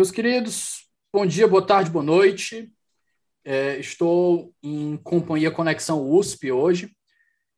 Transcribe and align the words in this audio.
Meus 0.00 0.10
queridos, 0.10 0.86
bom 1.12 1.26
dia, 1.26 1.46
boa 1.46 1.60
tarde, 1.60 1.90
boa 1.90 2.02
noite. 2.02 2.72
É, 3.44 3.78
estou 3.78 4.50
em 4.62 4.96
companhia 4.96 5.50
Conexão 5.50 6.10
USP 6.10 6.50
hoje 6.50 6.90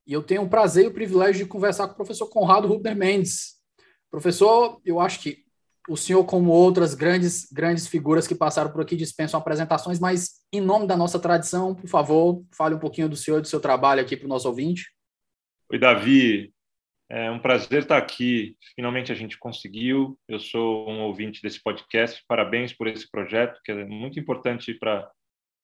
e 0.04 0.12
eu 0.12 0.24
tenho 0.24 0.42
o 0.42 0.48
prazer 0.48 0.86
e 0.86 0.88
o 0.88 0.92
privilégio 0.92 1.44
de 1.44 1.48
conversar 1.48 1.86
com 1.86 1.92
o 1.92 1.96
professor 1.96 2.26
Conrado 2.26 2.66
Rubner 2.66 2.96
Mendes. 2.96 3.60
Professor, 4.10 4.80
eu 4.84 4.98
acho 4.98 5.20
que 5.20 5.44
o 5.88 5.96
senhor, 5.96 6.24
como 6.24 6.50
outras 6.50 6.94
grandes, 6.94 7.46
grandes 7.52 7.86
figuras 7.86 8.26
que 8.26 8.34
passaram 8.34 8.72
por 8.72 8.82
aqui, 8.82 8.96
dispensam 8.96 9.38
apresentações, 9.38 10.00
mas 10.00 10.40
em 10.52 10.60
nome 10.60 10.88
da 10.88 10.96
nossa 10.96 11.20
tradição, 11.20 11.76
por 11.76 11.86
favor, 11.86 12.44
fale 12.50 12.74
um 12.74 12.80
pouquinho 12.80 13.08
do 13.08 13.14
senhor 13.14 13.38
e 13.38 13.42
do 13.42 13.46
seu 13.46 13.60
trabalho 13.60 14.00
aqui 14.00 14.16
para 14.16 14.26
o 14.26 14.28
nosso 14.28 14.48
ouvinte. 14.48 14.92
Oi, 15.70 15.78
Davi. 15.78 16.52
É 17.14 17.30
um 17.30 17.38
prazer 17.38 17.82
estar 17.82 17.98
aqui. 17.98 18.56
Finalmente 18.74 19.12
a 19.12 19.14
gente 19.14 19.38
conseguiu. 19.38 20.18
Eu 20.26 20.40
sou 20.40 20.88
um 20.88 21.02
ouvinte 21.02 21.42
desse 21.42 21.62
podcast. 21.62 22.24
Parabéns 22.26 22.72
por 22.72 22.86
esse 22.86 23.10
projeto, 23.10 23.60
que 23.62 23.70
é 23.70 23.84
muito 23.84 24.18
importante 24.18 24.72
para 24.72 25.12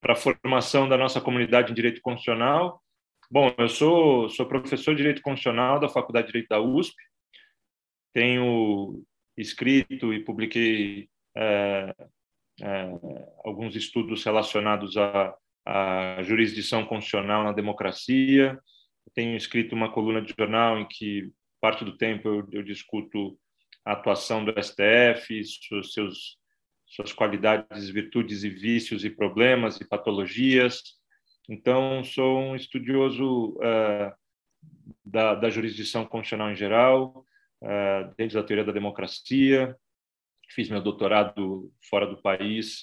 a 0.04 0.14
formação 0.14 0.86
da 0.86 0.98
nossa 0.98 1.22
comunidade 1.22 1.72
em 1.72 1.74
direito 1.74 2.02
constitucional. 2.02 2.82
Bom, 3.30 3.54
eu 3.56 3.66
sou, 3.66 4.28
sou 4.28 4.44
professor 4.44 4.90
de 4.90 4.98
direito 4.98 5.22
constitucional 5.22 5.80
da 5.80 5.88
Faculdade 5.88 6.26
de 6.26 6.32
Direito 6.34 6.50
da 6.50 6.60
USP. 6.60 6.94
Tenho 8.12 9.02
escrito 9.34 10.12
e 10.12 10.22
publiquei 10.22 11.08
é, 11.34 11.94
é, 12.60 12.90
alguns 13.42 13.74
estudos 13.74 14.22
relacionados 14.22 14.98
à, 14.98 15.34
à 15.64 16.22
jurisdição 16.24 16.84
constitucional 16.84 17.42
na 17.42 17.52
democracia. 17.52 18.60
Tenho 19.18 19.36
escrito 19.36 19.74
uma 19.74 19.90
coluna 19.90 20.22
de 20.22 20.32
jornal 20.38 20.78
em 20.78 20.86
que 20.86 21.28
parte 21.60 21.84
do 21.84 21.96
tempo 21.96 22.28
eu, 22.28 22.48
eu 22.52 22.62
discuto 22.62 23.36
a 23.84 23.94
atuação 23.94 24.44
do 24.44 24.54
STF, 24.62 25.42
seus, 25.92 26.38
suas 26.86 27.12
qualidades, 27.12 27.88
virtudes 27.88 28.44
e 28.44 28.48
vícios 28.48 29.04
e 29.04 29.10
problemas 29.10 29.80
e 29.80 29.88
patologias. 29.88 30.80
Então, 31.48 32.04
sou 32.04 32.38
um 32.38 32.54
estudioso 32.54 33.56
uh, 33.56 34.12
da, 35.04 35.34
da, 35.34 35.50
jurisdição 35.50 36.06
constitucional 36.06 36.52
em 36.52 36.56
geral, 36.56 37.24
uh, 37.60 38.14
dentro 38.16 38.40
da 38.40 38.46
teoria 38.46 38.64
da 38.64 38.70
democracia. 38.70 39.76
Fiz 40.48 40.68
meu 40.68 40.80
doutorado 40.80 41.72
fora 41.90 42.06
do 42.06 42.22
país 42.22 42.82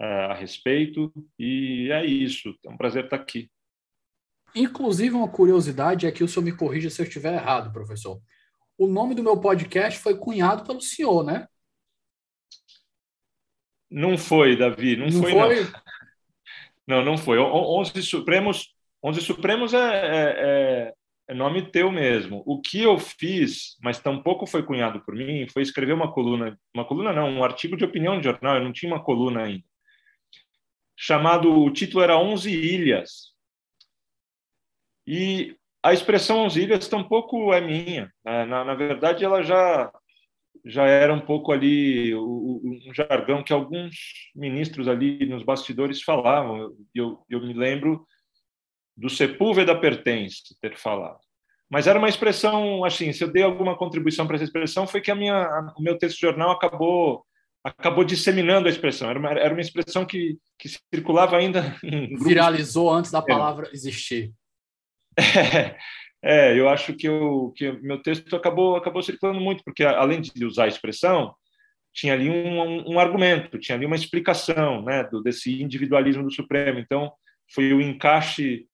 uh, 0.00 0.30
a 0.30 0.34
respeito, 0.34 1.12
e 1.38 1.90
é 1.92 2.06
isso. 2.06 2.58
É 2.64 2.70
um 2.70 2.76
prazer 2.78 3.04
estar 3.04 3.16
aqui. 3.16 3.50
Inclusive, 4.54 5.14
uma 5.14 5.28
curiosidade 5.28 6.06
é 6.06 6.12
que 6.12 6.22
o 6.22 6.28
senhor 6.28 6.44
me 6.44 6.56
corrija 6.56 6.88
se 6.88 7.02
eu 7.02 7.06
estiver 7.06 7.34
errado, 7.34 7.72
professor. 7.72 8.20
O 8.78 8.86
nome 8.86 9.14
do 9.14 9.22
meu 9.22 9.40
podcast 9.40 9.98
foi 9.98 10.16
cunhado 10.16 10.64
pelo 10.64 10.80
senhor, 10.80 11.24
né? 11.24 11.48
Não 13.90 14.18
foi, 14.18 14.56
Davi, 14.56 14.96
não, 14.96 15.06
não 15.06 15.22
foi, 15.22 15.32
foi, 15.32 15.64
não. 15.64 15.72
Não, 16.86 17.04
não 17.04 17.18
foi. 17.18 17.38
Onze 17.38 18.02
Supremos, 18.02 18.74
Onze 19.02 19.20
Supremos 19.20 19.72
é, 19.72 19.78
é, 19.78 20.34
é, 20.38 20.94
é 21.28 21.34
nome 21.34 21.70
teu 21.70 21.90
mesmo. 21.90 22.42
O 22.46 22.60
que 22.60 22.80
eu 22.80 22.98
fiz, 22.98 23.76
mas 23.82 24.00
tampouco 24.00 24.46
foi 24.46 24.62
cunhado 24.62 25.00
por 25.04 25.14
mim, 25.14 25.46
foi 25.48 25.62
escrever 25.62 25.92
uma 25.92 26.12
coluna, 26.12 26.58
uma 26.74 26.84
coluna 26.84 27.12
não, 27.12 27.28
um 27.30 27.44
artigo 27.44 27.76
de 27.76 27.84
opinião 27.84 28.18
de 28.18 28.24
jornal, 28.24 28.56
eu 28.56 28.64
não 28.64 28.72
tinha 28.72 28.92
uma 28.92 29.02
coluna 29.02 29.44
ainda, 29.44 29.64
chamado, 30.96 31.52
o 31.52 31.70
título 31.70 32.02
era 32.02 32.18
Onze 32.18 32.50
Ilhas, 32.50 33.33
e 35.06 35.56
a 35.82 35.92
expressão 35.92 36.46
ilhas 36.48 36.88
tampouco 36.88 37.52
é 37.52 37.60
minha. 37.60 38.10
Né? 38.24 38.44
Na, 38.46 38.64
na, 38.64 38.74
verdade, 38.74 39.24
ela 39.24 39.42
já 39.42 39.92
já 40.64 40.86
era 40.86 41.12
um 41.12 41.20
pouco 41.20 41.52
ali 41.52 42.14
um 42.14 42.80
jargão 42.94 43.42
que 43.42 43.52
alguns 43.52 43.94
ministros 44.34 44.88
ali 44.88 45.26
nos 45.26 45.42
bastidores 45.42 46.02
falavam. 46.02 46.74
Eu, 46.94 47.22
eu 47.28 47.40
me 47.40 47.52
lembro 47.52 48.06
do 48.96 49.10
Sepúlveda 49.10 49.78
pertence 49.78 50.58
ter 50.62 50.74
falado. 50.76 51.18
Mas 51.68 51.86
era 51.86 51.98
uma 51.98 52.08
expressão 52.08 52.82
assim, 52.82 53.12
se 53.12 53.22
eu 53.22 53.30
dei 53.30 53.42
alguma 53.42 53.76
contribuição 53.76 54.26
para 54.26 54.36
essa 54.36 54.44
expressão 54.44 54.86
foi 54.86 55.02
que 55.02 55.10
a 55.10 55.14
minha 55.14 55.72
o 55.76 55.82
meu 55.82 55.98
texto 55.98 56.20
jornal 56.20 56.50
acabou 56.52 57.26
acabou 57.62 58.04
disseminando 58.04 58.68
a 58.68 58.70
expressão. 58.70 59.10
Era 59.10 59.18
uma, 59.18 59.30
era 59.32 59.52
uma 59.54 59.60
expressão 59.60 60.04
que, 60.04 60.38
que 60.58 60.68
circulava 60.92 61.36
ainda 61.36 61.76
viralizou 62.24 62.90
antes 62.90 63.10
da 63.10 63.22
palavra 63.22 63.70
existir. 63.72 64.32
É, 65.16 66.52
é, 66.52 66.58
eu 66.58 66.70
acho 66.70 66.94
que 66.94 67.06
o 67.06 67.50
que 67.50 67.70
meu 67.82 68.00
texto 68.00 68.34
acabou 68.34 68.76
acabou 68.76 69.02
circulando 69.02 69.40
muito 69.40 69.62
porque 69.62 69.84
além 69.84 70.22
de 70.22 70.44
usar 70.46 70.64
a 70.64 70.68
expressão 70.68 71.34
tinha 71.92 72.12
ali 72.12 72.28
um, 72.28 72.60
um, 72.60 72.94
um 72.94 72.98
argumento, 72.98 73.58
tinha 73.58 73.76
ali 73.76 73.86
uma 73.86 73.94
explicação, 73.94 74.82
né, 74.82 75.04
do 75.04 75.22
desse 75.22 75.62
individualismo 75.62 76.24
do 76.24 76.32
Supremo. 76.32 76.78
Então 76.78 77.12
foi 77.52 77.72
o 77.72 77.80
encaixe 77.80 78.66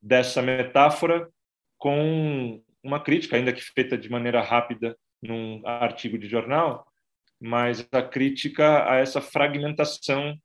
dessa 0.00 0.40
metáfora 0.40 1.28
com 1.76 2.62
uma 2.82 2.98
crítica, 3.00 3.36
ainda 3.36 3.52
que 3.52 3.62
feita 3.62 3.98
de 3.98 4.10
maneira 4.10 4.40
rápida 4.40 4.96
num 5.22 5.60
artigo 5.64 6.18
de 6.18 6.28
jornal, 6.28 6.86
mas 7.40 7.86
a 7.92 8.02
crítica 8.02 8.90
a 8.90 8.96
essa 8.96 9.20
fragmentação 9.20 10.36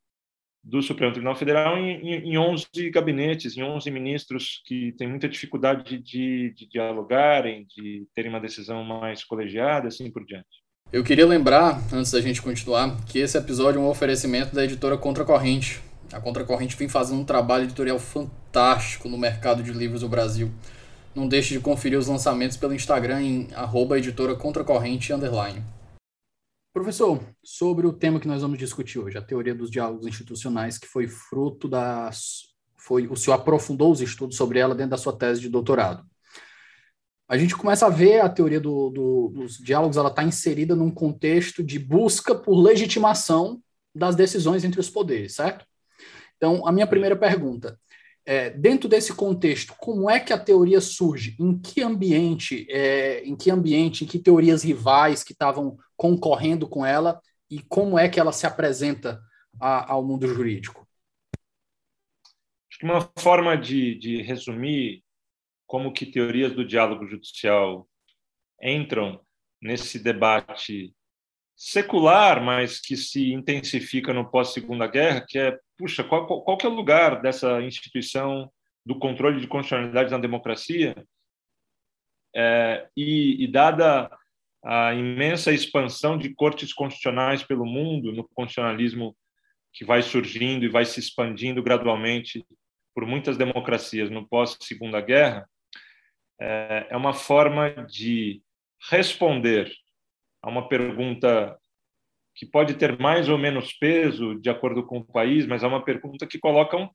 do 0.64 0.82
Supremo 0.82 1.14
Tribunal 1.14 1.36
Federal 1.36 1.78
em, 1.78 2.32
em 2.32 2.38
11 2.38 2.68
gabinetes, 2.92 3.56
em 3.56 3.64
11 3.64 3.90
ministros 3.90 4.62
que 4.66 4.92
têm 4.98 5.08
muita 5.08 5.30
dificuldade 5.30 5.98
de, 5.98 6.54
de 6.54 6.68
dialogarem, 6.68 7.66
de 7.76 8.06
terem 8.14 8.30
uma 8.30 8.40
decisão 8.40 8.84
mais 8.84 9.24
colegiada, 9.24 9.88
assim 9.88 10.12
por 10.12 10.26
diante. 10.26 10.48
Eu 10.92 11.04
queria 11.04 11.26
lembrar, 11.26 11.82
antes 11.94 12.12
da 12.12 12.22
gente 12.22 12.42
continuar, 12.42 12.98
que 13.06 13.20
esse 13.20 13.38
episódio 13.38 13.80
é 13.80 13.82
um 13.82 13.90
oferecimento 13.90 14.56
da 14.56 14.64
editora 14.64 14.98
Contracorrente. 14.98 15.82
A 16.14 16.22
Contracorrente 16.22 16.78
vem 16.78 16.88
fazendo 16.88 17.20
um 17.20 17.26
trabalho 17.26 17.66
editorial 17.66 18.00
fantástico 18.00 19.10
no 19.10 19.18
mercado 19.18 19.62
de 19.62 19.72
livros 19.72 20.02
do 20.02 20.10
Brasil. 20.10 20.50
Não 21.14 21.28
deixe 21.28 21.54
de 21.54 21.60
conferir 21.60 22.00
os 22.00 22.08
lançamentos 22.08 22.56
pelo 22.56 22.74
Instagram 22.74 23.22
em 23.22 23.48
arroba. 23.54 23.98
Professor, 26.78 27.20
sobre 27.44 27.88
o 27.88 27.92
tema 27.92 28.20
que 28.20 28.28
nós 28.28 28.44
vamos 28.44 28.60
discutir 28.60 29.00
hoje, 29.00 29.18
a 29.18 29.22
teoria 29.22 29.56
dos 29.56 29.72
diálogos 29.72 30.06
institucionais, 30.06 30.78
que 30.78 30.86
foi 30.86 31.08
fruto 31.08 31.68
da. 31.68 32.12
Foi, 32.76 33.08
o 33.08 33.16
senhor 33.16 33.36
aprofundou 33.36 33.92
os 33.92 34.00
estudos 34.00 34.38
sobre 34.38 34.60
ela 34.60 34.76
dentro 34.76 34.92
da 34.92 34.98
sua 34.98 35.18
tese 35.18 35.42
de 35.42 35.50
doutorado. 35.50 36.06
A 37.28 37.36
gente 37.36 37.56
começa 37.56 37.88
a 37.88 37.90
ver 37.90 38.20
a 38.20 38.30
teoria 38.30 38.60
do, 38.60 38.92
do, 38.92 39.32
dos 39.34 39.58
diálogos, 39.58 39.98
ela 39.98 40.10
está 40.10 40.24
inserida 40.24 40.76
num 40.76 40.92
contexto 40.92 41.64
de 41.64 41.80
busca 41.80 42.36
por 42.36 42.56
legitimação 42.62 43.60
das 43.94 44.16
decisões 44.16 44.64
entre 44.64 44.80
os 44.80 44.88
poderes, 44.88 45.34
certo? 45.34 45.66
Então, 46.36 46.68
a 46.68 46.72
minha 46.72 46.86
primeira 46.86 47.16
pergunta: 47.16 47.80
é, 48.28 48.50
dentro 48.50 48.90
desse 48.90 49.16
contexto, 49.16 49.74
como 49.80 50.10
é 50.10 50.20
que 50.20 50.34
a 50.34 50.38
teoria 50.38 50.82
surge? 50.82 51.38
Em 51.40 51.58
que 51.58 51.82
ambiente, 51.82 52.68
é, 52.70 53.24
em 53.24 53.38
que 53.38 53.50
ambiente, 53.50 54.04
em 54.04 54.08
que 54.08 54.20
teorias 54.20 54.64
rivais 54.64 55.24
que 55.24 55.32
estavam 55.32 55.78
concorrendo 55.96 56.68
com 56.68 56.86
ela 56.86 57.22
e 57.50 57.62
como 57.62 57.98
é 57.98 58.10
que 58.10 58.20
ela 58.20 58.34
se 58.34 58.46
apresenta 58.46 59.22
a, 59.58 59.94
ao 59.94 60.04
mundo 60.04 60.28
jurídico? 60.28 60.86
Acho 62.70 62.80
que 62.80 62.86
uma 62.86 63.10
forma 63.18 63.56
de, 63.56 63.96
de 63.96 64.22
resumir 64.22 65.06
como 65.66 65.94
que 65.94 66.06
teorias 66.06 66.52
do 66.52 66.68
diálogo 66.68 67.08
judicial 67.08 67.88
entram 68.62 69.22
nesse 69.62 70.00
debate 70.00 70.94
secular, 71.56 72.44
mas 72.44 72.82
que 72.82 72.98
se 72.98 73.32
intensifica 73.32 74.12
no 74.12 74.30
pós-segunda 74.30 74.86
guerra, 74.86 75.26
que 75.26 75.40
é, 75.40 75.58
puxa, 75.78 76.04
qual, 76.04 76.26
qual, 76.26 76.42
qual 76.44 76.58
é 76.64 76.68
o 76.68 76.76
lugar 76.76 77.22
dessa 77.22 77.62
instituição 77.62 78.52
do 78.86 78.98
controle 78.98 79.40
de 79.40 79.48
constitucionalidade 79.48 80.12
na 80.12 80.18
democracia? 80.18 80.96
É, 82.36 82.88
e, 82.96 83.44
e, 83.44 83.48
dada 83.48 84.10
a 84.64 84.94
imensa 84.94 85.52
expansão 85.52 86.18
de 86.18 86.34
cortes 86.34 86.74
constitucionais 86.74 87.44
pelo 87.44 87.66
mundo, 87.66 88.12
no 88.12 88.28
constitucionalismo 88.30 89.16
que 89.74 89.86
vai 89.86 90.02
surgindo 90.02 90.66
e 90.66 90.70
vai 90.70 90.86
se 90.86 91.00
expandindo 91.00 91.64
gradualmente 91.64 92.46
por 92.94 93.06
muitas 93.06 93.38
democracias 93.38 94.10
no 94.10 94.28
pós-Segunda 94.28 95.00
Guerra, 95.00 95.48
é, 96.40 96.88
é 96.90 96.98
uma 96.98 97.14
forma 97.14 97.70
de 97.88 98.42
responder 98.90 99.72
a 100.42 100.50
uma 100.50 100.68
pergunta 100.68 101.58
que 102.38 102.46
pode 102.46 102.76
ter 102.76 103.00
mais 103.00 103.28
ou 103.28 103.38
menos 103.38 103.74
peso 103.74 104.40
de 104.40 104.48
acordo 104.48 104.86
com 104.86 105.00
o 105.00 105.04
país, 105.04 105.48
mas 105.48 105.64
é 105.64 105.68
uma 105.68 105.84
pergunta 105.84 106.28
que 106.28 106.38
coloca 106.38 106.78
um, 106.78 106.88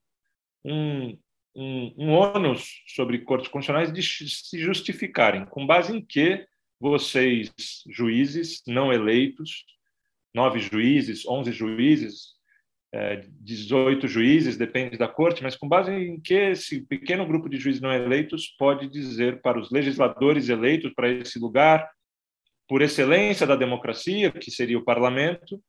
um, 0.64 1.94
um, 1.98 2.10
ônus 2.10 2.82
sobre 2.86 3.18
cortes 3.18 3.48
constitucionais 3.48 3.92
de 3.92 4.02
se 4.02 4.58
justificarem. 4.60 5.44
Com 5.46 5.66
base 5.66 5.96
em 5.96 6.00
que 6.00 6.46
vocês, 6.78 7.52
juízes 7.90 8.62
não 8.68 8.92
eleitos, 8.92 9.64
nove 10.32 10.60
juízes, 10.60 11.26
onze 11.26 11.50
juízes, 11.50 12.40
18 13.40 14.06
é, 14.06 14.08
juízes, 14.08 14.56
depende 14.56 14.96
da 14.96 15.08
corte, 15.08 15.42
mas 15.42 15.56
com 15.56 15.68
base 15.68 15.90
em 15.90 16.20
que 16.20 16.34
esse 16.34 16.82
pequeno 16.82 17.26
grupo 17.26 17.48
de 17.48 17.56
juízes 17.56 17.80
não 17.80 17.92
eleitos 17.92 18.48
pode 18.56 18.88
dizer 18.88 19.40
para 19.42 19.58
os 19.58 19.72
legisladores 19.72 20.48
eleitos 20.48 20.92
para 20.94 21.08
esse 21.08 21.38
lugar, 21.40 21.90
por 22.72 22.80
excelência 22.80 23.46
da 23.46 23.54
democracia, 23.54 24.32
que 24.32 24.50
seria 24.50 24.78
o 24.78 24.82
parlamento, 24.82 25.62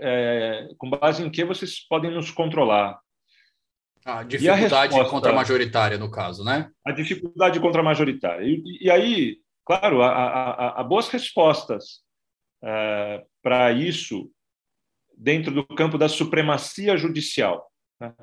é, 0.00 0.68
com 0.78 0.88
base 0.88 1.22
em 1.22 1.28
que 1.28 1.44
vocês 1.44 1.86
podem 1.86 2.10
nos 2.10 2.30
controlar. 2.30 2.98
A 4.06 4.22
dificuldade 4.22 4.74
a 4.74 4.80
resposta, 4.80 5.10
contra 5.10 5.32
a 5.32 5.34
majoritária, 5.34 5.98
no 5.98 6.10
caso, 6.10 6.42
né? 6.42 6.70
A 6.82 6.92
dificuldade 6.92 7.60
contra 7.60 7.82
a 7.82 7.84
majoritária. 7.84 8.42
E, 8.42 8.62
e 8.80 8.90
aí, 8.90 9.36
claro, 9.66 10.02
há, 10.02 10.82
boas 10.82 11.08
respostas 11.08 12.00
é, 12.62 13.22
para 13.42 13.70
isso 13.72 14.30
dentro 15.14 15.52
do 15.52 15.66
campo 15.66 15.98
da 15.98 16.08
supremacia 16.08 16.96
judicial. 16.96 17.70
Né? 18.00 18.14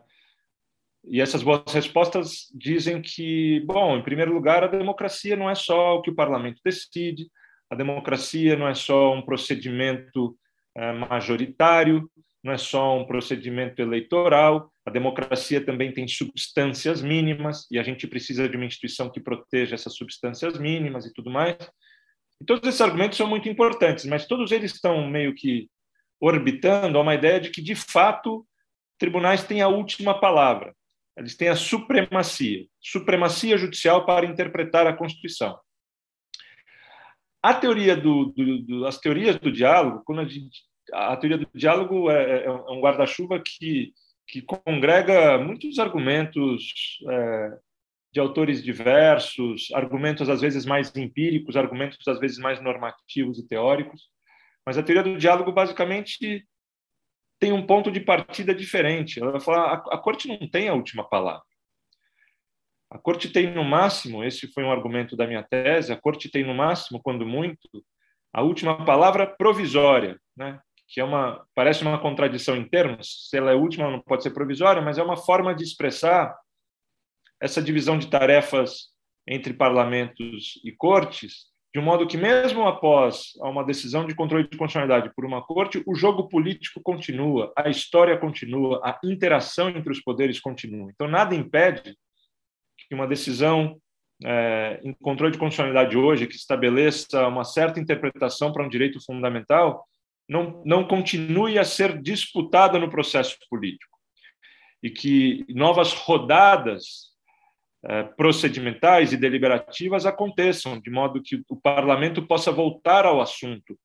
E 1.04 1.22
essas 1.22 1.44
boas 1.44 1.72
respostas 1.72 2.48
dizem 2.52 3.00
que, 3.00 3.60
bom, 3.60 3.96
em 3.96 4.04
primeiro 4.04 4.34
lugar, 4.34 4.64
a 4.64 4.68
democracia 4.68 5.36
não 5.36 5.48
é 5.48 5.54
só 5.54 5.98
o 5.98 6.02
que 6.02 6.10
o 6.10 6.16
parlamento 6.16 6.60
decide, 6.66 7.30
a 7.72 7.76
democracia 7.76 8.58
não 8.58 8.68
é 8.68 8.76
só 8.76 9.14
um 9.14 9.22
procedimento 9.22 10.38
é, 10.76 10.92
majoritário, 10.92 12.12
não 12.44 12.52
é 12.52 12.58
só 12.58 13.00
um 13.00 13.06
procedimento 13.06 13.82
eleitoral, 13.82 14.70
a 14.86 14.92
democracia 14.92 15.64
também 15.64 15.94
tem 15.94 16.06
substâncias 16.06 17.02
mínimas 17.02 17.68
e 17.72 17.80
a 17.80 17.84
gente 17.84 18.06
precisa 18.08 18.50
de 18.50 18.58
uma 18.58 18.66
instituição 18.66 19.10
que 19.10 19.22
proteja 19.22 19.76
essas 19.76 19.96
substâncias 19.96 20.60
mínimas 20.60 21.06
e 21.06 21.14
tudo 21.14 21.32
mais. 21.32 21.56
E 22.42 22.46
todos 22.46 22.68
esses 22.68 22.82
argumentos 22.82 23.18
são 23.18 23.28
muito 23.28 23.48
importantes, 23.48 24.04
mas 24.04 24.26
todos 24.26 24.52
eles 24.52 24.74
estão 24.74 25.08
meio 25.08 25.34
que 25.34 25.70
orbitando 26.20 26.98
a 26.98 27.02
uma 27.02 27.16
ideia 27.16 27.40
de 27.40 27.52
que, 27.52 27.62
de 27.62 27.76
fato, 27.76 28.46
tribunais 29.00 29.44
têm 29.44 29.62
a 29.62 29.70
última 29.70 30.20
palavra. 30.20 30.76
Eles 31.16 31.38
têm 31.38 31.48
a 31.48 31.56
supremacia, 31.56 32.66
supremacia 32.82 33.58
judicial 33.58 34.06
para 34.06 34.26
interpretar 34.26 34.88
a 34.88 34.94
Constituição. 34.94 35.58
A 37.42 37.54
teoria 37.54 37.96
do, 37.96 38.26
do, 38.26 38.60
do 38.60 38.86
as 38.86 39.00
teorias 39.00 39.38
do 39.38 39.52
diálogo, 39.52 40.04
quando 40.06 40.22
a, 40.22 40.26
gente, 40.26 40.62
a 40.94 41.18
teoria 41.18 41.38
do 41.38 41.48
diálogo 41.54 42.10
é, 42.12 42.42
é, 42.42 42.46
é 42.46 42.52
um 42.52 42.80
guarda-chuva 42.80 43.42
que, 43.44 43.94
que 44.28 44.42
congrega 44.42 45.38
muitos 45.40 45.80
argumentos 45.80 47.00
é, 47.10 47.58
de 48.14 48.20
autores 48.20 48.64
diversos, 48.64 49.70
argumentos 49.74 50.30
às 50.30 50.42
vezes 50.42 50.66
mais 50.66 50.96
empíricos, 50.96 51.56
argumentos 51.56 52.08
às 52.08 52.20
vezes 52.20 52.38
mais 52.38 52.62
normativos 52.62 53.40
e 53.40 53.48
teóricos. 53.48 54.10
Mas 54.66 54.78
a 54.78 54.84
teoria 54.84 55.04
do 55.04 55.18
diálogo 55.18 55.52
basicamente 55.52 56.46
tem 57.40 57.52
um 57.52 57.66
ponto 57.66 57.92
de 57.92 58.00
partida 58.00 58.54
diferente. 58.54 59.20
Ela 59.20 59.32
vai 59.32 59.42
falar 59.42 59.74
a, 59.74 59.96
a 59.96 59.98
corte 59.98 60.28
não 60.28 60.48
tem 60.48 60.70
a 60.70 60.76
última 60.76 61.04
palavra. 61.04 61.42
A 62.92 62.98
corte 62.98 63.30
tem 63.30 63.50
no 63.54 63.64
máximo, 63.64 64.22
esse 64.22 64.48
foi 64.52 64.64
um 64.66 64.72
argumento 64.72 65.16
da 65.16 65.26
minha 65.26 65.42
tese, 65.42 65.94
a 65.94 65.98
corte 65.98 66.30
tem 66.30 66.44
no 66.44 66.54
máximo, 66.54 67.02
quando 67.02 67.26
muito, 67.26 67.70
a 68.34 68.42
última 68.42 68.84
palavra 68.84 69.26
provisória, 69.26 70.20
né? 70.36 70.60
que 70.90 71.00
é 71.00 71.04
uma 71.04 71.46
parece 71.56 71.84
uma 71.84 71.98
contradição 71.98 72.58
em 72.58 72.68
termos, 72.68 73.30
se 73.30 73.38
ela 73.38 73.52
é 73.52 73.56
última 73.56 73.90
não 73.90 74.02
pode 74.02 74.24
ser 74.24 74.32
provisória, 74.32 74.82
mas 74.82 74.98
é 74.98 75.04
uma 75.04 75.16
forma 75.16 75.56
de 75.56 75.64
expressar 75.64 76.38
essa 77.42 77.62
divisão 77.62 77.98
de 77.98 78.08
tarefas 78.08 78.90
entre 79.26 79.54
parlamentos 79.54 80.60
e 80.66 80.72
cortes 80.74 81.50
de 81.74 81.80
um 81.80 81.84
modo 81.84 82.06
que, 82.06 82.18
mesmo 82.18 82.68
após 82.68 83.32
uma 83.38 83.64
decisão 83.64 84.06
de 84.06 84.14
controle 84.14 84.44
de 84.44 84.58
constitucionalidade 84.58 85.14
por 85.16 85.24
uma 85.24 85.42
corte, 85.42 85.82
o 85.88 85.96
jogo 85.96 86.28
político 86.28 86.82
continua, 86.84 87.54
a 87.56 87.70
história 87.70 88.18
continua, 88.18 88.82
a 88.84 89.00
interação 89.06 89.70
entre 89.70 89.90
os 89.90 90.02
poderes 90.02 90.42
continua. 90.42 90.92
Então, 90.92 91.08
nada 91.08 91.34
impede 91.34 91.96
que 92.92 92.96
uma 92.96 93.08
decisão 93.08 93.82
é, 94.22 94.82
em 94.84 94.94
controle 94.96 95.32
de 95.32 95.38
constitucionalidade 95.38 95.96
hoje, 95.98 96.28
que 96.28 96.36
estabeleça 96.36 97.26
uma 97.26 97.46
certa 97.46 97.80
interpretação 97.80 98.52
para 98.52 98.66
um 98.66 98.68
direito 98.68 99.00
fundamental, 99.02 99.88
não, 100.28 100.62
não 100.66 100.86
continue 100.86 101.58
a 101.58 101.64
ser 101.64 102.02
disputada 102.02 102.78
no 102.78 102.90
processo 102.90 103.38
político. 103.50 103.98
E 104.84 104.90
que 104.90 105.46
novas 105.48 105.94
rodadas 105.94 107.12
eh, 107.86 108.04
procedimentais 108.18 109.14
e 109.14 109.18
deliberativas 109.18 110.06
aconteçam, 110.06 110.80
de 110.82 110.90
modo 110.90 111.22
que 111.22 111.42
o 111.50 111.56
parlamento 111.56 112.26
possa 112.26 112.52
voltar 112.52 113.06
ao 113.06 113.22
assunto, 113.22 113.80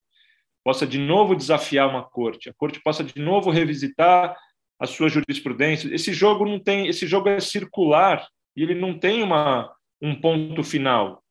possa 0.64 0.86
de 0.86 0.98
novo 0.98 1.36
desafiar 1.36 1.88
uma 1.88 2.02
corte, 2.02 2.48
a 2.48 2.54
corte 2.54 2.80
possa 2.82 3.04
de 3.04 3.20
novo 3.20 3.50
revisitar 3.50 4.34
a 4.80 4.86
sua 4.86 5.08
jurisprudência. 5.08 5.94
Esse 5.94 6.12
jogo 6.12 6.46
não 6.46 6.58
tem, 6.58 6.88
esse 6.88 7.06
jogo 7.06 7.28
é 7.28 7.40
circular 7.40 8.26
e 8.56 8.62
ele 8.62 8.74
não 8.74 8.98
tem 8.98 9.22
uma 9.22 9.72
um 10.00 10.14
ponto 10.20 10.62
final. 10.62 11.22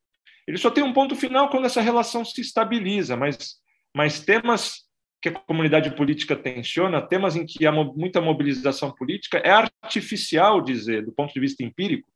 Ele 0.46 0.58
só 0.58 0.70
tem 0.70 0.82
um 0.82 0.92
ponto 0.92 1.16
final 1.16 1.48
quando 1.50 1.66
essa 1.66 1.80
relação 1.80 2.24
se 2.24 2.40
estabiliza, 2.40 3.16
mas 3.16 3.56
mas 3.94 4.20
temas 4.20 4.86
que 5.22 5.30
a 5.30 5.32
comunidade 5.32 5.90
política 5.96 6.36
tensiona, 6.36 7.00
temas 7.00 7.34
em 7.34 7.46
que 7.46 7.66
há 7.66 7.72
muita 7.72 8.20
mobilização 8.20 8.92
política, 8.92 9.38
é 9.38 9.50
artificial 9.50 10.60
dizer, 10.60 11.04
do 11.04 11.12
ponto 11.12 11.32
de 11.32 11.40
vista 11.40 11.64
empírico, 11.64 12.06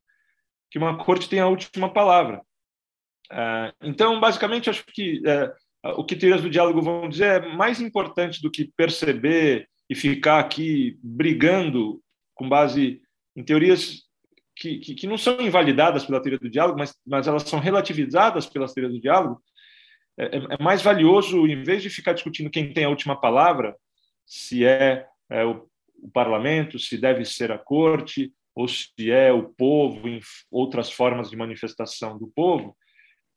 que 0.71 0.79
uma 0.79 0.99
corte 1.03 1.29
tem 1.29 1.41
a 1.41 1.49
última 1.49 1.93
palavra. 1.93 2.43
É, 3.33 3.73
então, 3.83 4.21
basicamente, 4.21 4.69
acho 4.69 4.85
que 4.87 5.23
é, 5.27 5.53
o 5.97 6.05
que 6.05 6.17
teorias 6.17 6.43
do 6.43 6.51
diálogo 6.51 6.83
vão 6.83 7.09
dizer 7.09 7.43
é 7.43 7.57
mais 7.57 7.81
importante 7.81 8.43
do 8.43 8.51
que 8.51 8.71
perceber 8.77 9.67
e 9.89 9.95
ficar 9.95 10.39
aqui 10.39 10.99
brigando 11.03 12.01
com 12.35 12.49
base 12.49 13.01
em 13.35 13.43
teorias 13.43 14.03
que, 14.61 14.79
que, 14.79 14.95
que, 14.95 15.07
não 15.07 15.17
são 15.17 15.41
invalidadas 15.41 16.05
pela 16.05 16.21
teoria 16.21 16.39
do 16.39 16.51
diálogo, 16.51 16.79
mas, 16.79 16.95
mas 17.07 17.27
elas 17.27 17.45
são 17.45 17.59
relativizadas 17.59 18.47
pelas 18.47 18.75
teorias 18.75 18.93
do 18.93 19.01
diálogo, 19.01 19.43
é, 20.19 20.37
é, 20.37 20.39
é 20.51 20.63
mais 20.63 20.83
valioso, 20.83 21.47
em 21.47 21.63
vez 21.63 21.83
de 21.83 21.89
ficar 21.89 22.13
discutindo 22.13 22.51
quem 22.51 22.71
tem 22.71 22.85
a 22.85 22.91
última 22.91 23.19
palavra, 23.19 23.75
se 24.27 24.67
é, 24.67 25.07
é 25.31 25.45
o, 25.47 25.67
o 25.97 26.11
parlamento, 26.11 26.79
se 26.79 26.99
deve 26.99 27.25
ser 27.25 27.51
a 27.51 27.59
corte, 27.59 28.31
ou 28.55 28.69
se 28.69 29.11
é 29.11 29.33
o 29.33 29.49
povo, 29.49 30.07
em 30.07 30.21
outras 30.51 30.93
formas 30.93 31.31
de 31.31 31.37
manifestação 31.37 32.19
do 32.19 32.29
povo. 32.29 32.77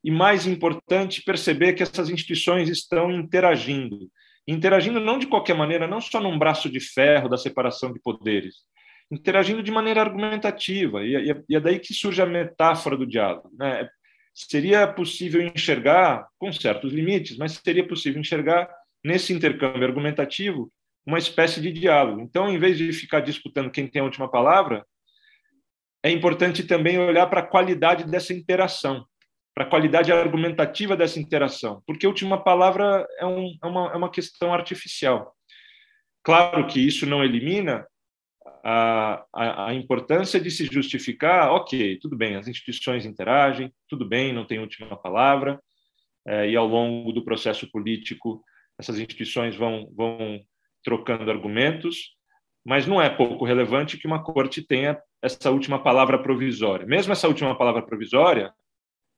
E 0.03 0.12
mais 0.12 0.46
importante, 0.46 1.24
perceber 1.24 1.74
que 1.74 1.84
essas 1.84 2.10
instituições 2.10 2.68
estão 2.68 3.10
interagindo. 3.10 4.10
Interagindo 4.46 5.00
não 5.00 5.18
de 5.18 5.27
qualquer 5.27 5.56
maneira, 5.56 5.88
não 5.88 6.01
só 6.01 6.20
num 6.20 6.38
braço 6.38 6.70
de 6.70 6.82
ferro 6.82 7.30
da 7.30 7.38
separação 7.38 7.94
de 7.94 8.01
poderes, 8.01 8.56
interagindo 9.13 9.62
de 9.62 9.72
maneira 9.72 10.01
argumentativa. 10.01 11.03
E 11.03 11.32
é 11.51 11.60
daí 11.60 11.79
que 11.79 11.93
surge 11.93 12.22
a 12.22 12.25
metáfora 12.25 12.98
do 12.98 13.05
diálogo. 13.05 13.50
Né? 13.58 13.88
Seria 14.34 14.88
possível 14.88 15.41
enxergar, 15.41 16.27
com 16.39 16.51
certos 16.51 16.91
limites, 16.91 17.38
mas 17.38 17.62
seria 17.63 17.88
possível 17.88 18.20
enxergar 18.20 18.67
nesse 19.03 19.32
intercâmbio 19.32 19.88
argumentativo 19.88 20.72
uma 21.05 21.20
espécie 21.20 21.62
de 21.62 21.72
diálogo. 21.72 22.22
Então, 22.22 22.50
em 22.50 22.58
vez 22.58 22.77
de 22.77 22.91
ficar 22.93 23.20
disputando 23.20 23.70
quem 23.70 23.88
tem 23.88 24.01
a 24.01 24.05
última 24.05 24.29
palavra, 24.29 24.86
é 26.01 26.10
importante 26.10 26.63
também 26.63 26.98
olhar 26.98 27.27
para 27.27 27.41
a 27.41 27.46
qualidade 27.46 28.05
dessa 28.05 28.34
interação, 28.34 29.05
para 29.53 29.65
a 29.65 29.70
qualidade 29.70 30.12
argumentativa 30.12 30.98
dessa 30.98 31.20
interação, 31.20 31.84
porque 31.86 32.05
a 32.05 32.10
última 32.10 32.43
palavra 32.43 33.05
é, 33.20 33.25
um, 33.25 33.55
é, 33.63 33.67
uma, 33.67 33.91
é 33.93 33.96
uma 33.96 34.12
questão 34.12 34.53
artificial. 34.53 35.36
Claro 36.24 36.65
que 36.67 36.79
isso 36.79 37.05
não 37.05 37.24
elimina 37.24 37.86
a, 38.63 39.25
a, 39.67 39.74
importância 39.74 40.39
de 40.39 40.50
se 40.50 40.65
justificar, 40.65 41.51
ok, 41.51 42.00
tudo 42.00 42.15
bem, 42.15 42.36
as 42.36 42.48
instituições 42.48 43.05
interagem, 43.05 43.74
tudo 43.89 44.08
bem, 44.08 44.32
não 44.32 44.46
tem 44.46 44.60
última 44.60 44.96
palavra, 44.96 45.62
é, 46.25 46.50
e 46.50 46.55
ao 46.55 46.65
longo 46.65 47.12
do 47.12 47.25
processo 47.25 47.70
político 47.70 48.41
essas 48.79 48.98
instituições 48.98 49.55
vão, 49.55 49.91
vão 49.93 50.39
trocando 50.84 51.29
argumentos, 51.29 52.15
mas 52.65 52.88
não 52.88 53.01
é 53.01 53.10
pouco 53.10 53.43
relevante 53.43 53.98
que 53.98 54.08
uma 54.08 54.24
corte 54.24 54.65
tenha 54.65 54.98
essa 55.22 55.51
última 55.51 55.84
palavra 55.84 56.17
provisória. 56.22 56.86
Mesmo 56.86 57.12
essa 57.12 57.27
última 57.27 57.58
palavra 57.58 57.82
provisória 57.82 58.53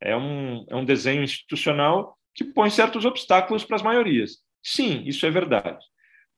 é 0.01 0.17
um, 0.17 0.65
é 0.69 0.75
um 0.75 0.83
desenho 0.83 1.23
institucional 1.23 2.17
que 2.33 2.43
põe 2.43 2.69
certos 2.69 3.05
obstáculos 3.05 3.63
para 3.63 3.75
as 3.75 3.83
maiorias. 3.83 4.39
Sim, 4.61 5.03
isso 5.05 5.25
é 5.25 5.31
verdade. 5.31 5.85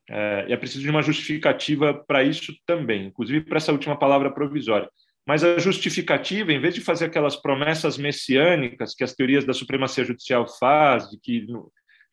É, 0.09 0.45
e 0.47 0.53
é 0.53 0.57
preciso 0.57 0.83
de 0.83 0.89
uma 0.89 1.01
justificativa 1.01 1.93
para 1.93 2.23
isso 2.23 2.53
também, 2.65 3.07
inclusive 3.07 3.41
para 3.45 3.57
essa 3.57 3.71
última 3.71 3.97
palavra 3.97 4.31
provisória. 4.31 4.89
Mas 5.25 5.43
a 5.43 5.59
justificativa, 5.59 6.53
em 6.53 6.59
vez 6.59 6.73
de 6.73 6.81
fazer 6.81 7.05
aquelas 7.05 7.35
promessas 7.35 7.97
messiânicas 7.97 8.95
que 8.95 9.03
as 9.03 9.13
teorias 9.13 9.43
da 9.43 9.53
supremacia 9.53 10.05
judicial 10.05 10.47
fazem, 10.47 11.11
de 11.11 11.19
que, 11.19 11.47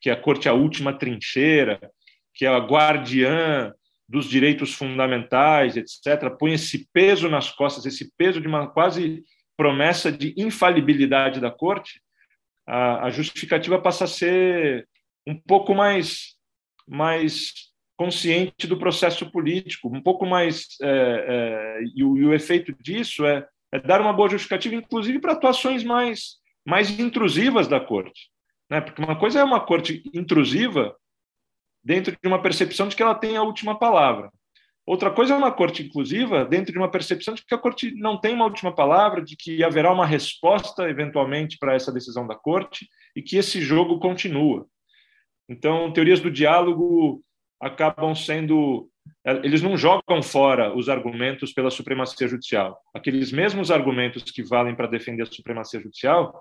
que 0.00 0.10
a 0.10 0.16
corte 0.16 0.48
é 0.48 0.50
a 0.50 0.54
última 0.54 0.92
trincheira, 0.92 1.78
que 2.34 2.44
é 2.44 2.48
a 2.48 2.58
guardiã 2.58 3.72
dos 4.08 4.28
direitos 4.28 4.74
fundamentais, 4.74 5.76
etc., 5.76 6.28
põe 6.36 6.54
esse 6.54 6.88
peso 6.92 7.28
nas 7.28 7.50
costas, 7.50 7.86
esse 7.86 8.12
peso 8.16 8.40
de 8.40 8.48
uma 8.48 8.66
quase 8.66 9.22
promessa 9.56 10.10
de 10.10 10.34
infalibilidade 10.36 11.40
da 11.40 11.52
corte, 11.52 12.02
a, 12.66 13.06
a 13.06 13.10
justificativa 13.10 13.80
passa 13.80 14.04
a 14.04 14.08
ser 14.08 14.88
um 15.24 15.40
pouco 15.40 15.72
mais, 15.72 16.34
mais 16.86 17.72
consciente 17.96 18.66
do 18.66 18.76
processo 18.76 19.30
político, 19.30 19.88
um 19.88 20.00
pouco 20.00 20.26
mais. 20.26 20.66
É, 20.82 20.88
é, 20.88 21.84
e, 21.94 22.02
o, 22.02 22.16
e, 22.16 22.26
o, 22.26 22.34
efeito 22.34 22.74
disso 22.80 23.24
é, 23.24 23.46
é, 23.72 23.80
dar 23.80 24.00
uma 24.00 24.12
boa 24.12 24.28
justificativa, 24.28 24.74
inclusive 24.74 25.18
para 25.20 25.32
atuações 25.32 25.84
mais, 25.84 26.36
mais 26.66 26.90
intrusivas 26.98 27.68
da 27.68 27.80
corte. 27.80 28.30
Né? 28.70 28.80
Porque 28.80 29.02
uma 29.02 29.18
coisa 29.18 29.40
é 29.40 29.44
uma 29.44 29.60
corte 29.60 30.02
intrusiva 30.12 30.94
dentro 31.84 32.16
de 32.20 32.28
uma 32.28 32.40
percepção 32.40 32.88
de 32.88 32.96
que 32.96 33.02
ela 33.02 33.14
tem 33.14 33.36
a 33.36 33.42
última 33.42 33.78
palavra. 33.78 34.30
Outra 34.86 35.10
coisa 35.10 35.32
é 35.32 35.36
uma 35.36 35.52
corte 35.52 35.82
inclusiva 35.82 36.44
dentro 36.44 36.70
de 36.70 36.78
uma 36.78 36.90
percepção 36.90 37.34
de 37.34 37.44
que 37.44 37.54
a 37.54 37.58
corte 37.58 37.94
não 37.94 38.20
tem 38.20 38.34
uma 38.34 38.44
última 38.44 38.74
palavra, 38.74 39.22
de 39.22 39.34
que 39.34 39.64
haverá 39.64 39.90
uma 39.90 40.04
resposta 40.04 40.88
eventualmente 40.90 41.56
para 41.58 41.74
essa 41.74 41.90
decisão 41.90 42.26
da 42.26 42.34
corte 42.34 42.86
e 43.16 43.22
que 43.22 43.36
esse 43.36 43.62
jogo 43.62 43.98
continua. 43.98 44.66
Então, 45.48 45.90
teorias 45.92 46.20
do 46.20 46.30
diálogo 46.30 47.22
acabam 47.64 48.14
sendo. 48.14 48.90
Eles 49.42 49.62
não 49.62 49.76
jogam 49.76 50.22
fora 50.22 50.74
os 50.76 50.88
argumentos 50.88 51.52
pela 51.52 51.70
supremacia 51.70 52.28
judicial. 52.28 52.78
Aqueles 52.94 53.32
mesmos 53.32 53.70
argumentos 53.70 54.22
que 54.22 54.42
valem 54.42 54.74
para 54.74 54.86
defender 54.86 55.22
a 55.22 55.26
supremacia 55.26 55.80
judicial 55.80 56.38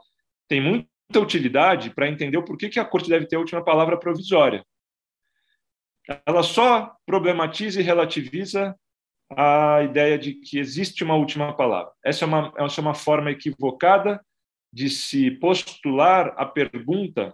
têm 0.49 0.61
muita 0.61 1.19
utilidade 1.19 1.91
para 1.91 2.09
entender 2.09 2.37
o 2.37 2.43
porquê 2.43 2.67
que 2.69 2.79
a 2.79 2.85
corte 2.85 3.09
deve 3.09 3.25
ter 3.25 3.37
a 3.37 3.39
última 3.39 3.63
palavra 3.63 3.97
provisória. 3.97 4.65
Ela 6.25 6.43
só 6.43 6.93
problematiza 7.05 7.79
e 7.79 7.83
relativiza 7.83 8.75
a 9.31 9.81
ideia 9.83 10.17
de 10.17 10.33
que 10.33 10.59
existe 10.59 11.03
uma 11.03 11.15
última 11.15 11.55
palavra. 11.55 11.91
Essa 12.03 12.25
é 12.25 12.27
uma, 12.27 12.53
essa 12.57 12.81
é 12.81 12.83
uma 12.83 12.93
forma 12.93 13.31
equivocada 13.31 14.21
de 14.73 14.89
se 14.89 15.31
postular 15.31 16.33
a 16.35 16.45
pergunta 16.45 17.33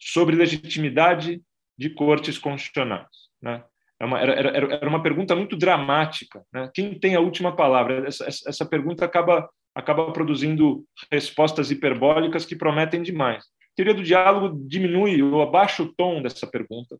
sobre 0.00 0.36
legitimidade 0.36 1.42
de 1.76 1.90
cortes 1.90 2.38
constitucionais. 2.38 3.08
Né? 3.40 3.62
É 4.00 4.04
era, 4.04 4.32
era, 4.32 4.74
era 4.74 4.88
uma 4.88 5.02
pergunta 5.02 5.34
muito 5.34 5.56
dramática. 5.56 6.42
Né? 6.52 6.70
Quem 6.74 6.98
tem 6.98 7.14
a 7.14 7.20
última 7.20 7.54
palavra? 7.54 8.06
Essa, 8.06 8.26
essa 8.26 8.66
pergunta 8.66 9.04
acaba, 9.04 9.48
acaba 9.74 10.12
produzindo 10.12 10.84
respostas 11.10 11.70
hiperbólicas 11.70 12.44
que 12.44 12.56
prometem 12.56 13.02
demais. 13.02 13.44
A 13.44 13.76
teoria 13.76 13.94
do 13.94 14.02
diálogo 14.02 14.56
diminui 14.68 15.22
ou 15.22 15.42
abaixa 15.42 15.82
o 15.82 15.92
tom 15.94 16.22
dessa 16.22 16.46
pergunta 16.46 16.96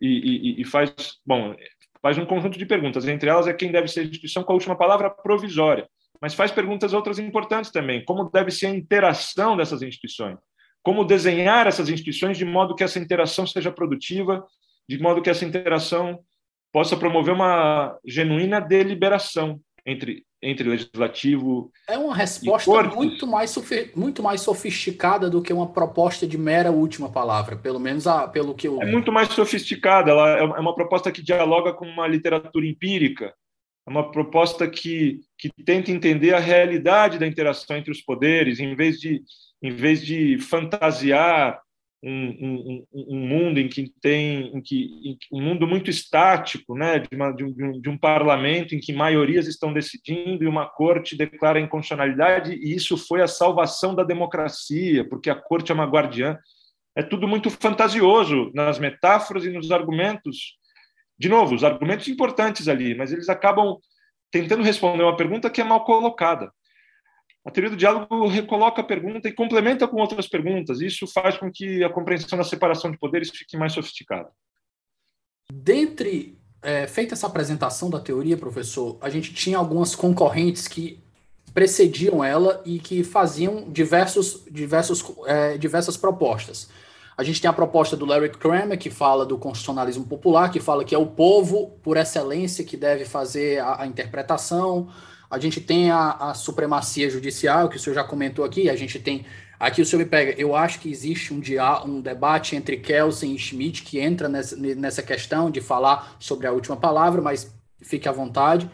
e, 0.00 0.58
e, 0.58 0.62
e 0.62 0.64
faz, 0.64 0.92
bom, 1.24 1.54
faz 2.02 2.18
um 2.18 2.26
conjunto 2.26 2.58
de 2.58 2.66
perguntas. 2.66 3.06
Entre 3.06 3.28
elas 3.28 3.46
é 3.46 3.54
quem 3.54 3.70
deve 3.70 3.88
ser 3.88 4.00
a 4.00 4.04
instituição 4.04 4.42
com 4.42 4.52
a 4.52 4.54
última 4.54 4.76
palavra 4.76 5.10
provisória, 5.10 5.88
mas 6.20 6.34
faz 6.34 6.50
perguntas 6.50 6.92
outras 6.92 7.18
importantes 7.18 7.70
também. 7.70 8.04
Como 8.04 8.30
deve 8.30 8.50
ser 8.50 8.66
a 8.66 8.70
interação 8.70 9.56
dessas 9.56 9.82
instituições? 9.82 10.38
Como 10.86 11.04
desenhar 11.04 11.66
essas 11.66 11.88
instituições 11.88 12.38
de 12.38 12.44
modo 12.44 12.72
que 12.72 12.84
essa 12.84 13.00
interação 13.00 13.44
seja 13.44 13.72
produtiva, 13.72 14.46
de 14.88 14.96
modo 15.00 15.20
que 15.20 15.28
essa 15.28 15.44
interação 15.44 16.20
possa 16.72 16.96
promover 16.96 17.34
uma 17.34 17.98
genuína 18.06 18.60
deliberação 18.60 19.60
entre 19.84 20.24
entre 20.40 20.68
legislativo 20.68 21.72
é 21.88 21.98
uma 21.98 22.14
resposta 22.14 22.82
muito 22.84 23.26
mais 23.26 23.52
muito 23.96 24.22
mais 24.22 24.42
sofisticada 24.42 25.28
do 25.28 25.42
que 25.42 25.52
uma 25.52 25.66
proposta 25.66 26.24
de 26.24 26.38
mera 26.38 26.70
última 26.70 27.10
palavra 27.10 27.56
pelo 27.56 27.80
menos 27.80 28.06
a, 28.06 28.28
pelo 28.28 28.54
que 28.54 28.68
eu 28.68 28.80
é 28.80 28.86
muito 28.86 29.10
mais 29.10 29.28
sofisticada 29.30 30.10
ela 30.10 30.38
é, 30.38 30.40
é 30.40 30.60
uma 30.60 30.74
proposta 30.74 31.10
que 31.10 31.22
dialoga 31.22 31.72
com 31.72 31.86
uma 31.86 32.06
literatura 32.06 32.66
empírica 32.66 33.34
é 33.88 33.90
uma 33.90 34.10
proposta 34.12 34.68
que 34.68 35.20
que 35.38 35.50
tenta 35.64 35.90
entender 35.90 36.34
a 36.34 36.38
realidade 36.38 37.18
da 37.18 37.26
interação 37.26 37.76
entre 37.76 37.90
os 37.90 38.02
poderes 38.02 38.60
em 38.60 38.76
vez 38.76 39.00
de 39.00 39.22
em 39.62 39.70
vez 39.70 40.04
de 40.04 40.38
fantasiar 40.38 41.60
um, 42.02 42.10
um, 42.12 42.86
um, 42.92 43.16
mundo 43.16 43.58
em 43.58 43.68
que 43.68 43.92
tem 44.00 44.56
em 44.56 44.60
que, 44.60 45.16
um 45.32 45.40
mundo 45.42 45.66
muito 45.66 45.90
estático, 45.90 46.76
né, 46.76 47.00
de, 47.00 47.16
uma, 47.16 47.32
de, 47.32 47.42
um, 47.42 47.80
de, 47.80 47.88
um, 47.88 47.98
parlamento 47.98 48.74
em 48.74 48.78
que 48.78 48.92
maiorias 48.92 49.48
estão 49.48 49.72
decidindo 49.72 50.44
e 50.44 50.46
uma 50.46 50.66
corte 50.66 51.16
declara 51.16 51.58
inconstitucionalidade 51.58 52.52
e 52.52 52.74
isso 52.74 52.96
foi 52.96 53.22
a 53.22 53.26
salvação 53.26 53.94
da 53.94 54.04
democracia, 54.04 55.08
porque 55.08 55.30
a 55.30 55.34
corte 55.34 55.72
é 55.72 55.74
uma 55.74 55.86
guardiã. 55.86 56.38
É 56.94 57.02
tudo 57.02 57.26
muito 57.26 57.50
fantasioso 57.50 58.50
nas 58.54 58.78
metáforas 58.78 59.44
e 59.44 59.50
nos 59.50 59.70
argumentos. 59.70 60.56
De 61.18 61.28
novo, 61.28 61.54
os 61.54 61.64
argumentos 61.64 62.08
importantes 62.08 62.68
ali, 62.68 62.94
mas 62.94 63.12
eles 63.12 63.28
acabam 63.28 63.78
tentando 64.30 64.62
responder 64.62 65.02
uma 65.02 65.16
pergunta 65.16 65.50
que 65.50 65.60
é 65.60 65.64
mal 65.64 65.84
colocada. 65.84 66.52
A 67.46 67.50
teoria 67.52 67.70
do 67.70 67.76
diálogo 67.76 68.26
recoloca 68.26 68.80
a 68.80 68.84
pergunta 68.84 69.28
e 69.28 69.32
complementa 69.32 69.86
com 69.86 70.00
outras 70.00 70.26
perguntas. 70.26 70.80
Isso 70.80 71.06
faz 71.06 71.38
com 71.38 71.48
que 71.48 71.84
a 71.84 71.88
compreensão 71.88 72.36
da 72.36 72.42
separação 72.42 72.90
de 72.90 72.98
poderes 72.98 73.30
fique 73.30 73.56
mais 73.56 73.72
sofisticada. 73.72 74.28
Dentre, 75.52 76.36
é, 76.60 76.88
feita 76.88 77.14
essa 77.14 77.28
apresentação 77.28 77.88
da 77.88 78.00
teoria, 78.00 78.36
professor, 78.36 78.98
a 79.00 79.08
gente 79.08 79.32
tinha 79.32 79.58
algumas 79.58 79.94
concorrentes 79.94 80.66
que 80.66 81.00
precediam 81.54 82.22
ela 82.24 82.60
e 82.66 82.80
que 82.80 83.04
faziam 83.04 83.70
diversos, 83.70 84.44
diversos, 84.50 85.04
é, 85.26 85.56
diversas 85.56 85.96
propostas. 85.96 86.68
A 87.16 87.22
gente 87.22 87.40
tem 87.40 87.48
a 87.48 87.52
proposta 87.52 87.96
do 87.96 88.04
Larry 88.04 88.30
Kramer, 88.30 88.76
que 88.76 88.90
fala 88.90 89.24
do 89.24 89.38
constitucionalismo 89.38 90.04
popular, 90.04 90.50
que 90.50 90.58
fala 90.58 90.84
que 90.84 90.96
é 90.96 90.98
o 90.98 91.06
povo, 91.06 91.78
por 91.80 91.96
excelência, 91.96 92.64
que 92.64 92.76
deve 92.76 93.04
fazer 93.04 93.60
a, 93.60 93.82
a 93.82 93.86
interpretação. 93.86 94.88
A 95.30 95.38
gente 95.38 95.60
tem 95.60 95.90
a, 95.90 96.12
a, 96.12 96.34
supremacia 96.34 97.10
judicial, 97.10 97.68
que 97.68 97.76
o 97.76 97.80
senhor 97.80 97.94
já 97.94 98.04
comentou 98.04 98.44
aqui, 98.44 98.70
a 98.70 98.76
gente 98.76 98.98
tem. 98.98 99.26
Aqui 99.58 99.80
o 99.80 99.86
senhor 99.86 100.00
me 100.00 100.08
pega, 100.08 100.38
eu 100.38 100.54
acho 100.54 100.78
que 100.80 100.90
existe 100.90 101.32
um, 101.32 101.40
dia, 101.40 101.82
um 101.84 102.00
debate 102.00 102.54
entre 102.54 102.76
Kelsen 102.76 103.34
e 103.34 103.38
Schmidt 103.38 103.82
que 103.82 103.98
entra 103.98 104.28
nessa, 104.28 104.54
nessa 104.56 105.02
questão 105.02 105.50
de 105.50 105.62
falar 105.62 106.16
sobre 106.20 106.46
a 106.46 106.52
última 106.52 106.76
palavra, 106.76 107.22
mas 107.22 107.50
fique 107.80 108.08
à 108.08 108.12
vontade. 108.12 108.70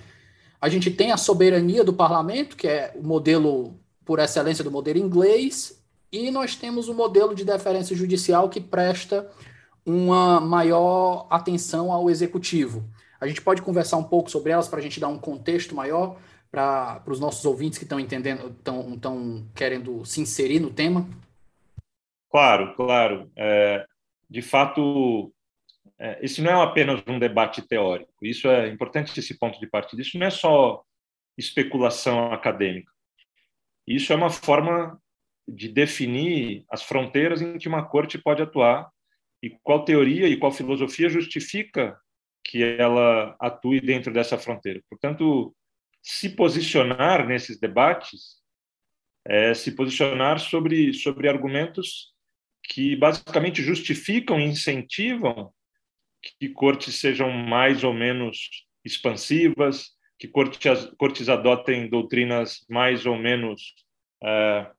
A 0.61 0.69
gente 0.69 0.91
tem 0.91 1.13
a 1.13 1.17
soberania 1.17 1.85
do 1.85 1.93
parlamento, 1.93 2.57
que 2.57 2.67
é 2.67 2.93
o 2.97 3.03
modelo 3.03 3.79
por 4.05 4.19
excelência 4.19 4.65
do 4.65 4.71
modelo 4.71 4.99
inglês, 4.99 5.81
e 6.11 6.31
nós 6.31 6.57
temos 6.57 6.89
o 6.89 6.95
modelo 6.95 7.35
de 7.35 7.45
deferência 7.45 7.97
judicial 7.97 8.49
que 8.49 8.61
presta 8.61 9.29
uma 9.87 10.41
maior 10.41 11.27
atenção 11.31 11.91
ao 11.91 12.11
executivo. 12.11 12.85
A 13.21 13.27
gente 13.27 13.41
pode 13.41 13.63
conversar 13.63 13.97
um 13.97 14.05
pouco 14.05 14.31
sobre 14.31 14.53
elas 14.53 14.69
para 14.69 14.79
a 14.81 14.83
gente 14.83 15.01
dar 15.01 15.09
um 15.09 15.19
contexto 15.19 15.75
maior 15.75 16.17
para 16.53 17.03
os 17.07 17.19
nossos 17.19 17.43
ouvintes 17.47 17.79
que 17.79 17.87
estão 17.87 17.99
entendendo, 17.99 18.55
estão 18.59 19.49
querendo 19.55 20.05
se 20.05 20.21
inserir 20.21 20.61
no 20.61 20.71
tema? 20.71 21.09
Claro, 22.31 22.75
claro. 22.77 23.33
É, 23.35 23.87
de 24.29 24.43
fato, 24.43 25.33
é, 25.99 26.19
esse 26.23 26.43
não 26.43 26.51
é 26.51 26.63
apenas 26.63 27.03
um 27.09 27.19
debate 27.19 27.63
teórico. 27.63 28.13
Isso 28.21 28.49
é 28.49 28.69
importante 28.69 29.19
esse 29.19 29.39
ponto 29.39 29.59
de 29.59 29.67
partida. 29.67 30.03
Isso 30.03 30.19
não 30.19 30.27
é 30.27 30.31
só 30.31 30.83
especulação 31.39 32.31
acadêmica. 32.31 32.93
Isso 33.87 34.13
é 34.13 34.17
uma 34.17 34.31
forma 34.31 35.01
de 35.49 35.69
definir 35.69 36.65
as 36.69 36.83
fronteiras 36.83 37.41
em 37.41 37.57
que 37.57 37.67
uma 37.67 37.85
corte 37.85 38.19
pode 38.19 38.43
atuar 38.43 38.91
e 39.43 39.51
qual 39.63 39.85
teoria 39.85 40.29
e 40.29 40.37
qual 40.37 40.53
filosofia 40.53 41.09
justifica 41.09 41.99
que 42.45 42.63
ela 42.63 43.35
atue 43.41 43.81
dentro 43.81 44.13
dessa 44.13 44.37
fronteira. 44.37 44.81
Portanto, 44.89 45.55
se 46.03 46.29
posicionar 46.31 47.27
nesses 47.27 47.59
debates 47.61 48.43
é 49.25 49.55
se 49.55 49.71
posicionar 49.73 50.41
sobre, 50.41 50.93
sobre 50.93 51.29
argumentos 51.29 52.13
que 52.65 52.97
basicamente 52.97 53.63
justificam 53.63 54.41
e 54.41 54.45
incentivam 54.45 55.53
que 56.39 56.49
cortes 56.49 56.97
sejam 57.01 57.31
mais 57.31 57.85
ou 57.85 57.93
menos 57.93 58.67
expansivas, 58.85 59.91
que 60.19 60.29
cortes, 60.29 60.91
cortes 60.99 61.29
adotem 61.29 61.89
doutrinas 61.89 62.65
mais 62.69 63.07
ou 63.07 63.17
menos 63.17 63.75
é, 64.23 64.71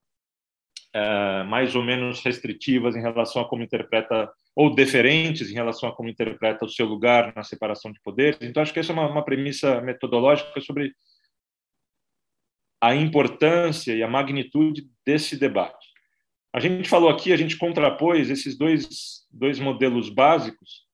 é, 0.94 1.44
mais 1.44 1.76
ou 1.76 1.84
menos 1.84 2.22
restritivas 2.22 2.96
em 2.96 3.02
relação 3.02 3.42
a 3.42 3.48
como 3.48 3.64
interpreta 3.64 4.32
ou 4.56 4.74
deferentes 4.74 5.50
em 5.50 5.54
relação 5.54 5.90
a 5.90 5.96
como 5.96 6.10
interpreta 6.10 6.66
o 6.66 6.70
seu 6.70 6.86
lugar 6.86 7.34
na 7.36 7.44
separação 7.44 7.92
de 7.92 8.00
poderes. 8.02 8.38
Então 8.42 8.62
acho 8.62 8.72
que 8.72 8.80
essa 8.80 8.92
é 8.92 8.94
uma, 8.94 9.10
uma 9.10 9.26
premissa 9.26 9.82
metodológica 9.82 10.62
sobre 10.62 10.94
a 12.84 12.94
importância 12.94 13.96
e 13.96 14.04
a 14.04 14.10
magnitude 14.10 14.90
desse 15.06 15.38
debate. 15.38 15.88
A 16.52 16.60
gente 16.60 16.90
falou 16.90 17.10
aqui, 17.10 17.32
a 17.32 17.38
gente 17.38 17.58
contrapôs 17.58 18.30
esses 18.30 18.58
dois, 18.58 19.26
dois 19.32 19.58
modelos 19.58 20.10
básicos 20.10 20.86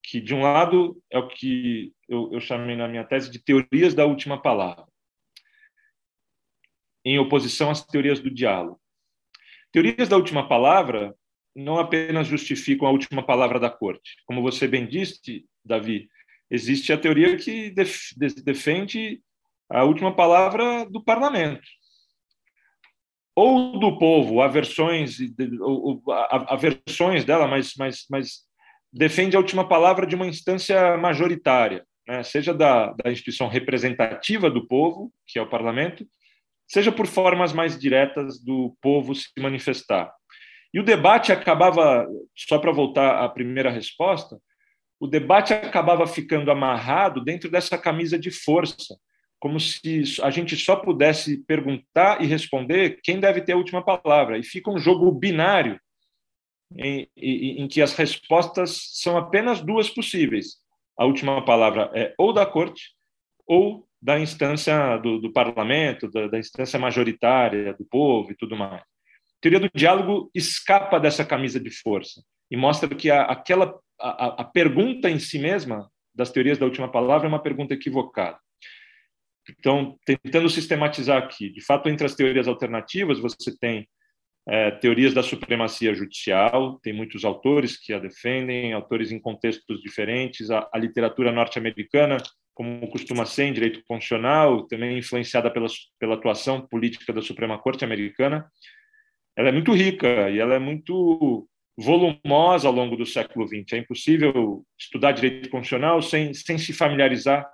que, 0.00 0.20
de 0.20 0.32
um 0.32 0.42
lado, 0.42 1.02
é 1.10 1.18
o 1.18 1.26
que 1.26 1.92
eu, 2.08 2.30
eu 2.32 2.40
chamei 2.40 2.76
na 2.76 2.86
minha 2.86 3.02
tese 3.02 3.32
de 3.32 3.40
teorias 3.42 3.94
da 3.94 4.06
última 4.06 4.40
palavra, 4.40 4.86
em 7.04 7.18
oposição 7.18 7.68
às 7.68 7.84
teorias 7.84 8.20
do 8.20 8.30
diálogo. 8.30 8.80
Teorias 9.72 10.08
da 10.08 10.16
última 10.16 10.46
palavra 10.46 11.16
não 11.52 11.80
apenas 11.80 12.28
justificam 12.28 12.86
a 12.86 12.92
última 12.92 13.26
palavra 13.26 13.58
da 13.58 13.68
corte. 13.68 14.14
Como 14.24 14.40
você 14.40 14.68
bem 14.68 14.86
disse, 14.86 15.44
Davi, 15.64 16.08
existe 16.48 16.92
a 16.92 16.98
teoria 16.98 17.36
que 17.36 17.70
def 17.70 18.12
defende 18.44 19.20
a 19.74 19.84
última 19.84 20.14
palavra 20.14 20.86
do 20.86 21.02
parlamento 21.02 21.62
ou 23.36 23.78
do 23.78 23.98
povo, 23.98 24.40
há 24.40 24.46
versões, 24.46 25.18
há 26.28 26.56
versões 26.56 27.24
dela, 27.24 27.48
mas, 27.48 27.72
mas, 27.76 28.06
mas 28.08 28.42
defende 28.92 29.36
a 29.36 29.40
última 29.40 29.66
palavra 29.66 30.06
de 30.06 30.14
uma 30.14 30.26
instância 30.26 30.96
majoritária, 30.96 31.84
né? 32.06 32.22
seja 32.22 32.54
da, 32.54 32.92
da 32.92 33.10
instituição 33.10 33.48
representativa 33.48 34.48
do 34.48 34.66
povo, 34.68 35.12
que 35.26 35.38
é 35.38 35.42
o 35.42 35.48
parlamento, 35.48 36.06
seja 36.68 36.92
por 36.92 37.06
formas 37.06 37.52
mais 37.52 37.78
diretas 37.78 38.40
do 38.40 38.76
povo 38.80 39.14
se 39.14 39.28
manifestar. 39.38 40.12
E 40.72 40.78
o 40.78 40.84
debate 40.84 41.32
acabava, 41.32 42.06
só 42.36 42.58
para 42.58 42.72
voltar 42.72 43.24
à 43.24 43.28
primeira 43.28 43.70
resposta, 43.70 44.38
o 45.00 45.08
debate 45.08 45.52
acabava 45.52 46.06
ficando 46.06 46.50
amarrado 46.50 47.22
dentro 47.22 47.50
dessa 47.50 47.76
camisa 47.76 48.16
de 48.18 48.30
força, 48.30 48.96
como 49.44 49.60
se 49.60 50.02
a 50.22 50.30
gente 50.30 50.56
só 50.56 50.74
pudesse 50.74 51.36
perguntar 51.36 52.22
e 52.22 52.26
responder 52.26 52.98
quem 53.02 53.20
deve 53.20 53.42
ter 53.42 53.52
a 53.52 53.58
última 53.58 53.84
palavra. 53.84 54.38
E 54.38 54.42
fica 54.42 54.70
um 54.70 54.78
jogo 54.78 55.12
binário 55.12 55.78
em, 56.74 57.06
em, 57.14 57.60
em 57.60 57.68
que 57.68 57.82
as 57.82 57.92
respostas 57.92 58.88
são 58.94 59.18
apenas 59.18 59.60
duas 59.60 59.90
possíveis. 59.90 60.54
A 60.96 61.04
última 61.04 61.44
palavra 61.44 61.90
é 61.92 62.14
ou 62.16 62.32
da 62.32 62.46
corte 62.46 62.92
ou 63.46 63.86
da 64.00 64.18
instância 64.18 64.96
do, 64.96 65.20
do 65.20 65.30
parlamento, 65.30 66.10
da, 66.10 66.26
da, 66.26 66.38
instância 66.38 66.78
majoritária 66.78 67.74
do 67.74 67.84
povo 67.84 68.32
e 68.32 68.34
tudo 68.34 68.56
mais. 68.56 68.80
A 68.80 69.40
teoria 69.42 69.60
do 69.60 69.70
diálogo 69.74 70.30
escapa 70.34 70.98
dessa 70.98 71.22
camisa 71.22 71.60
de 71.60 71.70
força 71.70 72.24
e 72.50 72.56
mostra 72.56 72.88
que 72.88 73.10
a, 73.10 73.24
aquela 73.24 73.78
a, 74.00 74.40
a 74.40 74.44
pergunta 74.44 75.10
em 75.10 75.18
si 75.18 75.38
mesma 75.38 75.90
das 76.14 76.30
teorias 76.30 76.56
da 76.56 76.64
última 76.64 76.90
palavra 76.90 77.26
é 77.26 77.28
uma 77.28 77.42
pergunta 77.42 77.74
equivocada. 77.74 78.38
Então, 79.48 79.98
tentando 80.04 80.48
sistematizar 80.48 81.22
aqui, 81.22 81.50
de 81.50 81.60
fato, 81.60 81.88
entre 81.88 82.06
as 82.06 82.14
teorias 82.14 82.48
alternativas, 82.48 83.18
você 83.18 83.56
tem 83.58 83.86
é, 84.46 84.70
teorias 84.72 85.14
da 85.14 85.22
supremacia 85.22 85.94
judicial, 85.94 86.78
tem 86.82 86.92
muitos 86.92 87.24
autores 87.24 87.78
que 87.78 87.92
a 87.92 87.98
defendem, 87.98 88.72
autores 88.72 89.10
em 89.10 89.18
contextos 89.18 89.80
diferentes, 89.80 90.50
a, 90.50 90.68
a 90.72 90.78
literatura 90.78 91.32
norte-americana, 91.32 92.18
como 92.54 92.88
costuma 92.88 93.26
ser 93.26 93.44
em 93.44 93.52
direito 93.52 93.82
constitucional, 93.86 94.66
também 94.66 94.98
influenciada 94.98 95.50
pela, 95.50 95.66
pela 95.98 96.14
atuação 96.14 96.66
política 96.66 97.12
da 97.12 97.20
Suprema 97.20 97.58
Corte 97.58 97.84
americana, 97.84 98.48
ela 99.36 99.48
é 99.48 99.52
muito 99.52 99.72
rica 99.72 100.30
e 100.30 100.38
ela 100.38 100.54
é 100.54 100.58
muito 100.58 101.48
volumosa 101.76 102.68
ao 102.68 102.74
longo 102.74 102.96
do 102.96 103.04
século 103.04 103.46
XX. 103.48 103.72
É 103.72 103.78
impossível 103.78 104.64
estudar 104.78 105.12
direito 105.12 105.50
constitucional 105.50 106.00
sem, 106.00 106.32
sem 106.32 106.56
se 106.56 106.72
familiarizar 106.72 107.48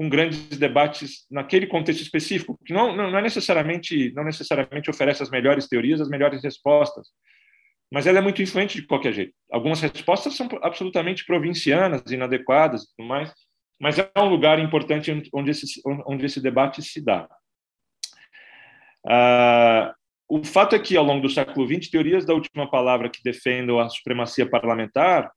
com 0.00 0.08
grandes 0.08 0.56
debates 0.56 1.26
naquele 1.30 1.66
contexto 1.66 2.00
específico, 2.00 2.58
que 2.64 2.72
não, 2.72 2.96
não, 2.96 3.18
é 3.18 3.20
necessariamente 3.20 4.10
não 4.14 4.24
necessariamente 4.24 4.88
oferece 4.88 5.22
as 5.22 5.28
melhores 5.28 5.68
teorias, 5.68 6.00
as 6.00 6.08
melhores 6.08 6.42
respostas, 6.42 7.08
mas 7.92 8.06
ela 8.06 8.16
é 8.16 8.22
muito 8.22 8.40
influente 8.40 8.80
de 8.80 8.86
qualquer 8.86 9.12
jeito. 9.12 9.34
Algumas 9.52 9.78
respostas 9.82 10.34
são 10.34 10.48
absolutamente 10.62 11.26
provincianas, 11.26 12.10
inadequadas, 12.10 12.84
e 12.84 12.86
tudo 12.96 13.08
mais, 13.08 13.30
mas 13.78 13.98
é 13.98 14.10
um 14.16 14.30
lugar 14.30 14.58
importante 14.58 15.12
onde 15.34 15.50
esse 15.50 15.66
onde 15.84 16.24
esse 16.24 16.40
debate 16.40 16.80
se 16.80 17.04
dá. 17.04 17.28
Ah, 19.06 19.94
o 20.26 20.42
fato 20.42 20.74
é 20.74 20.78
que 20.78 20.96
ao 20.96 21.04
longo 21.04 21.20
do 21.20 21.28
século 21.28 21.66
XX 21.66 21.90
teorias 21.90 22.24
da 22.24 22.32
última 22.32 22.70
palavra 22.70 23.10
que 23.10 23.22
defendam 23.22 23.78
a 23.78 23.90
supremacia 23.90 24.48
parlamentar 24.48 25.30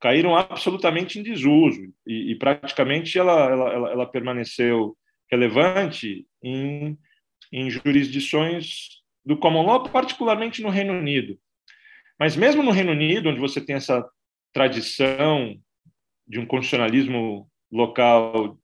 caíram 0.00 0.36
absolutamente 0.36 1.18
em 1.18 1.22
desuso 1.22 1.92
e, 2.06 2.32
e 2.32 2.38
praticamente 2.38 3.18
ela, 3.18 3.50
ela, 3.50 3.90
ela, 3.90 4.06
permaneceu 4.06 4.96
relevante 5.30 6.26
em, 6.42 6.96
em 7.52 7.70
jurisdições 7.70 9.02
do 9.24 9.36
common 9.36 9.66
law, 9.66 9.82
particularmente 9.88 10.62
no 10.62 10.70
Reino 10.70 10.92
Unido. 10.92 11.38
Mas 12.18 12.36
mesmo 12.36 12.62
no 12.62 12.70
Reino 12.70 12.92
Unido, 12.92 13.28
onde 13.28 13.40
você 13.40 13.60
tem 13.60 13.76
essa 13.76 14.08
tradição 14.52 15.58
de 16.26 16.38
um 16.38 16.46
constitucionalismo 16.46 17.50
local, 17.70 18.58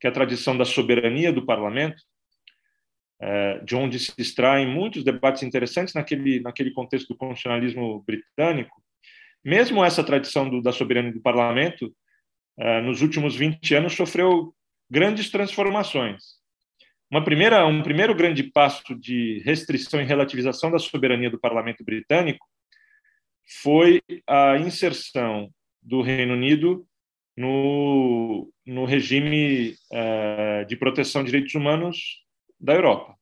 que 0.00 0.06
é 0.06 0.10
a 0.10 0.12
tradição 0.12 0.56
da 0.56 0.64
soberania 0.64 1.32
do 1.32 1.44
parlamento, 1.44 2.02
é, 3.20 3.58
de 3.60 3.74
onde 3.74 3.98
se 3.98 4.12
extraem 4.16 4.66
muitos 4.66 5.02
debates 5.02 5.42
interessantes 5.42 5.94
naquele, 5.94 6.40
naquele 6.40 6.70
contexto 6.70 7.08
do 7.08 7.16
constitucionalismo 7.16 8.02
britânico, 8.06 8.80
mesmo 9.44 9.84
essa 9.84 10.04
tradição 10.04 10.48
do, 10.48 10.62
da 10.62 10.72
soberania 10.72 11.12
do 11.12 11.20
parlamento, 11.20 11.94
uh, 12.58 12.82
nos 12.82 13.02
últimos 13.02 13.36
20 13.36 13.74
anos, 13.74 13.94
sofreu 13.94 14.54
grandes 14.90 15.30
transformações. 15.30 16.38
Uma 17.10 17.24
primeira, 17.24 17.66
um 17.66 17.82
primeiro 17.82 18.14
grande 18.14 18.42
passo 18.42 18.94
de 18.94 19.40
restrição 19.44 20.00
e 20.00 20.04
relativização 20.04 20.70
da 20.70 20.78
soberania 20.78 21.30
do 21.30 21.40
parlamento 21.40 21.82
britânico 21.82 22.46
foi 23.62 24.02
a 24.26 24.58
inserção 24.58 25.50
do 25.82 26.02
Reino 26.02 26.34
Unido 26.34 26.86
no, 27.34 28.52
no 28.66 28.84
regime 28.84 29.74
uh, 29.92 30.66
de 30.66 30.76
proteção 30.76 31.22
de 31.22 31.30
direitos 31.30 31.54
humanos 31.54 32.24
da 32.60 32.74
Europa. 32.74 33.14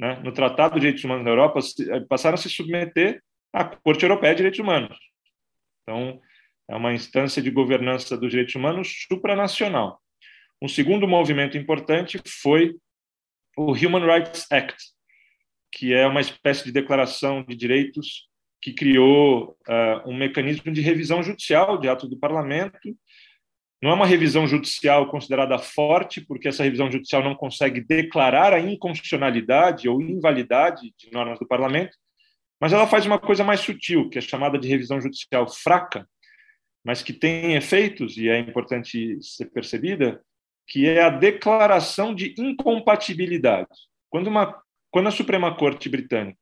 Né? 0.00 0.20
No 0.24 0.32
Tratado 0.32 0.74
de 0.74 0.80
Direitos 0.80 1.04
Humanos 1.04 1.24
da 1.24 1.30
Europa, 1.30 1.60
passaram 2.08 2.34
a 2.34 2.38
se 2.38 2.48
submeter 2.48 3.22
à 3.52 3.64
Corte 3.64 4.04
Europeia 4.04 4.32
de 4.32 4.38
Direitos 4.38 4.58
Humanos. 4.58 4.96
Então, 5.82 6.20
é 6.68 6.76
uma 6.76 6.92
instância 6.92 7.42
de 7.42 7.50
governança 7.50 8.16
dos 8.16 8.30
direitos 8.30 8.54
humanos 8.54 9.04
supranacional. 9.08 10.00
Um 10.60 10.68
segundo 10.68 11.08
movimento 11.08 11.58
importante 11.58 12.20
foi 12.26 12.76
o 13.56 13.72
Human 13.72 14.06
Rights 14.06 14.46
Act, 14.50 14.76
que 15.72 15.92
é 15.92 16.06
uma 16.06 16.20
espécie 16.20 16.64
de 16.64 16.72
declaração 16.72 17.42
de 17.42 17.56
direitos 17.56 18.28
que 18.60 18.72
criou 18.72 19.56
uh, 19.68 20.08
um 20.08 20.16
mecanismo 20.16 20.72
de 20.72 20.80
revisão 20.80 21.20
judicial 21.22 21.76
de 21.78 21.88
atos 21.88 22.08
do 22.08 22.16
parlamento. 22.16 22.96
Não 23.82 23.90
é 23.90 23.94
uma 23.94 24.06
revisão 24.06 24.46
judicial 24.46 25.10
considerada 25.10 25.58
forte, 25.58 26.20
porque 26.20 26.46
essa 26.46 26.62
revisão 26.62 26.88
judicial 26.90 27.24
não 27.24 27.34
consegue 27.34 27.80
declarar 27.80 28.52
a 28.52 28.60
inconstitucionalidade 28.60 29.88
ou 29.88 30.00
invalidade 30.00 30.94
de 30.96 31.10
normas 31.10 31.40
do 31.40 31.46
parlamento, 31.46 31.96
mas 32.62 32.72
ela 32.72 32.86
faz 32.86 33.04
uma 33.04 33.18
coisa 33.18 33.42
mais 33.42 33.58
sutil, 33.58 34.08
que 34.08 34.18
é 34.18 34.20
chamada 34.20 34.56
de 34.56 34.68
revisão 34.68 35.00
judicial 35.00 35.48
fraca, 35.48 36.08
mas 36.84 37.02
que 37.02 37.12
tem 37.12 37.56
efeitos, 37.56 38.16
e 38.16 38.28
é 38.28 38.38
importante 38.38 39.20
ser 39.20 39.46
percebida, 39.46 40.22
que 40.68 40.88
é 40.88 41.02
a 41.02 41.10
declaração 41.10 42.14
de 42.14 42.32
incompatibilidade. 42.38 43.66
Quando, 44.08 44.28
uma, 44.28 44.62
quando 44.92 45.08
a 45.08 45.10
Suprema 45.10 45.56
Corte 45.56 45.88
Britânica 45.88 46.38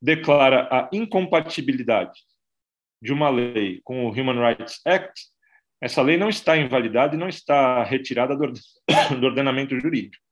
declara 0.00 0.66
a 0.72 0.88
incompatibilidade 0.90 2.18
de 3.02 3.12
uma 3.12 3.28
lei 3.28 3.82
com 3.84 4.06
o 4.06 4.10
Human 4.10 4.40
Rights 4.40 4.80
Act, 4.86 5.26
essa 5.78 6.00
lei 6.00 6.16
não 6.16 6.30
está 6.30 6.56
invalidada 6.56 7.14
e 7.14 7.18
não 7.18 7.28
está 7.28 7.84
retirada 7.84 8.34
do 8.34 8.46
ordenamento 9.26 9.78
jurídico, 9.78 10.24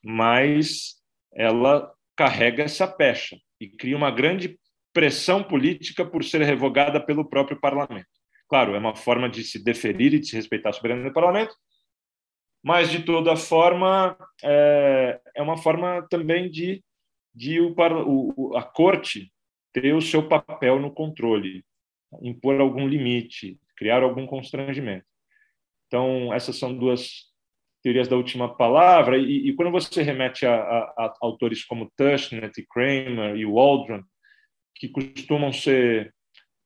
mas 0.00 0.94
ela 1.34 1.92
carrega 2.16 2.62
essa 2.62 2.86
pecha 2.86 3.36
e 3.64 3.76
cria 3.76 3.96
uma 3.96 4.10
grande 4.10 4.58
pressão 4.92 5.42
política 5.42 6.04
por 6.04 6.22
ser 6.22 6.42
revogada 6.42 7.04
pelo 7.04 7.28
próprio 7.28 7.58
parlamento. 7.60 8.08
Claro, 8.48 8.74
é 8.74 8.78
uma 8.78 8.94
forma 8.94 9.28
de 9.28 9.42
se 9.42 9.62
deferir 9.62 10.14
e 10.14 10.20
de 10.20 10.26
se 10.26 10.36
respeitar 10.36 10.70
a 10.70 10.72
soberania 10.72 11.08
do 11.08 11.12
parlamento, 11.12 11.54
mas 12.62 12.90
de 12.90 13.02
toda 13.02 13.36
forma 13.36 14.16
é, 14.42 15.20
é 15.34 15.42
uma 15.42 15.56
forma 15.56 16.06
também 16.08 16.50
de, 16.50 16.82
de 17.34 17.60
o, 17.60 17.74
o, 17.76 18.56
a 18.56 18.62
corte 18.62 19.32
ter 19.72 19.94
o 19.94 20.00
seu 20.00 20.28
papel 20.28 20.78
no 20.78 20.92
controle, 20.92 21.64
impor 22.22 22.60
algum 22.60 22.86
limite, 22.86 23.58
criar 23.76 24.02
algum 24.02 24.26
constrangimento. 24.26 25.06
Então, 25.88 26.32
essas 26.32 26.56
são 26.56 26.76
duas 26.76 27.33
teorias 27.84 28.08
da 28.08 28.16
última 28.16 28.48
palavra, 28.56 29.18
e, 29.18 29.48
e 29.48 29.54
quando 29.54 29.70
você 29.70 30.02
remete 30.02 30.46
a, 30.46 30.54
a, 30.54 30.78
a, 30.96 31.14
autores 31.20 31.62
como 31.62 31.92
Tushnet 31.94 32.58
e 32.58 32.66
Kramer 32.66 33.36
e 33.36 33.44
Waldron, 33.44 34.02
que 34.74 34.88
costumam 34.88 35.52
ser 35.52 36.14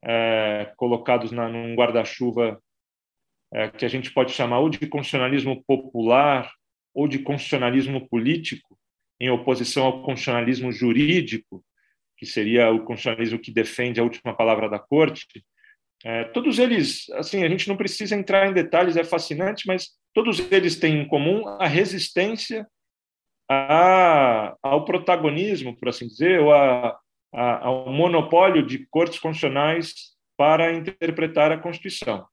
é, 0.05 0.73
colocados 0.77 1.33
na, 1.33 1.49
num 1.49 1.75
guarda-chuva 1.75 2.63
é, 3.53 3.69
que 3.69 3.85
a 3.85 3.89
gente 3.89 4.13
pode 4.13 4.31
chamar 4.31 4.61
ou 4.61 4.69
de 4.69 4.79
constitucionalismo 4.87 5.65
popular 5.67 6.53
ou 6.95 7.09
de 7.09 7.19
constitucionalismo 7.19 8.09
político, 8.09 8.79
em 9.21 9.29
oposição 9.29 9.87
ao 9.87 10.03
constitucionalismo 10.03 10.71
jurídico, 10.71 11.65
que 12.17 12.27
seria 12.27 12.71
o 12.71 12.85
constitucionalismo 12.85 13.41
que 13.41 13.51
defende 13.51 13.99
a 13.99 14.05
última 14.05 14.35
palavra 14.35 14.69
da 14.69 14.79
corte, 14.79 15.45
É, 16.05 16.25
todos 16.25 16.59
eles, 16.59 17.09
assim, 17.11 17.43
a 17.45 17.49
gente 17.49 17.69
não 17.69 17.77
precisa 17.77 18.15
entrar 18.15 18.49
em 18.49 18.55
detalhes, 18.55 18.97
é 18.97 19.05
fascinante, 19.05 19.67
mas 19.67 19.89
todos 20.15 20.39
eles 20.51 20.77
têm 20.77 21.01
em 21.01 21.09
comum 21.09 21.47
a 21.61 21.67
resistência 21.67 22.67
a, 23.51 24.55
ao 24.63 24.85
protagonismo, 24.85 25.77
por 25.77 25.89
assim 25.89 26.07
dizer, 26.07 26.41
ou 26.41 26.53
a, 26.53 26.99
a, 27.33 27.67
ao 27.67 27.91
monopólio 27.91 28.65
de 28.65 28.87
cortes 28.91 29.19
constitucionais 29.19 29.95
para 30.37 30.73
interpretar 30.73 31.51
a 31.51 31.59
Constituição. 31.59 32.27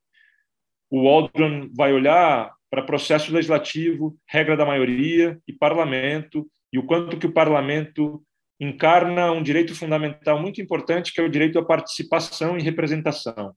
O 0.92 1.04
Waldron 1.04 1.70
vai 1.76 1.94
olhar 1.94 2.54
para 2.70 2.84
processo 2.84 3.32
legislativo, 3.32 4.18
regra 4.28 4.58
da 4.58 4.66
maioria 4.66 5.40
e 5.48 5.54
parlamento, 5.54 6.48
e 6.72 6.78
o 6.78 6.86
quanto 6.86 7.18
que 7.18 7.26
o 7.26 7.32
parlamento 7.32 8.25
encarna 8.60 9.32
um 9.32 9.44
direito 9.44 9.76
fundamental 9.76 10.42
muito 10.42 10.62
importante, 10.62 11.14
que 11.14 11.20
é 11.20 11.24
o 11.24 11.30
direito 11.30 11.60
à 11.60 11.66
participação 11.66 12.58
e 12.58 12.62
representação. 12.62 13.56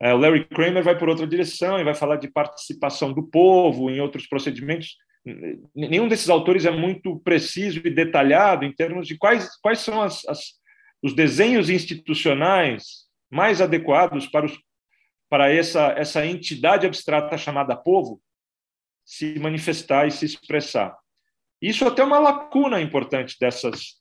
É, 0.00 0.14
o 0.14 0.16
Larry 0.16 0.44
Kramer 0.46 0.82
vai 0.82 0.96
por 0.96 1.08
outra 1.08 1.26
direção 1.26 1.78
e 1.78 1.84
vai 1.84 1.94
falar 1.94 2.16
de 2.16 2.30
participação 2.30 3.12
do 3.12 3.26
povo 3.26 3.90
em 3.90 4.00
outros 4.00 4.26
procedimentos. 4.28 4.96
Nenhum 5.74 6.06
desses 6.06 6.28
autores 6.28 6.64
é 6.64 6.70
muito 6.70 7.18
preciso 7.20 7.80
e 7.84 7.90
detalhado 7.90 8.64
em 8.64 8.72
termos 8.72 9.06
de 9.06 9.18
quais, 9.18 9.56
quais 9.60 9.80
são 9.80 10.00
as, 10.00 10.24
as, 10.26 10.52
os 11.02 11.14
desenhos 11.14 11.68
institucionais 11.68 13.08
mais 13.30 13.60
adequados 13.60 14.26
para, 14.28 14.46
os, 14.46 14.56
para 15.28 15.52
essa, 15.52 15.88
essa 15.96 16.24
entidade 16.24 16.86
abstrata 16.86 17.36
chamada 17.36 17.76
povo 17.76 18.22
se 19.04 19.38
manifestar 19.38 20.06
e 20.06 20.10
se 20.10 20.24
expressar. 20.24 20.96
Isso 21.60 21.84
até 21.84 22.02
é 22.02 22.04
uma 22.04 22.18
lacuna 22.18 22.80
importante 22.80 23.36
dessas, 23.40 24.00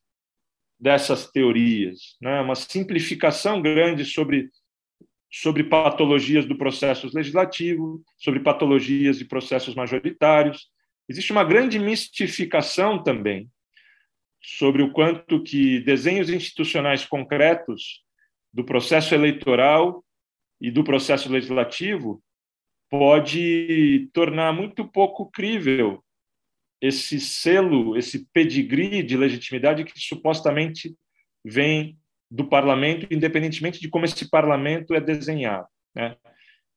dessas 0.80 1.30
teorias, 1.32 2.16
né? 2.22 2.40
uma 2.42 2.56
simplificação 2.56 3.62
grande 3.62 4.06
sobre, 4.06 4.50
sobre 5.32 5.64
patologias 5.64 6.46
do 6.46 6.58
processo 6.58 7.10
legislativo, 7.14 8.04
sobre 8.18 8.42
patologias 8.42 9.18
de 9.18 9.26
processos 9.26 9.74
majoritários. 9.74 10.70
Existe 11.10 11.32
uma 11.32 11.44
grande 11.44 11.80
mistificação 11.80 13.02
também 13.02 13.50
sobre 14.40 14.84
o 14.84 14.92
quanto 14.92 15.42
que 15.42 15.80
desenhos 15.80 16.30
institucionais 16.30 17.06
concretos 17.06 18.04
do 18.54 18.64
processo 18.64 19.16
eleitoral 19.16 20.06
e 20.62 20.70
do 20.70 20.84
processo 20.84 21.32
legislativo 21.32 22.22
pode 22.90 24.10
tornar 24.14 24.54
muito 24.54 24.88
pouco 24.88 25.30
crível 25.30 26.04
esse 26.82 27.20
selo, 27.20 27.98
esse 27.98 28.28
pedigree 28.32 29.02
de 29.04 29.18
legitimidade 29.18 29.84
que 29.84 30.00
supostamente 30.00 30.96
vem 31.44 31.98
do 32.30 32.48
parlamento, 32.48 33.08
independentemente 33.12 33.80
de 33.80 33.90
como 33.90 34.06
esse 34.06 34.30
parlamento 34.30 34.94
é 34.94 35.00
desenhado. 35.00 35.68
Né? 35.96 36.16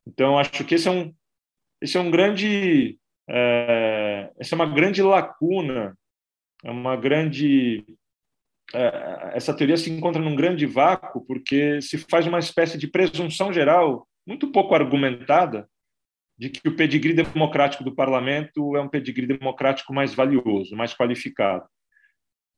Então, 0.06 0.38
acho 0.38 0.64
que 0.64 0.74
esse 0.74 0.88
é 0.88 0.90
um, 0.90 1.14
esse 1.80 1.96
é 1.96 2.00
um 2.00 2.10
grande, 2.10 2.98
é, 3.28 4.30
essa 4.38 4.54
é 4.54 4.56
uma 4.56 4.66
grande 4.66 5.02
lacuna, 5.02 5.96
é 6.64 6.70
uma 6.70 6.96
grande, 6.96 7.84
é, 8.72 9.32
essa 9.34 9.54
teoria 9.54 9.76
se 9.76 9.90
encontra 9.90 10.22
num 10.22 10.36
grande 10.36 10.66
vácuo 10.66 11.24
porque 11.26 11.80
se 11.80 11.98
faz 11.98 12.26
uma 12.26 12.38
espécie 12.38 12.78
de 12.78 12.86
presunção 12.86 13.52
geral 13.52 14.06
muito 14.26 14.50
pouco 14.52 14.74
argumentada 14.74 15.68
de 16.40 16.48
que 16.48 16.66
o 16.66 16.74
pedigree 16.74 17.12
democrático 17.12 17.84
do 17.84 17.94
parlamento 17.94 18.74
é 18.74 18.80
um 18.80 18.88
pedigree 18.88 19.26
democrático 19.26 19.92
mais 19.92 20.14
valioso, 20.14 20.74
mais 20.74 20.94
qualificado. 20.94 21.66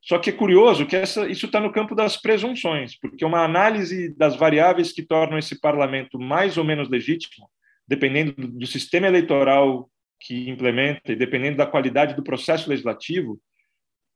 Só 0.01 0.21
que 0.21 0.31
é 0.31 0.33
curioso 0.33 0.87
que 0.87 0.95
essa, 0.95 1.29
isso 1.29 1.47
está 1.47 1.59
no 1.59 1.73
campo 1.73 1.93
das 1.93 2.17
presunções, 2.17 2.97
porque 2.97 3.25
uma 3.25 3.45
análise 3.45 4.15
das 4.17 4.37
variáveis 4.37 4.93
que 4.93 5.03
tornam 5.03 5.37
esse 5.37 5.61
parlamento 5.61 6.17
mais 6.17 6.57
ou 6.57 6.63
menos 6.63 6.89
legítimo, 6.89 7.51
dependendo 7.87 8.33
do, 8.33 8.47
do 8.47 8.67
sistema 8.69 9.09
eleitoral 9.09 9.91
que 10.21 10.49
implementa 10.49 11.11
e 11.11 11.17
dependendo 11.17 11.57
da 11.57 11.67
qualidade 11.67 12.15
do 12.15 12.23
processo 12.23 12.71
legislativo, 12.71 13.41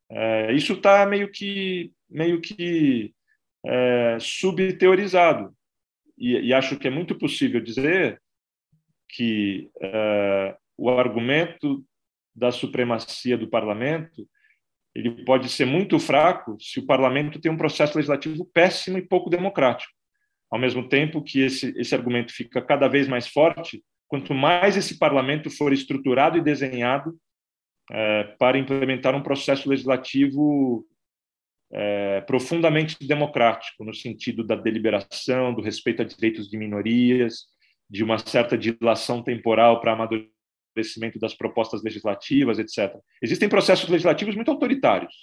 é, 0.08 0.52
isso 0.52 0.74
está 0.74 1.04
meio 1.06 1.28
que 1.28 1.90
meio 2.08 2.40
que 2.40 3.12
é, 3.64 4.16
subteorizado 4.20 5.52
e, 6.16 6.38
e 6.38 6.54
acho 6.54 6.78
que 6.78 6.86
é 6.86 6.90
muito 6.90 7.18
possível 7.18 7.60
dizer 7.60 8.22
que 9.08 9.70
uh, 9.76 10.56
o 10.76 10.90
argumento 10.90 11.84
da 12.34 12.52
supremacia 12.52 13.36
do 13.36 13.48
parlamento 13.48 14.28
ele 14.94 15.24
pode 15.24 15.50
ser 15.50 15.66
muito 15.66 15.98
fraco 15.98 16.56
se 16.58 16.80
o 16.80 16.86
parlamento 16.86 17.38
tem 17.38 17.52
um 17.52 17.56
processo 17.56 17.96
legislativo 17.98 18.46
péssimo 18.46 18.96
e 18.96 19.06
pouco 19.06 19.28
democrático. 19.28 19.92
Ao 20.50 20.58
mesmo 20.58 20.88
tempo 20.88 21.22
que 21.22 21.40
esse, 21.40 21.74
esse 21.76 21.94
argumento 21.94 22.32
fica 22.32 22.62
cada 22.62 22.88
vez 22.88 23.06
mais 23.06 23.28
forte, 23.28 23.82
quanto 24.08 24.32
mais 24.32 24.74
esse 24.74 24.98
parlamento 24.98 25.50
for 25.50 25.70
estruturado 25.70 26.38
e 26.38 26.42
desenhado 26.42 27.14
é, 27.90 28.24
para 28.38 28.56
implementar 28.56 29.14
um 29.14 29.22
processo 29.22 29.68
legislativo 29.68 30.86
é, 31.70 32.22
profundamente 32.22 32.96
democrático, 33.06 33.84
no 33.84 33.92
sentido 33.92 34.44
da 34.44 34.56
deliberação, 34.56 35.52
do 35.52 35.60
respeito 35.60 36.00
a 36.00 36.04
direitos 36.06 36.48
de 36.48 36.56
minorias, 36.56 37.44
de 37.88 38.02
uma 38.02 38.18
certa 38.18 38.56
dilação 38.56 39.22
temporal 39.22 39.80
para 39.80 39.92
amadurecimento 39.92 41.18
das 41.18 41.34
propostas 41.34 41.82
legislativas, 41.82 42.58
etc. 42.58 42.94
Existem 43.22 43.48
processos 43.48 43.88
legislativos 43.88 44.34
muito 44.34 44.50
autoritários. 44.50 45.14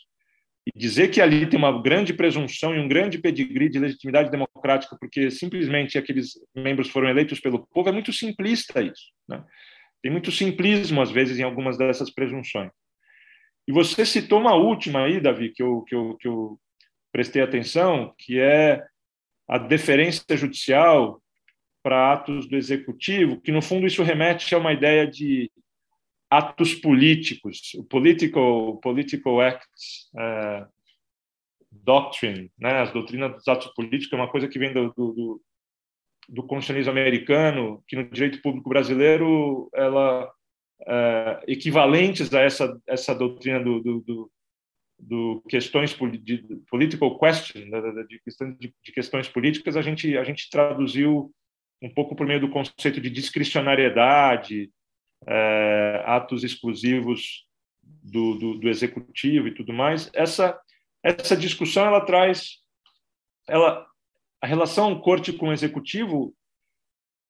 E 0.65 0.79
dizer 0.79 1.09
que 1.09 1.19
ali 1.19 1.45
tem 1.45 1.59
uma 1.59 1.81
grande 1.81 2.13
presunção 2.13 2.73
e 2.73 2.79
um 2.79 2.87
grande 2.87 3.17
pedigree 3.17 3.67
de 3.67 3.79
legitimidade 3.79 4.31
democrática, 4.31 4.95
porque 4.97 5.29
simplesmente 5.29 5.97
aqueles 5.97 6.39
membros 6.55 6.89
foram 6.89 7.09
eleitos 7.09 7.41
pelo 7.41 7.67
povo, 7.67 7.89
é 7.89 7.91
muito 7.91 8.13
simplista 8.13 8.81
isso. 8.81 9.11
Né? 9.27 9.43
Tem 10.01 10.09
muito 10.11 10.31
simplismo, 10.31 11.01
às 11.01 11.11
vezes, 11.11 11.37
em 11.37 11.43
algumas 11.43 11.77
dessas 11.77 12.09
presunções. 12.09 12.71
E 13.67 13.71
você 13.71 14.05
citou 14.05 14.39
uma 14.39 14.55
última 14.55 15.03
aí, 15.03 15.19
Davi, 15.19 15.49
que 15.49 15.63
eu, 15.63 15.81
que 15.83 15.95
eu, 15.95 16.17
que 16.17 16.27
eu 16.27 16.59
prestei 17.11 17.41
atenção, 17.41 18.13
que 18.17 18.39
é 18.39 18.83
a 19.47 19.57
deferência 19.57 20.35
judicial 20.35 21.21
para 21.83 22.13
atos 22.13 22.47
do 22.47 22.55
executivo, 22.55 23.41
que 23.41 23.51
no 23.51 23.61
fundo 23.61 23.85
isso 23.85 24.01
remete 24.01 24.55
a 24.55 24.57
uma 24.57 24.71
ideia 24.71 25.05
de 25.05 25.51
atos 26.29 26.73
políticos, 26.73 27.73
o 27.75 27.83
political, 27.83 28.77
political 28.77 29.41
acts 29.41 30.09
uh, 30.15 30.65
doctrine, 31.69 32.51
né? 32.57 32.81
as 32.81 32.91
doutrinas 32.91 33.33
dos 33.33 33.47
atos 33.47 33.67
políticos 33.73 34.13
é 34.13 34.15
uma 34.15 34.29
coisa 34.29 34.47
que 34.47 34.57
vem 34.57 34.73
do, 34.73 34.91
do, 34.93 35.41
do 36.29 36.43
constitucionalismo 36.43 36.91
americano, 36.91 37.83
que 37.87 37.95
no 37.95 38.09
direito 38.09 38.41
público 38.41 38.69
brasileiro 38.69 39.69
ela 39.75 40.25
uh, 40.25 41.43
equivalentes 41.47 42.33
a 42.33 42.41
essa 42.41 42.81
essa 42.87 43.13
doutrina 43.13 43.59
do, 43.59 43.81
do, 43.81 44.01
do, 44.01 44.31
do 44.99 45.43
questões 45.47 45.95
de 46.21 46.43
political 46.69 47.19
question, 47.19 47.69
de, 48.07 48.73
de, 48.83 48.91
questões 48.91 49.27
políticas, 49.27 49.75
a 49.75 49.81
gente 49.81 50.17
a 50.17 50.23
gente 50.23 50.49
traduziu 50.49 51.31
um 51.83 51.93
pouco 51.93 52.15
por 52.15 52.25
meio 52.25 52.39
do 52.39 52.49
conceito 52.49 53.01
de 53.01 53.09
discricionariedade, 53.09 54.71
é, 55.27 56.03
atos 56.05 56.43
exclusivos 56.43 57.45
do, 57.83 58.35
do, 58.35 58.59
do, 58.59 58.69
executivo 58.69 59.49
e 59.49 59.53
tudo 59.53 59.73
mais. 59.73 60.09
Essa 60.13 60.57
essa 61.03 61.35
discussão 61.35 61.85
ela 61.85 61.99
traz, 61.99 62.59
ela 63.47 63.85
a 64.41 64.47
relação 64.47 64.99
corte 64.99 65.33
com 65.33 65.49
o 65.49 65.53
executivo, 65.53 66.33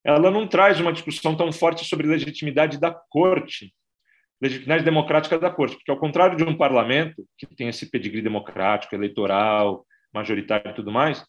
ela 0.04 0.30
não 0.30 0.48
traz 0.48 0.80
uma 0.80 0.94
discussão 0.94 1.36
tão 1.36 1.52
forte 1.52 1.86
sobre 1.86 2.08
legitimidade 2.08 2.80
da 2.80 2.92
corte, 2.92 3.74
legitimidade 4.40 4.84
democrática 4.84 5.40
da 5.40 5.50
corte, 5.50 5.76
porque 5.76 5.90
ao 5.90 6.00
contrário 6.00 6.38
de 6.38 6.44
um 6.44 6.56
parlamento 6.56 7.28
que 7.38 7.48
tem 7.48 7.68
esse 7.68 7.90
pedigree 7.90 8.22
democrático, 8.22 8.94
eleitoral, 8.94 9.86
majoritário 10.14 10.72
e 10.72 10.76
tudo 10.76 10.92
mais, 10.92 11.26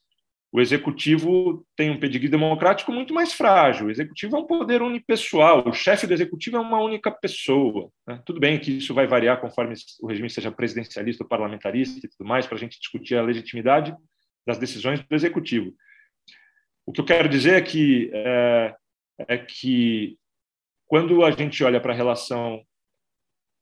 o 0.54 0.60
executivo 0.60 1.66
tem 1.74 1.90
um 1.90 1.98
pedigree 1.98 2.30
democrático 2.30 2.92
muito 2.92 3.12
mais 3.12 3.32
frágil. 3.32 3.88
O 3.88 3.90
executivo 3.90 4.36
é 4.36 4.38
um 4.38 4.46
poder 4.46 4.82
unipessoal, 4.82 5.68
o 5.68 5.72
chefe 5.72 6.06
do 6.06 6.14
executivo 6.14 6.56
é 6.58 6.60
uma 6.60 6.80
única 6.80 7.10
pessoa. 7.10 7.90
Né? 8.06 8.22
Tudo 8.24 8.38
bem 8.38 8.60
que 8.60 8.78
isso 8.78 8.94
vai 8.94 9.04
variar 9.04 9.40
conforme 9.40 9.74
o 10.00 10.06
regime 10.06 10.30
seja 10.30 10.52
presidencialista 10.52 11.24
ou 11.24 11.28
parlamentarista 11.28 12.06
e 12.06 12.08
tudo 12.08 12.24
mais, 12.24 12.46
para 12.46 12.54
a 12.54 12.60
gente 12.60 12.78
discutir 12.78 13.16
a 13.16 13.22
legitimidade 13.22 13.96
das 14.46 14.56
decisões 14.56 15.02
do 15.02 15.12
executivo. 15.12 15.74
O 16.86 16.92
que 16.92 17.00
eu 17.00 17.04
quero 17.04 17.28
dizer 17.28 17.54
é 17.54 17.60
que, 17.60 18.12
é, 18.14 18.76
é 19.26 19.36
que 19.36 20.16
quando 20.86 21.24
a 21.24 21.32
gente 21.32 21.64
olha 21.64 21.80
para 21.80 21.92
a 21.92 21.96
relação 21.96 22.64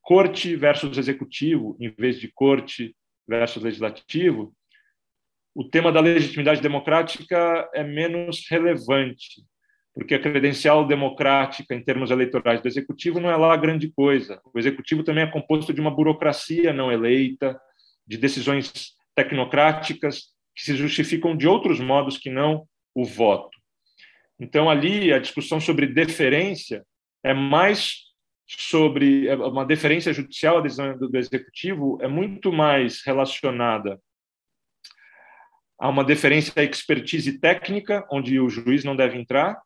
corte 0.02 0.54
versus 0.56 0.98
executivo, 0.98 1.74
em 1.80 1.88
vez 1.88 2.20
de 2.20 2.30
corte 2.30 2.94
versus 3.26 3.62
legislativo, 3.62 4.54
o 5.54 5.64
tema 5.64 5.92
da 5.92 6.00
legitimidade 6.00 6.60
democrática 6.60 7.68
é 7.74 7.84
menos 7.84 8.46
relevante, 8.48 9.42
porque 9.94 10.14
a 10.14 10.18
credencial 10.18 10.86
democrática 10.86 11.74
em 11.74 11.82
termos 11.82 12.10
eleitorais 12.10 12.62
do 12.62 12.68
executivo 12.68 13.20
não 13.20 13.30
é 13.30 13.36
lá 13.36 13.54
grande 13.56 13.90
coisa. 13.92 14.40
O 14.54 14.58
executivo 14.58 15.04
também 15.04 15.24
é 15.24 15.30
composto 15.30 15.72
de 15.72 15.80
uma 15.80 15.90
burocracia 15.90 16.72
não 16.72 16.90
eleita, 16.90 17.60
de 18.06 18.16
decisões 18.16 18.94
tecnocráticas 19.14 20.32
que 20.54 20.62
se 20.62 20.74
justificam 20.74 21.36
de 21.36 21.46
outros 21.46 21.80
modos 21.80 22.16
que 22.16 22.30
não 22.30 22.66
o 22.94 23.04
voto. 23.04 23.50
Então, 24.40 24.68
ali, 24.68 25.12
a 25.12 25.18
discussão 25.18 25.60
sobre 25.60 25.86
deferência 25.86 26.82
é 27.22 27.34
mais 27.34 28.10
sobre 28.46 29.28
é 29.28 29.36
uma 29.36 29.64
deferência 29.64 30.12
judicial 30.12 30.58
à 30.58 30.60
decisão 30.60 30.98
do, 30.98 31.08
do 31.08 31.16
executivo 31.16 31.98
é 32.02 32.08
muito 32.08 32.52
mais 32.52 33.02
relacionada 33.04 33.98
a 35.82 35.88
uma 35.88 36.04
deferência 36.04 36.52
à 36.54 36.62
expertise 36.62 37.40
técnica, 37.40 38.06
onde 38.08 38.38
o 38.38 38.48
juiz 38.48 38.84
não 38.84 38.94
deve 38.94 39.18
entrar, 39.18 39.60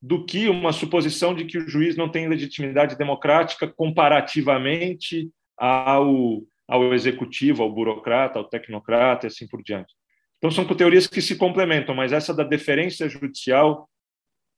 do 0.00 0.24
que 0.24 0.48
uma 0.48 0.72
suposição 0.72 1.34
de 1.34 1.44
que 1.44 1.58
o 1.58 1.68
juiz 1.68 1.94
não 1.94 2.08
tem 2.08 2.26
legitimidade 2.26 2.96
democrática 2.96 3.68
comparativamente 3.68 5.30
ao, 5.58 6.42
ao 6.66 6.94
executivo, 6.94 7.62
ao 7.62 7.70
burocrata, 7.70 8.38
ao 8.38 8.48
tecnocrata 8.48 9.26
e 9.26 9.28
assim 9.28 9.46
por 9.46 9.62
diante. 9.62 9.92
Então, 10.38 10.50
são 10.50 10.64
teorias 10.64 11.06
que 11.06 11.20
se 11.20 11.36
complementam, 11.36 11.94
mas 11.94 12.14
essa 12.14 12.32
da 12.32 12.44
deferência 12.44 13.06
judicial, 13.06 13.90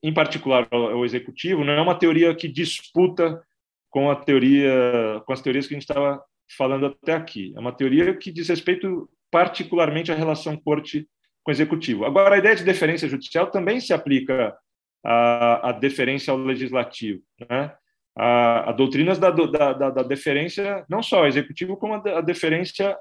em 0.04 0.14
particular 0.14 0.68
ao 0.70 1.04
executivo, 1.04 1.64
não 1.64 1.72
é 1.72 1.80
uma 1.80 1.98
teoria 1.98 2.32
que 2.36 2.46
disputa 2.46 3.42
com 3.88 4.12
a 4.12 4.14
teoria, 4.14 5.20
com 5.26 5.32
as 5.32 5.42
teorias 5.42 5.66
que 5.66 5.74
a 5.74 5.76
gente 5.76 5.90
estava 5.90 6.22
falando 6.56 6.86
até 6.86 7.14
aqui. 7.14 7.52
É 7.56 7.58
uma 7.58 7.72
teoria 7.72 8.16
que 8.16 8.30
diz 8.30 8.48
respeito 8.48 9.10
particularmente 9.30 10.10
à 10.10 10.14
relação 10.14 10.56
corte 10.56 11.08
com 11.42 11.50
executivo. 11.50 12.04
Agora, 12.04 12.34
a 12.34 12.38
ideia 12.38 12.56
de 12.56 12.64
deferência 12.64 13.08
judicial 13.08 13.50
também 13.50 13.80
se 13.80 13.92
aplica 13.92 14.56
à, 15.04 15.70
à 15.70 15.72
deferência 15.72 16.30
ao 16.30 16.38
legislativo, 16.38 17.22
né? 17.48 17.74
A, 18.16 18.70
a 18.70 18.72
doutrinas 18.72 19.18
da, 19.18 19.30
da, 19.30 19.72
da, 19.72 20.02
deferência 20.02 20.84
não 20.88 21.00
só 21.00 21.20
ao 21.20 21.28
executivo 21.28 21.76
como 21.76 21.94
a, 21.94 22.18
a 22.18 22.20
deferência 22.20 22.98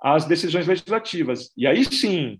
às 0.00 0.26
decisões 0.26 0.66
legislativas. 0.66 1.50
E 1.56 1.66
aí 1.66 1.82
sim, 1.84 2.38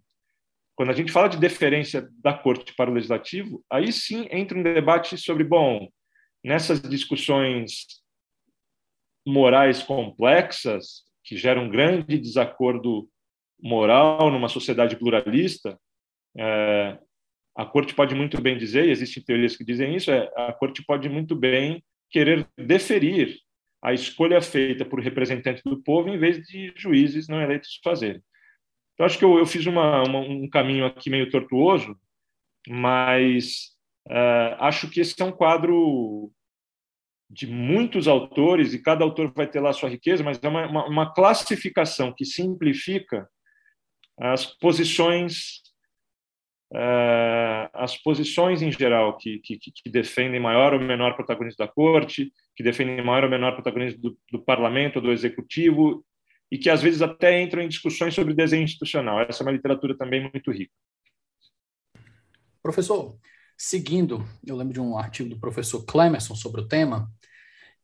quando 0.77 0.91
a 0.91 0.95
gente 0.95 1.11
fala 1.11 1.29
de 1.29 1.39
deferência 1.39 2.09
da 2.23 2.35
corte 2.35 2.75
para 2.75 2.91
o 2.91 2.95
legislativo, 2.95 3.65
aí 3.71 3.91
sim 3.91 4.29
entra 4.31 4.57
um 4.57 4.63
debate 4.63 5.17
sobre, 5.17 5.45
bom, 5.45 5.89
nessas 6.45 6.81
discussões 6.83 7.87
morais 9.27 9.83
complexas, 9.83 11.05
que 11.33 11.39
geram 11.39 11.65
um 11.65 11.71
grande 11.71 12.19
desacordo 12.19 13.09
moral 13.59 14.31
numa 14.31 14.51
sociedade 14.51 14.97
pluralista, 14.97 15.81
é, 16.37 16.99
a 17.57 17.65
corte 17.65 17.95
pode 17.95 18.15
muito 18.15 18.39
bem 18.43 18.59
dizer, 18.59 18.87
e 18.87 18.91
existem 18.91 19.23
teorias 19.23 19.57
que 19.57 19.65
dizem 19.65 19.97
isso, 19.97 20.11
é, 20.11 20.31
a 20.37 20.53
corte 20.53 20.85
pode 20.85 21.09
muito 21.09 21.35
bem 21.35 21.83
querer 22.11 22.47
deferir 22.59 23.39
a 23.83 23.95
escolha 23.95 24.43
feita 24.43 24.85
por 24.85 25.01
representantes 25.01 25.63
do 25.65 25.83
povo 25.83 26.11
em 26.11 26.19
vez 26.19 26.39
de 26.47 26.71
juízes 26.77 27.29
não 27.29 27.41
eleitos 27.41 27.81
fazerem. 27.83 28.23
Então, 28.93 29.07
acho 29.07 29.19
que 29.19 29.25
eu, 29.25 29.39
eu 29.39 29.47
fiz 29.47 29.65
uma, 29.65 30.03
uma, 30.03 30.19
um 30.19 30.47
caminho 30.51 30.85
aqui 30.85 31.09
meio 31.09 31.31
tortuoso, 31.31 31.97
mas 32.69 33.71
uh, 34.07 34.55
acho 34.59 34.91
que 34.91 35.01
esse 35.01 35.21
é 35.21 35.25
um 35.25 35.33
quadro 35.33 36.31
de 37.33 37.47
muitos 37.47 38.07
autores, 38.07 38.75
e 38.75 38.83
cada 38.83 39.05
autor 39.05 39.33
vai 39.35 39.47
ter 39.47 39.61
lá 39.61 39.71
a 39.71 39.73
sua 39.73 39.89
riqueza, 39.89 40.23
mas 40.23 40.39
é 40.43 40.49
uma, 40.49 40.67
uma, 40.67 40.87
uma 40.87 41.15
classificação 41.15 42.13
que 42.15 42.25
simplifica 42.25 43.27
as 44.19 44.45
posições 44.45 45.63
uh, 46.73 47.69
as 47.73 47.97
posições 47.97 48.63
em 48.63 48.73
geral 48.73 49.17
que, 49.17 49.39
que, 49.39 49.59
que, 49.59 49.91
defendem 49.91 50.41
maior 50.41 50.75
ou 50.75 50.81
menor 50.81 51.15
protagonismo 51.15 51.59
da 51.59 51.69
corte, 51.69 52.33
que 52.57 52.63
defendem 52.63 53.05
maior 53.05 53.25
ou 53.25 53.31
menor 53.31 53.53
protagonismo 53.53 54.01
do, 54.01 54.19
do 54.31 54.43
parlamento, 54.43 55.01
do 55.01 55.13
executivo, 55.13 56.05
e 56.51 56.59
que 56.59 56.69
às 56.69 56.83
vezes 56.83 57.01
até 57.01 57.41
entram 57.41 57.63
em 57.63 57.69
discussões 57.69 58.15
sobre 58.15 58.35
desenho 58.35 58.65
institucional. 58.65 59.21
Essa 59.21 59.43
é 59.43 59.47
uma 59.47 59.53
literatura 59.53 59.97
também 59.97 60.21
muito 60.31 60.51
rica. 60.51 60.73
Professor, 62.63 63.17
seguindo, 63.57 64.25
eu 64.47 64.57
lembro 64.57 64.75
de 64.75 64.81
um 64.81 64.97
artigo 64.97 65.29
do 65.29 65.41
professor 65.41 65.85
Clemerson 65.85 66.35
sobre 66.35 66.61
o 66.61 66.69
tema, 66.69 67.11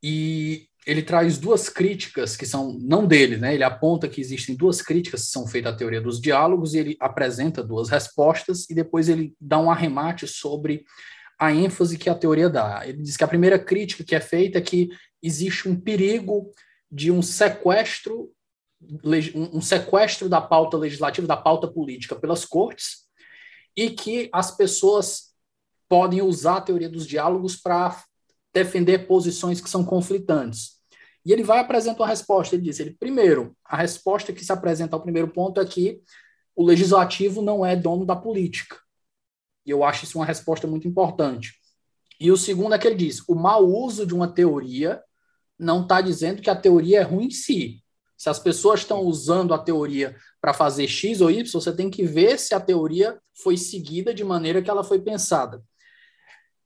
e 0.02 0.68
ele 0.86 1.02
traz 1.02 1.36
duas 1.36 1.68
críticas 1.68 2.36
que 2.36 2.46
são 2.46 2.78
não 2.80 3.06
dele, 3.06 3.36
né? 3.36 3.54
Ele 3.54 3.62
aponta 3.62 4.08
que 4.08 4.20
existem 4.20 4.56
duas 4.56 4.80
críticas 4.80 5.26
que 5.26 5.30
são 5.30 5.46
feitas 5.46 5.74
à 5.74 5.76
teoria 5.76 6.00
dos 6.00 6.20
diálogos 6.20 6.72
e 6.72 6.78
ele 6.78 6.96
apresenta 6.98 7.62
duas 7.62 7.90
respostas 7.90 8.68
e 8.70 8.74
depois 8.74 9.08
ele 9.08 9.34
dá 9.38 9.58
um 9.58 9.70
arremate 9.70 10.26
sobre 10.26 10.84
a 11.38 11.52
ênfase 11.52 11.98
que 11.98 12.08
a 12.08 12.14
teoria 12.14 12.48
dá. 12.48 12.80
Ele 12.86 13.02
diz 13.02 13.16
que 13.16 13.24
a 13.24 13.28
primeira 13.28 13.58
crítica 13.58 14.02
que 14.02 14.14
é 14.14 14.20
feita 14.20 14.58
é 14.58 14.62
que 14.62 14.88
existe 15.22 15.68
um 15.68 15.78
perigo 15.78 16.50
de 16.90 17.10
um 17.10 17.20
sequestro 17.20 18.32
um 19.34 19.60
sequestro 19.60 20.28
da 20.28 20.40
pauta 20.40 20.76
legislativa, 20.76 21.26
da 21.26 21.36
pauta 21.36 21.66
política 21.66 22.14
pelas 22.14 22.44
cortes, 22.44 23.08
e 23.76 23.90
que 23.90 24.28
as 24.32 24.56
pessoas 24.56 25.34
podem 25.88 26.22
usar 26.22 26.58
a 26.58 26.60
teoria 26.60 26.88
dos 26.88 27.06
diálogos 27.06 27.56
para 27.56 28.00
defender 28.52 29.06
posições 29.06 29.60
que 29.60 29.70
são 29.70 29.84
conflitantes. 29.84 30.78
E 31.24 31.32
ele 31.32 31.42
vai 31.42 31.58
apresentar 31.58 32.02
uma 32.02 32.08
resposta. 32.08 32.54
Ele 32.54 32.64
diz: 32.64 32.80
ele, 32.80 32.96
primeiro, 32.98 33.56
a 33.64 33.76
resposta 33.76 34.32
que 34.32 34.44
se 34.44 34.52
apresenta 34.52 34.96
ao 34.96 35.02
primeiro 35.02 35.28
ponto 35.28 35.60
é 35.60 35.64
que 35.64 36.00
o 36.56 36.64
legislativo 36.64 37.42
não 37.42 37.64
é 37.64 37.76
dono 37.76 38.04
da 38.04 38.16
política. 38.16 38.76
E 39.64 39.70
eu 39.70 39.84
acho 39.84 40.04
isso 40.04 40.18
uma 40.18 40.24
resposta 40.24 40.66
muito 40.66 40.88
importante. 40.88 41.52
E 42.18 42.32
o 42.32 42.36
segundo 42.36 42.74
é 42.74 42.78
que 42.78 42.86
ele 42.86 42.96
diz: 42.96 43.22
o 43.28 43.34
mau 43.34 43.66
uso 43.66 44.06
de 44.06 44.14
uma 44.14 44.32
teoria 44.32 45.02
não 45.58 45.82
está 45.82 46.00
dizendo 46.00 46.40
que 46.40 46.50
a 46.50 46.56
teoria 46.56 47.00
é 47.00 47.02
ruim 47.02 47.26
em 47.26 47.30
si. 47.30 47.82
Se 48.16 48.28
as 48.28 48.38
pessoas 48.38 48.80
estão 48.80 49.02
usando 49.02 49.54
a 49.54 49.58
teoria 49.58 50.16
para 50.40 50.54
fazer 50.54 50.88
X 50.88 51.20
ou 51.20 51.30
Y, 51.30 51.44
você 51.52 51.74
tem 51.74 51.90
que 51.90 52.04
ver 52.04 52.38
se 52.38 52.54
a 52.54 52.60
teoria 52.60 53.20
foi 53.34 53.56
seguida 53.56 54.12
de 54.12 54.24
maneira 54.24 54.62
que 54.62 54.70
ela 54.70 54.82
foi 54.82 54.98
pensada. 55.00 55.62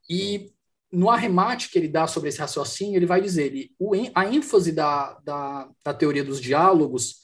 E 0.09 0.52
no 0.93 1.09
arremate 1.09 1.69
que 1.69 1.79
ele 1.79 1.87
dá 1.87 2.05
sobre 2.05 2.29
esse 2.29 2.37
raciocínio, 2.37 2.97
ele 2.97 3.07
vai 3.07 3.19
dizer, 3.19 3.47
ele, 3.47 3.71
o, 3.79 3.93
a 4.13 4.25
ênfase 4.27 4.71
da, 4.71 5.17
da, 5.23 5.67
da 5.83 5.93
teoria 5.93 6.23
dos 6.23 6.39
diálogos, 6.39 7.15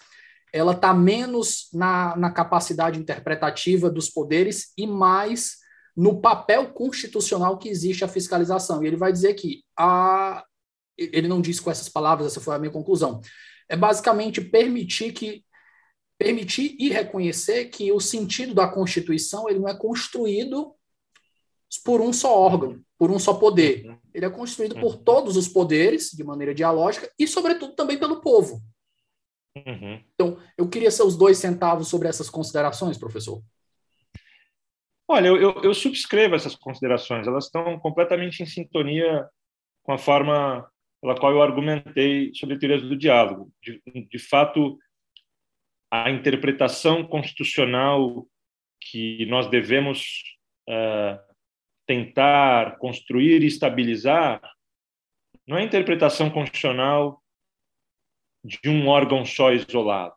ela 0.52 0.72
está 0.72 0.92
menos 0.92 1.70
na, 1.72 2.16
na 2.18 2.32
capacidade 2.32 3.00
interpretativa 3.00 3.88
dos 3.88 4.10
poderes 4.10 4.74
e 4.76 4.88
mais 4.88 5.58
no 5.96 6.20
papel 6.20 6.74
constitucional 6.74 7.60
que 7.60 7.70
existe 7.70 8.04
a 8.04 8.08
fiscalização. 8.08 8.84
E 8.84 8.88
ele 8.88 8.98
vai 8.98 9.12
dizer 9.12 9.36
que 9.36 9.64
a, 9.78 10.44
ele 10.98 11.28
não 11.28 11.40
diz 11.40 11.60
com 11.60 11.70
essas 11.70 11.88
palavras, 11.88 12.26
essa 12.26 12.42
foi 12.42 12.56
a 12.56 12.60
minha 12.60 12.72
conclusão, 12.72 13.22
é 13.70 13.78
basicamente 13.78 14.42
permitir 14.42 15.14
que 15.14 15.44
permitir 16.18 16.76
e 16.78 16.90
reconhecer 16.90 17.66
que 17.66 17.94
o 17.94 18.00
sentido 18.00 18.54
da 18.54 18.68
Constituição 18.68 19.48
ele 19.48 19.60
não 19.60 19.70
é 19.70 19.78
construído 19.78 20.74
por 21.78 22.02
um 22.02 22.12
só 22.12 22.36
órgão, 22.36 22.82
por 22.98 23.12
um 23.12 23.20
só 23.20 23.34
poder. 23.34 23.86
Uhum. 23.86 23.98
Ele 24.14 24.26
é 24.26 24.30
construído 24.30 24.76
por 24.76 24.96
uhum. 24.96 25.04
todos 25.04 25.38
os 25.38 25.48
poderes, 25.48 26.10
de 26.12 26.24
maneira 26.24 26.54
dialógica, 26.54 27.12
e, 27.18 27.28
sobretudo, 27.28 27.76
também 27.76 27.98
pelo 27.98 28.22
povo. 28.22 28.62
Uhum. 29.56 30.04
Então, 30.14 30.38
eu 30.58 30.68
queria 30.70 30.92
seus 30.92 31.16
dois 31.16 31.38
centavos 31.38 31.88
sobre 31.88 32.08
essas 32.08 32.30
considerações, 32.30 32.98
professor. 32.98 33.42
Olha, 35.08 35.28
eu, 35.28 35.38
eu, 35.38 35.62
eu 35.64 35.74
subscrevo 35.74 36.36
essas 36.36 36.56
considerações, 36.56 37.26
elas 37.26 37.46
estão 37.46 37.80
completamente 37.80 38.44
em 38.44 38.46
sintonia 38.46 39.28
com 39.84 39.92
a 39.92 39.98
forma 39.98 40.70
pela 41.02 41.18
qual 41.18 41.32
eu 41.32 41.42
argumentei 41.42 42.32
sobre 42.36 42.60
teorias 42.60 42.84
do 42.84 42.96
diálogo. 42.96 43.52
De, 43.62 43.82
de 43.86 44.20
fato, 44.20 44.78
a 45.92 46.12
interpretação 46.12 47.04
constitucional 47.04 48.28
que 48.80 49.26
nós 49.26 49.50
devemos 49.50 50.24
uh, 50.70 51.29
tentar 51.90 52.78
construir 52.78 53.42
e 53.42 53.48
estabilizar 53.48 54.40
não 55.48 55.58
é 55.58 55.64
interpretação 55.64 56.30
constitucional 56.30 57.20
de 58.46 58.70
um 58.70 58.88
órgão 58.88 59.26
só 59.26 59.52
isolado, 59.52 60.14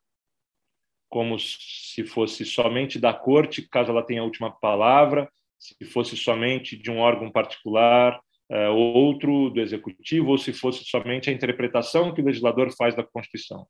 como 1.09 1.39
se 1.39 2.05
fosse 2.05 2.45
somente 2.45 2.99
da 2.99 3.15
corte, 3.15 3.67
caso 3.67 3.91
ela 3.91 4.05
tenha 4.05 4.21
a 4.21 4.25
última 4.25 4.51
palavra, 4.51 5.33
se 5.59 5.83
fosse 5.87 6.15
somente 6.15 6.77
de 6.77 6.91
um 6.91 6.99
órgão 6.99 7.33
particular, 7.33 8.21
é, 8.51 8.69
outro 8.69 9.49
do 9.49 9.59
executivo, 9.59 10.33
ou 10.33 10.37
se 10.37 10.53
fosse 10.53 10.85
somente 10.85 11.31
a 11.31 11.33
interpretação 11.33 12.13
que 12.13 12.21
o 12.21 12.25
legislador 12.27 12.71
faz 12.77 12.95
da 12.95 13.03
Constituição. 13.03 13.67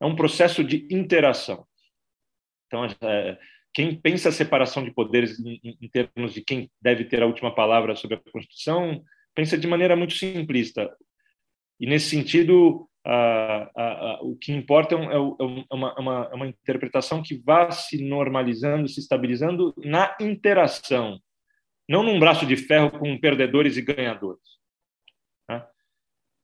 É 0.00 0.06
um 0.06 0.16
processo 0.16 0.64
de 0.64 0.88
interação. 0.90 1.64
Então, 2.66 2.84
é, 2.84 3.38
quem 3.74 3.94
pensa 3.94 4.28
a 4.28 4.32
separação 4.32 4.82
de 4.84 4.90
poderes 4.90 5.38
em, 5.40 5.60
em, 5.80 5.88
termos 5.88 6.34
de 6.34 6.42
quem 6.42 6.70
deve 6.80 7.04
ter 7.04 7.22
a 7.22 7.26
última 7.26 7.54
palavra 7.54 7.94
sobre 7.94 8.16
a 8.16 8.32
Constituição, 8.32 9.02
pensa 9.34 9.56
de 9.56 9.66
maneira 9.66 9.94
muito 9.94 10.14
simplista. 10.14 10.90
E, 11.78 11.86
nesse 11.86 12.10
sentido, 12.10 12.88
a, 13.06 13.70
a, 13.76 13.84
a, 13.84 14.22
o 14.22 14.36
que 14.36 14.52
importa 14.52 14.94
é, 14.94 14.98
é, 14.98 15.14
é 15.14 15.74
uma, 15.74 15.98
uma, 15.98 16.34
uma, 16.34 16.46
interpretação 16.46 17.22
que 17.22 17.40
vá 17.44 17.70
se 17.70 18.02
normalizando, 18.02 18.88
se 18.88 19.00
estabilizando 19.00 19.74
na 19.78 20.16
interação 20.20 21.20
não 21.88 22.02
num 22.02 22.20
braço 22.20 22.44
de 22.44 22.56
ferro 22.56 22.90
com 22.90 23.18
perdedores 23.18 23.76
e 23.76 23.82
ganhadores. 23.82 24.42
Né? 25.48 25.64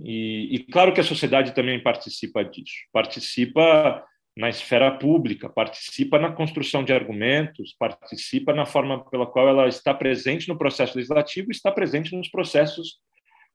E, 0.00 0.54
e, 0.54 0.58
claro 0.64 0.94
que 0.94 1.00
a 1.00 1.04
sociedade 1.04 1.54
também 1.54 1.82
participa 1.82 2.42
disso. 2.42 2.74
Participa 2.90 4.04
na 4.36 4.48
esfera 4.48 4.90
pública, 4.90 5.48
participa 5.48 6.18
na 6.18 6.32
construção 6.32 6.82
de 6.82 6.92
argumentos, 6.92 7.74
participa 7.78 8.52
na 8.52 8.66
forma 8.66 9.08
pela 9.08 9.26
qual 9.26 9.48
ela 9.48 9.68
está 9.68 9.94
presente 9.94 10.48
no 10.48 10.58
processo 10.58 10.96
legislativo, 10.96 11.50
está 11.50 11.70
presente 11.70 12.16
nos 12.16 12.28
processos 12.28 12.98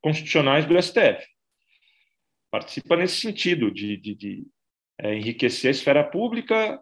constitucionais 0.02 0.66
do 0.66 0.82
STF. 0.82 1.26
Participa 2.50 2.96
nesse 2.96 3.20
sentido 3.20 3.70
de, 3.70 3.98
de, 3.98 4.16
de 4.16 4.48
é, 5.00 5.16
enriquecer 5.16 5.68
a 5.68 5.72
esfera 5.72 6.04
pública 6.04 6.82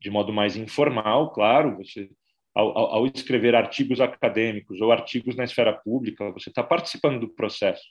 de 0.00 0.10
modo 0.10 0.32
mais 0.32 0.56
informal, 0.56 1.32
claro. 1.32 1.76
Você, 1.76 2.08
ao, 2.54 2.76
ao 2.76 3.06
escrever 3.06 3.54
artigos 3.54 4.00
acadêmicos 4.00 4.80
ou 4.80 4.90
artigos 4.90 5.36
na 5.36 5.44
esfera 5.44 5.72
pública, 5.72 6.30
você 6.32 6.48
está 6.48 6.62
participando 6.62 7.20
do 7.20 7.28
processo 7.28 7.82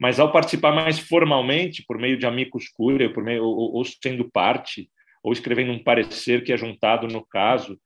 mas 0.00 0.18
ao 0.18 0.32
participar 0.32 0.72
mais 0.72 0.98
formalmente, 0.98 1.84
por 1.86 1.98
meio 1.98 2.18
de 2.18 2.26
amigos 2.26 2.68
curiae, 2.68 3.12
por 3.12 3.22
meio 3.22 3.44
ou, 3.44 3.74
ou, 3.74 3.84
sendo 3.84 4.30
parte, 4.30 4.90
ou 5.22 5.32
escrevendo 5.32 5.72
um 5.72 5.82
parecer 5.82 6.42
que 6.42 6.52
é 6.52 6.56
juntado 6.56 7.06
no 7.06 7.24
caso, 7.24 7.78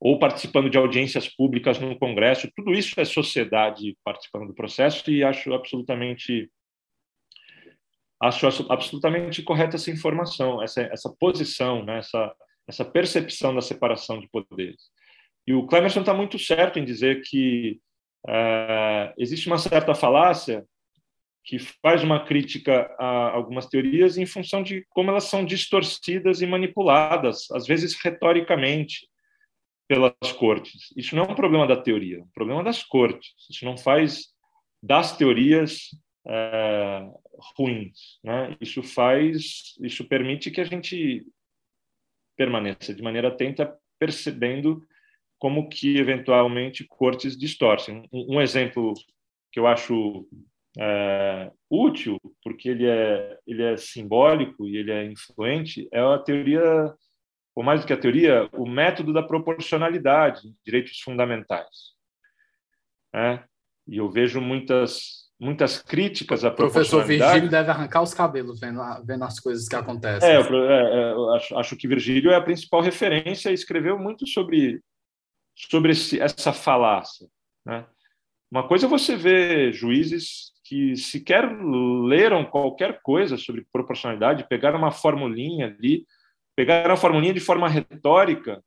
ou 0.00 0.18
participando 0.18 0.68
de 0.68 0.76
audiências 0.76 1.28
públicas 1.28 1.78
no 1.78 1.96
Congresso, 1.96 2.50
tudo 2.56 2.72
isso 2.72 3.00
é 3.00 3.04
sociedade 3.04 3.96
participando 4.04 4.48
do 4.48 4.54
processo 4.54 5.08
e 5.10 5.22
acho 5.22 5.52
absolutamente 5.54 6.50
acho 8.20 8.46
absolutamente 8.68 9.42
correta 9.42 9.76
essa 9.76 9.90
informação, 9.90 10.62
essa 10.62 10.82
essa 10.82 11.14
posição, 11.18 11.84
né, 11.84 11.98
essa 11.98 12.34
essa 12.68 12.84
percepção 12.84 13.54
da 13.54 13.60
separação 13.60 14.20
de 14.20 14.28
poderes. 14.28 14.90
E 15.46 15.52
o 15.52 15.66
Clemerson 15.66 16.00
está 16.00 16.14
muito 16.14 16.38
certo 16.38 16.78
em 16.78 16.84
dizer 16.84 17.22
que 17.22 17.80
uh, 18.26 19.12
existe 19.18 19.48
uma 19.48 19.58
certa 19.58 19.94
falácia 19.94 20.64
que 21.44 21.58
faz 21.58 22.02
uma 22.02 22.24
crítica 22.24 22.94
a 22.98 23.30
algumas 23.30 23.66
teorias 23.66 24.16
em 24.16 24.26
função 24.26 24.62
de 24.62 24.86
como 24.90 25.10
elas 25.10 25.24
são 25.24 25.44
distorcidas 25.44 26.40
e 26.40 26.46
manipuladas, 26.46 27.50
às 27.50 27.66
vezes 27.66 27.96
retoricamente, 28.02 29.08
pelas 29.88 30.32
cortes. 30.38 30.92
Isso 30.96 31.16
não 31.16 31.24
é 31.24 31.30
um 31.32 31.34
problema 31.34 31.66
da 31.66 31.76
teoria, 31.76 32.18
é 32.18 32.22
um 32.22 32.30
problema 32.32 32.62
das 32.62 32.82
cortes. 32.82 33.30
Isso 33.50 33.64
não 33.64 33.76
faz 33.76 34.28
das 34.82 35.16
teorias 35.16 35.88
é, 36.26 37.06
ruins. 37.58 38.18
Né? 38.22 38.56
Isso 38.60 38.82
faz, 38.82 39.74
isso 39.80 40.06
permite 40.06 40.50
que 40.50 40.60
a 40.60 40.64
gente 40.64 41.26
permaneça 42.36 42.94
de 42.94 43.02
maneira 43.02 43.28
atenta, 43.28 43.76
percebendo 43.98 44.82
como 45.38 45.68
que 45.68 45.96
eventualmente 45.98 46.84
cortes 46.84 47.36
distorcem. 47.36 48.08
Um, 48.12 48.36
um 48.36 48.40
exemplo 48.40 48.94
que 49.50 49.60
eu 49.60 49.66
acho 49.66 50.26
é, 50.78 51.50
útil, 51.70 52.18
porque 52.42 52.68
ele 52.68 52.86
é, 52.86 53.38
ele 53.46 53.62
é 53.62 53.76
simbólico 53.76 54.66
e 54.66 54.76
ele 54.76 54.90
é 54.90 55.04
influente, 55.04 55.88
é 55.92 56.00
a 56.00 56.18
teoria, 56.18 56.94
ou 57.54 57.62
mais 57.62 57.80
do 57.80 57.86
que 57.86 57.92
a 57.92 58.00
teoria, 58.00 58.48
o 58.52 58.66
método 58.66 59.12
da 59.12 59.22
proporcionalidade, 59.22 60.54
direitos 60.64 60.98
fundamentais. 61.00 61.92
É, 63.14 63.42
e 63.86 63.98
eu 63.98 64.10
vejo 64.10 64.40
muitas 64.40 65.22
muitas 65.42 65.82
críticas 65.82 66.44
à 66.44 66.52
professor 66.52 67.04
Virgílio 67.04 67.50
deve 67.50 67.68
arrancar 67.68 68.00
os 68.00 68.14
cabelos 68.14 68.60
vendo, 68.60 68.80
vendo 69.04 69.24
as 69.24 69.40
coisas 69.40 69.68
que 69.68 69.74
acontecem. 69.74 70.28
É, 70.28 70.34
é, 70.34 70.38
é, 70.38 71.12
eu 71.12 71.34
acho, 71.34 71.58
acho 71.58 71.76
que 71.76 71.88
Virgílio 71.88 72.30
é 72.30 72.36
a 72.36 72.40
principal 72.40 72.80
referência 72.80 73.50
e 73.50 73.54
escreveu 73.54 73.98
muito 73.98 74.24
sobre 74.24 74.80
sobre 75.54 75.92
esse, 75.92 76.20
essa 76.20 76.52
falácia. 76.52 77.26
Né? 77.66 77.84
Uma 78.50 78.68
coisa 78.68 78.86
é 78.86 78.88
você 78.88 79.16
ver 79.16 79.72
juízes 79.72 80.51
que 80.72 80.96
sequer 80.96 81.54
leram 81.54 82.46
qualquer 82.46 83.02
coisa 83.02 83.36
sobre 83.36 83.66
proporcionalidade, 83.70 84.48
pegaram 84.48 84.78
uma 84.78 84.90
formulinha 84.90 85.66
ali, 85.66 86.06
pegaram 86.56 86.94
a 86.94 86.96
formulinha 86.96 87.34
de 87.34 87.40
forma 87.40 87.68
retórica 87.68 88.64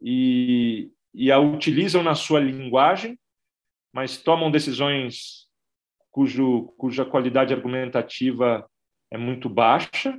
e, 0.00 0.90
e 1.14 1.30
a 1.30 1.38
utilizam 1.38 2.02
na 2.02 2.16
sua 2.16 2.40
linguagem, 2.40 3.16
mas 3.94 4.16
tomam 4.16 4.50
decisões 4.50 5.46
cujo, 6.10 6.74
cuja 6.76 7.04
qualidade 7.04 7.54
argumentativa 7.54 8.68
é 9.08 9.16
muito 9.16 9.48
baixa 9.48 10.18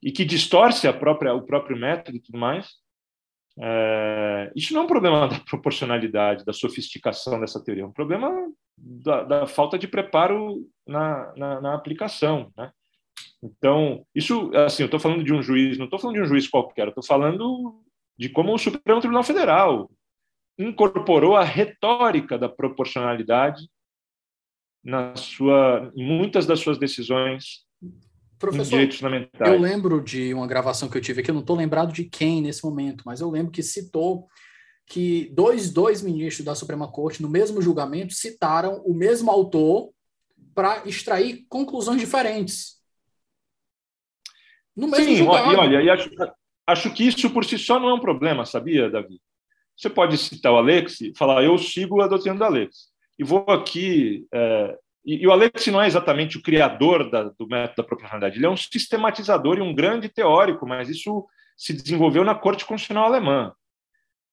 e 0.00 0.12
que 0.12 0.24
distorce 0.24 0.86
a 0.86 0.92
própria, 0.92 1.34
o 1.34 1.44
próprio 1.44 1.76
método 1.76 2.16
e 2.16 2.20
tudo 2.20 2.38
mais. 2.38 2.70
É, 3.58 4.52
isso 4.54 4.72
não 4.72 4.82
é 4.82 4.84
um 4.84 4.88
problema 4.88 5.26
da 5.26 5.40
proporcionalidade, 5.40 6.44
da 6.44 6.52
sofisticação 6.52 7.40
dessa 7.40 7.62
teoria, 7.62 7.82
é 7.82 7.86
um 7.86 7.92
problema 7.92 8.30
da, 8.76 9.22
da 9.22 9.46
falta 9.46 9.78
de 9.78 9.86
preparo 9.86 10.66
na, 10.86 11.32
na, 11.36 11.60
na 11.60 11.74
aplicação, 11.74 12.52
né? 12.56 12.72
Então, 13.42 14.06
isso, 14.14 14.50
assim, 14.54 14.84
eu 14.84 14.86
estou 14.86 15.00
falando 15.00 15.24
de 15.24 15.32
um 15.32 15.42
juiz, 15.42 15.76
não 15.76 15.86
estou 15.86 15.98
falando 15.98 16.16
de 16.16 16.22
um 16.22 16.26
juiz 16.26 16.48
qualquer, 16.48 16.88
estou 16.88 17.04
falando 17.04 17.82
de 18.16 18.28
como 18.28 18.54
o 18.54 18.58
Supremo 18.58 19.00
Tribunal 19.00 19.24
Federal 19.24 19.90
incorporou 20.58 21.36
a 21.36 21.42
retórica 21.42 22.38
da 22.38 22.48
proporcionalidade 22.48 23.68
na 24.84 25.16
sua, 25.16 25.90
em 25.96 26.04
muitas 26.04 26.46
das 26.46 26.60
suas 26.60 26.78
decisões 26.78 27.66
Professor. 28.42 28.80
Eu 29.38 29.60
lembro 29.60 30.02
de 30.02 30.34
uma 30.34 30.48
gravação 30.48 30.88
que 30.88 30.98
eu 30.98 31.00
tive 31.00 31.20
aqui, 31.20 31.30
eu 31.30 31.34
não 31.34 31.42
estou 31.42 31.54
lembrado 31.54 31.92
de 31.92 32.04
quem 32.04 32.42
nesse 32.42 32.64
momento, 32.64 33.04
mas 33.06 33.20
eu 33.20 33.30
lembro 33.30 33.52
que 33.52 33.62
citou 33.62 34.26
que 34.86 35.30
dois, 35.32 35.70
dois 35.70 36.02
ministros 36.02 36.44
da 36.44 36.54
Suprema 36.54 36.90
Corte, 36.90 37.22
no 37.22 37.28
mesmo 37.28 37.62
julgamento, 37.62 38.12
citaram 38.12 38.82
o 38.84 38.94
mesmo 38.94 39.30
autor 39.30 39.90
para 40.54 40.86
extrair 40.86 41.46
conclusões 41.48 42.00
diferentes. 42.00 42.80
No 44.76 44.88
mesmo 44.88 45.04
Sim, 45.04 45.16
julgado. 45.16 45.52
e 45.52 45.56
olha, 45.56 45.82
e 45.82 45.90
acho, 45.90 46.10
acho 46.66 46.94
que 46.94 47.06
isso 47.06 47.30
por 47.30 47.44
si 47.44 47.58
só 47.58 47.78
não 47.78 47.90
é 47.90 47.94
um 47.94 48.00
problema, 48.00 48.44
sabia, 48.44 48.90
Davi? 48.90 49.20
Você 49.76 49.88
pode 49.88 50.16
citar 50.18 50.52
o 50.52 50.56
Alex 50.56 51.00
e 51.00 51.12
falar, 51.16 51.42
eu 51.42 51.56
sigo 51.58 52.00
a 52.00 52.06
doutrina 52.06 52.36
do 52.36 52.44
Alex. 52.44 52.90
E 53.18 53.24
vou 53.24 53.44
aqui. 53.48 54.26
É, 54.32 54.78
e, 55.04 55.22
e, 55.22 55.26
o 55.26 55.32
Alex 55.32 55.66
não 55.66 55.82
é 55.82 55.86
exatamente 55.86 56.36
o 56.36 56.42
criador 56.42 57.10
da, 57.10 57.24
do 57.24 57.46
método 57.46 57.76
da 57.78 57.82
proporcionalidade, 57.82 58.38
ele 58.38 58.46
é 58.46 58.50
um 58.50 58.56
sistematizador 58.56 59.58
e 59.58 59.62
um 59.62 59.74
grande 59.74 60.08
teórico, 60.08 60.66
mas 60.66 60.88
isso 60.88 61.26
se 61.56 61.72
desenvolveu 61.72 62.24
na 62.24 62.34
Corte 62.34 62.64
Constitucional 62.64 63.06
Alemã. 63.06 63.52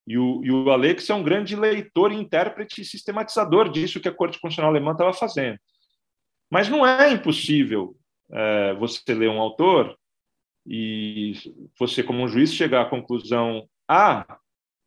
E 0.07 0.17
o, 0.17 0.43
e 0.43 0.51
o 0.51 0.69
Alex 0.71 1.09
é 1.09 1.13
um 1.13 1.23
grande 1.23 1.55
leitor, 1.55 2.11
intérprete 2.11 2.81
e 2.81 2.85
sistematizador 2.85 3.69
disso 3.69 3.99
que 3.99 4.07
a 4.07 4.13
Corte 4.13 4.39
Constitucional 4.39 4.71
Alemã 4.71 4.93
estava 4.93 5.13
fazendo. 5.13 5.59
Mas 6.49 6.67
não 6.67 6.85
é 6.85 7.11
impossível 7.11 7.95
é, 8.31 8.73
você 8.73 9.13
ler 9.13 9.29
um 9.29 9.39
autor 9.39 9.95
e 10.65 11.33
você, 11.77 12.03
como 12.03 12.23
um 12.23 12.27
juiz, 12.27 12.53
chegar 12.53 12.81
à 12.81 12.89
conclusão 12.89 13.67
A 13.87 14.39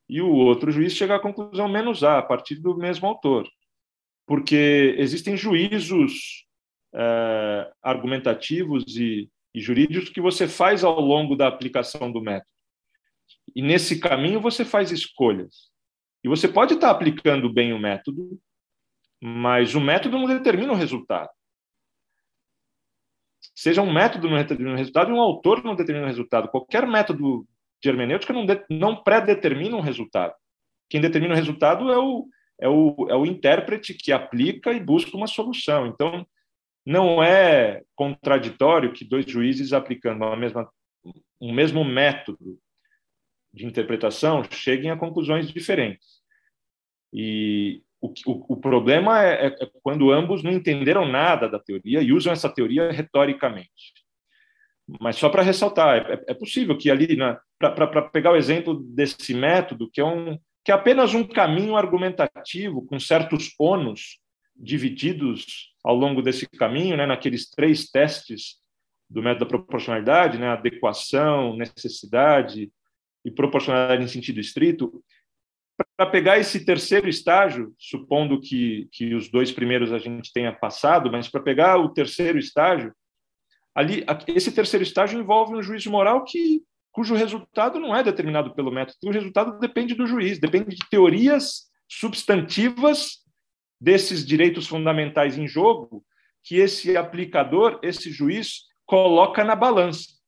e 0.08 0.20
o 0.20 0.30
outro 0.30 0.70
juiz 0.70 0.92
chegar 0.92 1.16
à 1.16 1.20
conclusão 1.20 1.68
menos 1.68 2.04
A, 2.04 2.18
a 2.18 2.22
partir 2.22 2.56
do 2.56 2.76
mesmo 2.76 3.06
autor. 3.06 3.48
Porque 4.26 4.94
existem 4.98 5.36
juízos 5.36 6.46
é, 6.94 7.72
argumentativos 7.82 8.84
e, 8.96 9.30
e 9.54 9.60
jurídicos 9.60 10.10
que 10.10 10.20
você 10.20 10.46
faz 10.46 10.84
ao 10.84 11.00
longo 11.00 11.34
da 11.34 11.48
aplicação 11.48 12.12
do 12.12 12.20
método. 12.20 12.51
E 13.54 13.62
nesse 13.62 13.98
caminho 14.00 14.40
você 14.40 14.64
faz 14.64 14.90
escolhas. 14.90 15.70
E 16.24 16.28
você 16.28 16.48
pode 16.48 16.74
estar 16.74 16.90
aplicando 16.90 17.52
bem 17.52 17.72
o 17.72 17.78
método, 17.78 18.38
mas 19.20 19.74
o 19.74 19.80
método 19.80 20.18
não 20.18 20.26
determina 20.26 20.72
o 20.72 20.76
resultado. 20.76 21.30
Seja 23.54 23.82
um 23.82 23.92
método 23.92 24.30
não 24.30 24.38
determina 24.38 24.72
o 24.72 24.76
resultado 24.76 25.10
e 25.10 25.14
um 25.14 25.20
autor 25.20 25.62
não 25.62 25.74
determina 25.74 26.06
o 26.06 26.08
resultado. 26.08 26.48
Qualquer 26.48 26.86
método 26.86 27.46
de 27.82 27.88
hermenêutica 27.88 28.32
não, 28.32 28.46
não 28.70 29.02
pré-determina 29.02 29.76
um 29.76 29.80
resultado. 29.80 30.34
Quem 30.88 31.00
determina 31.00 31.34
o 31.34 31.36
resultado 31.36 31.90
é 31.90 31.98
o, 31.98 32.26
é, 32.60 32.68
o, 32.68 33.06
é 33.10 33.14
o 33.16 33.26
intérprete 33.26 33.94
que 33.94 34.12
aplica 34.12 34.72
e 34.72 34.80
busca 34.80 35.16
uma 35.16 35.26
solução. 35.26 35.86
Então, 35.86 36.26
não 36.84 37.22
é 37.22 37.82
contraditório 37.94 38.92
que 38.92 39.04
dois 39.04 39.26
juízes 39.26 39.72
aplicando 39.72 40.24
a 40.24 40.36
mesma, 40.36 40.68
um 41.40 41.52
mesmo 41.52 41.84
método 41.84 42.58
de 43.52 43.66
interpretação 43.66 44.42
cheguem 44.50 44.90
a 44.90 44.96
conclusões 44.96 45.50
diferentes. 45.50 46.22
E 47.12 47.82
o, 48.00 48.08
o, 48.26 48.54
o 48.54 48.56
problema 48.56 49.22
é, 49.22 49.46
é, 49.46 49.70
quando 49.82 50.10
ambos 50.10 50.42
não 50.42 50.50
entenderam 50.50 51.06
nada 51.06 51.48
da 51.48 51.58
teoria 51.58 52.00
e 52.00 52.12
usam 52.12 52.32
essa 52.32 52.48
teoria 52.48 52.90
retoricamente. 52.90 53.92
Mas 55.00 55.16
só 55.16 55.28
para 55.28 55.42
ressaltar, 55.42 56.10
é, 56.10 56.24
é, 56.28 56.34
possível 56.34 56.76
que 56.76 56.90
ali, 56.90 57.16
para 57.58 58.02
pegar 58.02 58.32
o 58.32 58.36
exemplo 58.36 58.74
desse 58.74 59.34
método, 59.34 59.90
que 59.90 60.00
é, 60.00 60.04
um, 60.04 60.38
que 60.64 60.72
é 60.72 60.74
apenas 60.74 61.14
um 61.14 61.24
caminho 61.24 61.76
argumentativo 61.76 62.84
com 62.86 62.98
certos 62.98 63.54
ônus 63.58 64.18
divididos 64.56 65.72
ao 65.84 65.94
longo 65.94 66.22
desse 66.22 66.46
caminho, 66.46 66.96
né, 66.96 67.06
naqueles 67.06 67.50
três 67.50 67.90
testes 67.90 68.56
do 69.08 69.22
método 69.22 69.44
da 69.44 69.48
proporcionalidade, 69.48 70.38
né, 70.38 70.48
adequação, 70.48 71.56
necessidade 71.56 72.70
e 73.24 73.30
proporcionalidade 73.30 74.04
em 74.04 74.08
sentido 74.08 74.40
estrito, 74.40 75.02
para 75.96 76.06
pegar 76.06 76.38
esse 76.38 76.64
terceiro 76.64 77.08
estágio, 77.08 77.74
supondo 77.78 78.40
que, 78.40 78.88
que 78.92 79.14
os 79.14 79.30
dois 79.30 79.50
primeiros 79.50 79.92
a 79.92 79.98
gente 79.98 80.32
tenha 80.32 80.52
passado, 80.52 81.10
mas 81.10 81.28
para 81.28 81.42
pegar 81.42 81.78
o 81.78 81.88
terceiro 81.88 82.38
estágio, 82.38 82.92
ali 83.74 84.04
esse 84.28 84.52
terceiro 84.52 84.82
estágio 84.82 85.18
envolve 85.18 85.54
um 85.54 85.62
juízo 85.62 85.90
moral 85.90 86.24
que 86.24 86.62
cujo 86.90 87.14
resultado 87.14 87.78
não 87.78 87.96
é 87.96 88.02
determinado 88.02 88.54
pelo 88.54 88.70
método, 88.70 88.98
o 89.04 89.10
resultado 89.10 89.58
depende 89.58 89.94
do 89.94 90.06
juiz, 90.06 90.38
depende 90.38 90.76
de 90.76 90.88
teorias 90.90 91.70
substantivas 91.88 93.22
desses 93.80 94.24
direitos 94.24 94.66
fundamentais 94.66 95.38
em 95.38 95.48
jogo 95.48 96.04
que 96.44 96.56
esse 96.56 96.96
aplicador, 96.96 97.78
esse 97.82 98.10
juiz, 98.10 98.62
coloca 98.84 99.42
na 99.44 99.54
balança. 99.54 100.21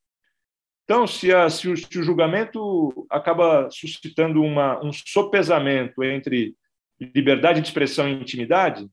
Então, 0.84 1.06
se, 1.06 1.32
a, 1.32 1.48
se, 1.48 1.68
o, 1.68 1.76
se 1.76 1.98
o, 1.98 2.02
julgamento 2.02 3.06
acaba 3.10 3.68
suscitando 3.70 4.42
uma, 4.42 4.84
um 4.84 4.92
sopesamento 4.92 6.04
entre 6.04 6.54
liberdade 7.00 7.60
de 7.60 7.66
expressão 7.66 8.08
e 8.08 8.12
intimidade, 8.12 8.86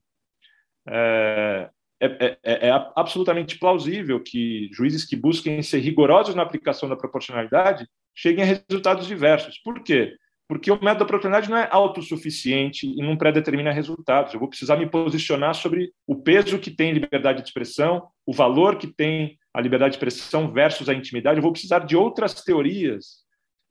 é, 0.88 1.70
é, 2.00 2.06
é, 2.08 2.38
é, 2.44 2.68
é 2.70 2.72
absolutamente 2.96 3.60
plausível 3.60 4.22
que 4.22 4.70
juízes 4.74 5.06
que 5.06 5.16
busquem 5.16 5.62
ser 5.62 5.80
rigorosos 5.80 6.34
na 6.34 6.44
aplicação 6.44 6.88
da 6.88 6.96
proporcionalidade 6.96 7.86
cheguem 8.16 8.44
a 8.44 8.48
resultados 8.48 9.06
diversos. 9.06 9.58
Por 9.60 9.84
quê? 9.84 10.16
porque 10.52 10.70
o 10.70 10.76
método 10.84 11.00
da 11.00 11.06
propriedade 11.06 11.50
não 11.50 11.56
é 11.56 11.70
autossuficiente 11.72 12.86
e 12.86 12.98
não 12.98 13.16
predetermina 13.16 13.72
resultados. 13.72 14.34
Eu 14.34 14.40
vou 14.42 14.50
precisar 14.50 14.76
me 14.76 14.86
posicionar 14.86 15.56
sobre 15.56 15.94
o 16.06 16.14
peso 16.14 16.60
que 16.60 16.70
tem 16.70 16.92
liberdade 16.92 17.42
de 17.42 17.48
expressão, 17.48 18.06
o 18.26 18.34
valor 18.34 18.76
que 18.76 18.86
tem 18.86 19.40
a 19.54 19.62
liberdade 19.62 19.92
de 19.92 19.98
expressão 19.98 20.52
versus 20.52 20.88
a 20.88 20.94
intimidade. 20.94 21.38
Eu 21.38 21.44
vou 21.44 21.52
precisar 21.52 21.80
de 21.80 21.96
outras 21.96 22.34
teorias, 22.44 23.26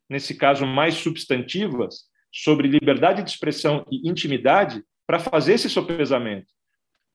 nesse 0.08 0.34
caso 0.34 0.66
mais 0.66 0.94
substantivas, 0.94 2.08
sobre 2.32 2.68
liberdade 2.68 3.22
de 3.22 3.30
expressão 3.30 3.84
e 3.90 4.08
intimidade, 4.08 4.82
para 5.06 5.18
fazer 5.18 5.54
esse 5.54 5.68
sopesamento. 5.68 6.46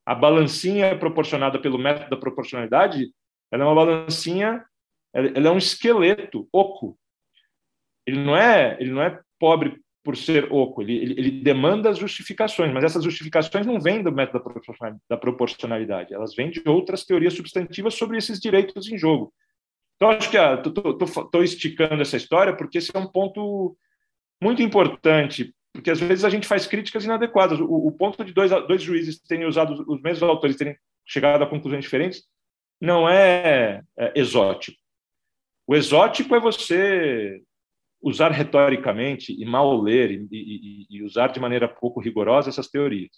A 0.05 0.13
balancinha 0.13 0.97
proporcionada 0.97 1.59
pelo 1.59 1.77
método 1.77 2.09
da 2.09 2.17
proporcionalidade, 2.17 3.09
ela 3.51 3.63
é 3.63 3.65
uma 3.65 3.75
balancinha, 3.75 4.65
ela 5.13 5.47
é 5.47 5.51
um 5.51 5.57
esqueleto 5.57 6.47
oco. 6.51 6.99
Ele 8.05 8.19
não 8.19 8.35
é, 8.35 8.77
ele 8.79 8.91
não 8.91 9.01
é 9.01 9.19
pobre 9.39 9.81
por 10.05 10.15
ser 10.15 10.47
oco, 10.51 10.83
ele, 10.83 10.95
ele, 10.95 11.13
ele, 11.17 11.31
demanda 11.41 11.91
justificações, 11.91 12.71
mas 12.71 12.83
essas 12.83 13.03
justificações 13.03 13.65
não 13.65 13.81
vêm 13.81 14.03
do 14.03 14.11
método 14.11 14.53
da 15.09 15.17
proporcionalidade, 15.17 16.13
elas 16.13 16.35
vêm 16.35 16.51
de 16.51 16.61
outras 16.63 17.03
teorias 17.03 17.33
substantivas 17.33 17.95
sobre 17.95 18.15
esses 18.15 18.39
direitos 18.39 18.87
em 18.87 18.99
jogo. 18.99 19.33
Então, 19.95 20.11
acho 20.11 20.29
que 20.29 20.37
estou 20.37 21.43
esticando 21.43 22.03
essa 22.03 22.17
história 22.17 22.55
porque 22.55 22.77
esse 22.77 22.95
é 22.95 22.99
um 22.99 23.07
ponto 23.07 23.75
muito 24.39 24.61
importante, 24.61 25.55
porque 25.73 25.89
às 25.89 25.99
vezes 25.99 26.23
a 26.23 26.29
gente 26.29 26.47
faz 26.47 26.67
críticas 26.67 27.03
inadequadas. 27.03 27.59
O, 27.59 27.65
o 27.65 27.91
ponto 27.91 28.23
de 28.23 28.31
dois, 28.31 28.51
dois 28.67 28.83
juízes 28.83 29.19
terem 29.19 29.47
usado, 29.47 29.83
os 29.87 30.01
mesmos 30.03 30.29
autores 30.29 30.55
terem 30.55 30.77
chegado 31.03 31.43
a 31.43 31.47
conclusões 31.47 31.83
diferentes, 31.83 32.23
não 32.79 33.09
é, 33.09 33.81
é 33.97 34.13
exótico. 34.15 34.77
O 35.65 35.75
exótico 35.75 36.35
é 36.35 36.39
você 36.39 37.41
usar 38.01 38.31
retoricamente 38.31 39.33
e 39.33 39.45
mal 39.45 39.79
ler 39.81 40.11
e, 40.11 40.27
e, 40.31 40.87
e 40.89 41.03
usar 41.03 41.27
de 41.27 41.39
maneira 41.39 41.67
pouco 41.67 41.99
rigorosa 41.99 42.49
essas 42.49 42.67
teorias. 42.67 43.11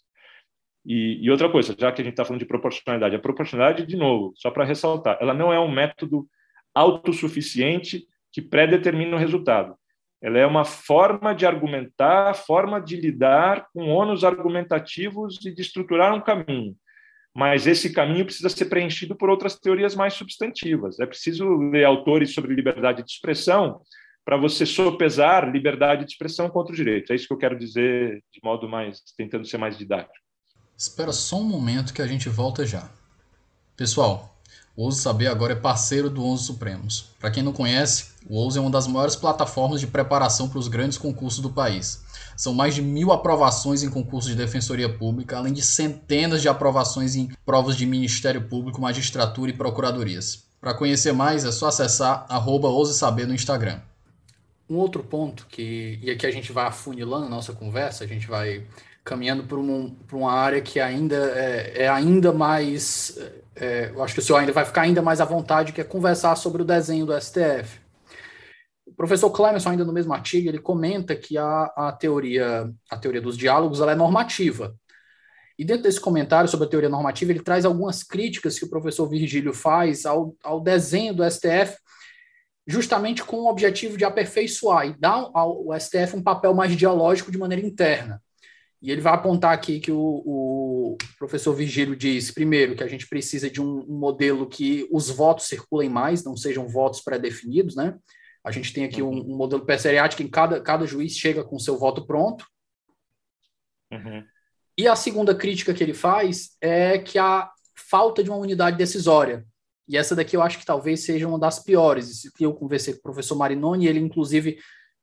E, 0.86 1.20
e 1.22 1.30
outra 1.30 1.50
coisa, 1.50 1.76
já 1.78 1.92
que 1.92 2.02
a 2.02 2.04
gente 2.04 2.14
está 2.14 2.24
falando 2.24 2.40
de 2.40 2.48
proporcionalidade, 2.48 3.16
a 3.16 3.20
proporcionalidade, 3.20 3.86
de 3.86 3.98
novo, 3.98 4.34
só 4.38 4.50
para 4.50 4.64
ressaltar, 4.64 5.18
ela 5.20 5.34
não 5.34 5.52
é 5.52 5.60
um 5.60 5.70
método 5.70 6.26
autossuficiente 6.74 8.08
que 8.32 8.42
predetermina 8.42 9.16
o 9.16 9.20
resultado. 9.20 9.76
Ela 10.22 10.40
é 10.40 10.46
uma 10.46 10.64
forma 10.64 11.34
de 11.34 11.46
argumentar, 11.46 12.34
forma 12.34 12.80
de 12.80 12.96
lidar 12.96 13.68
com 13.74 13.90
ônus 13.90 14.24
argumentativos 14.24 15.38
e 15.46 15.54
de 15.54 15.62
estruturar 15.62 16.14
um 16.14 16.22
caminho. 16.22 16.76
Mas 17.36 17.68
esse 17.68 17.94
caminho 17.94 18.26
precisa 18.26 18.50
ser 18.50 18.66
preenchido 18.66 19.16
por 19.16 19.30
outras 19.30 19.60
teorias 19.60 19.94
mais 19.94 20.14
substantivas. 20.14 21.00
É 21.00 21.06
preciso 21.06 21.46
ler 21.70 21.84
autores 21.84 22.34
sobre 22.34 22.56
liberdade 22.56 23.04
de 23.04 23.12
expressão 23.12 23.82
para 24.28 24.36
você 24.36 24.66
sopesar 24.66 25.50
liberdade 25.50 26.04
de 26.04 26.12
expressão 26.12 26.50
contra 26.50 26.74
o 26.74 26.76
direito. 26.76 27.14
É 27.14 27.16
isso 27.16 27.26
que 27.26 27.34
eu 27.34 27.38
quero 27.38 27.58
dizer 27.58 28.22
de 28.30 28.42
modo 28.44 28.68
mais, 28.68 29.02
tentando 29.16 29.48
ser 29.48 29.58
mais 29.58 29.78
didático. 29.78 30.14
Espera 30.78 31.14
só 31.14 31.38
um 31.38 31.46
momento 31.46 31.94
que 31.94 32.02
a 32.02 32.08
gente 32.08 32.28
volta 32.28 32.66
já. 32.66 32.90
Pessoal, 33.78 34.38
o 34.76 34.84
Ouse 34.84 35.00
Saber 35.00 35.28
agora 35.28 35.54
é 35.54 35.56
parceiro 35.56 36.10
do 36.10 36.26
Onze 36.26 36.44
Supremos. 36.44 37.16
Para 37.22 37.32
quem 37.32 37.42
não 37.42 37.54
conhece, 37.54 38.16
o 38.30 38.36
Ouse 38.36 38.58
é 38.58 38.62
uma 38.62 38.70
das 38.70 38.86
maiores 38.86 39.16
plataformas 39.16 39.80
de 39.80 39.88
preparação 39.88 40.50
para 40.50 40.60
os 40.60 40.68
grandes 40.68 40.98
concursos 40.98 41.40
do 41.40 41.52
país. 41.54 42.04
São 42.36 42.54
mais 42.54 42.76
de 42.76 42.82
mil 42.82 43.14
aprovações 43.14 43.82
em 43.82 43.90
concursos 43.90 44.30
de 44.30 44.36
defensoria 44.36 44.90
pública, 44.90 45.38
além 45.38 45.54
de 45.54 45.62
centenas 45.62 46.42
de 46.42 46.50
aprovações 46.50 47.16
em 47.16 47.30
provas 47.46 47.78
de 47.78 47.86
Ministério 47.86 48.50
Público, 48.50 48.82
magistratura 48.82 49.52
e 49.52 49.58
procuradorias. 49.58 50.46
Para 50.60 50.74
conhecer 50.74 51.14
mais, 51.14 51.46
é 51.46 51.52
só 51.54 51.68
acessar 51.68 52.26
arroba 52.28 52.68
Saber 52.88 53.26
no 53.26 53.34
Instagram. 53.34 53.80
Um 54.70 54.76
outro 54.76 55.04
ponto 55.04 55.48
que 55.48 56.00
e 56.02 56.12
aqui 56.12 56.26
a 56.26 56.32
gente 56.32 56.52
vai 56.52 56.66
afunilando 56.66 57.26
a 57.26 57.30
nossa 57.30 57.54
conversa, 57.54 58.04
a 58.04 58.08
gente 58.08 58.28
vai 58.28 58.66
caminhando 59.08 59.44
para 59.44 59.58
um, 59.58 59.96
uma 60.12 60.34
área 60.34 60.62
que 60.62 60.82
ainda 60.82 61.16
é, 61.16 61.84
é 61.84 61.88
ainda 61.88 62.34
mais, 62.34 63.18
é, 63.56 63.90
eu 63.96 64.04
acho 64.04 64.14
que 64.14 64.20
o 64.20 64.24
senhor 64.24 64.40
ainda 64.40 64.52
vai 64.52 64.66
ficar 64.66 64.82
ainda 64.82 65.02
mais 65.02 65.22
à 65.22 65.26
vontade, 65.26 65.72
que 65.72 65.80
é 65.80 65.84
conversar 65.86 66.36
sobre 66.36 66.62
o 66.62 66.66
desenho 66.66 67.06
do 67.06 67.18
STF. 67.20 67.80
O 68.86 68.94
professor 68.94 69.30
Clemerson, 69.30 69.70
ainda 69.70 69.86
no 69.86 69.94
mesmo 69.94 70.14
artigo, 70.14 70.50
ele 70.50 70.60
comenta 70.60 71.16
que 71.16 71.38
a, 71.38 71.72
a 71.78 71.92
teoria 71.94 72.70
a 72.90 72.98
teoria 72.98 73.22
dos 73.22 73.38
diálogos 73.38 73.80
ela 73.80 73.94
é 73.94 73.96
normativa. 73.96 74.76
E 75.58 75.64
dentro 75.64 75.84
desse 75.84 76.02
comentário 76.02 76.50
sobre 76.50 76.68
a 76.68 76.70
teoria 76.70 76.90
normativa, 76.90 77.32
ele 77.32 77.42
traz 77.42 77.64
algumas 77.64 78.04
críticas 78.04 78.60
que 78.60 78.66
o 78.66 78.70
professor 78.70 79.08
Virgílio 79.08 79.54
faz 79.54 80.06
ao, 80.06 80.36
ao 80.44 80.60
desenho 80.60 81.14
do 81.14 81.24
STF, 81.24 81.78
justamente 82.68 83.24
com 83.24 83.38
o 83.38 83.50
objetivo 83.50 83.98
de 83.98 84.04
aperfeiçoar 84.04 84.88
e 84.88 85.00
dar 85.00 85.30
ao 85.34 85.68
STF 85.80 86.18
um 86.18 86.22
papel 86.22 86.54
mais 86.54 86.76
dialógico 86.76 87.32
de 87.32 87.38
maneira 87.38 87.66
interna. 87.66 88.22
E 88.82 88.92
ele 88.92 89.02
vai 89.02 89.14
apontar 89.14 89.54
aqui 89.54 89.80
que 89.80 89.92
o, 89.92 89.98
o 89.98 90.98
professor 91.18 91.54
Vigílio 91.54 91.96
diz, 91.96 92.30
primeiro, 92.30 92.76
que 92.76 92.84
a 92.84 92.88
gente 92.88 93.08
precisa 93.08 93.50
de 93.50 93.62
um, 93.62 93.80
um, 93.80 93.98
modelo 93.98 94.48
que 94.48 94.88
os 94.92 95.10
votos 95.10 95.48
circulem 95.48 95.90
mais, 95.90 96.24
não 96.24 96.38
sejam 96.38 96.68
votos 96.68 97.02
pré-definidos, 97.02 97.76
né? 97.76 97.98
A 98.44 98.52
gente 98.52 98.72
tem 98.72 98.86
aqui 98.86 99.02
um, 99.02 99.10
uhum. 99.10 99.34
um 99.34 99.38
modelo 99.38 99.66
perseriático 99.66 100.22
em 100.22 100.28
cada, 100.28 100.62
cada 100.62 100.86
juiz 100.86 101.18
chega 101.18 101.44
com 101.44 101.58
seu 101.58 101.78
voto 101.78 102.06
pronto. 102.06 102.46
Uhum. 103.92 104.24
E 104.78 104.88
a 104.88 104.96
segunda 104.96 105.34
crítica 105.34 105.74
que 105.74 105.84
ele 105.84 105.94
faz 105.94 106.56
é 106.62 107.00
que 107.00 107.18
a 107.18 107.50
falta 107.90 108.24
de 108.24 108.30
uma 108.30 108.38
unidade 108.38 108.78
decisória. 108.78 109.46
E 109.88 109.96
essa 109.98 110.16
daqui 110.16 110.36
eu 110.36 110.42
acho 110.42 110.60
que 110.60 110.66
talvez 110.66 111.06
seja 111.06 111.28
uma 111.28 111.40
das 111.40 111.60
piores. 111.60 112.24
Eu 112.40 112.54
conversei 112.54 112.94
com 112.94 113.00
o 113.00 113.04
professor 113.04 113.36
Marinoni, 113.36 113.88
ele 113.88 114.00
inclusive 114.00 114.58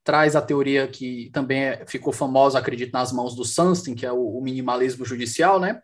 traz 0.05 0.37
a 0.37 0.43
teoria 0.43 0.87
que 0.87 1.31
também 1.33 1.61
é, 1.65 1.85
ficou 1.87 2.13
famosa, 2.13 2.59
acredito, 2.59 2.93
nas 2.93 3.11
mãos 3.11 3.35
do 3.35 3.45
Sunstein, 3.45 3.95
que 3.95 4.05
é 4.05 4.13
o, 4.13 4.41
minimalismo 4.43 5.05
judicial, 5.05 5.59
né? 5.59 5.81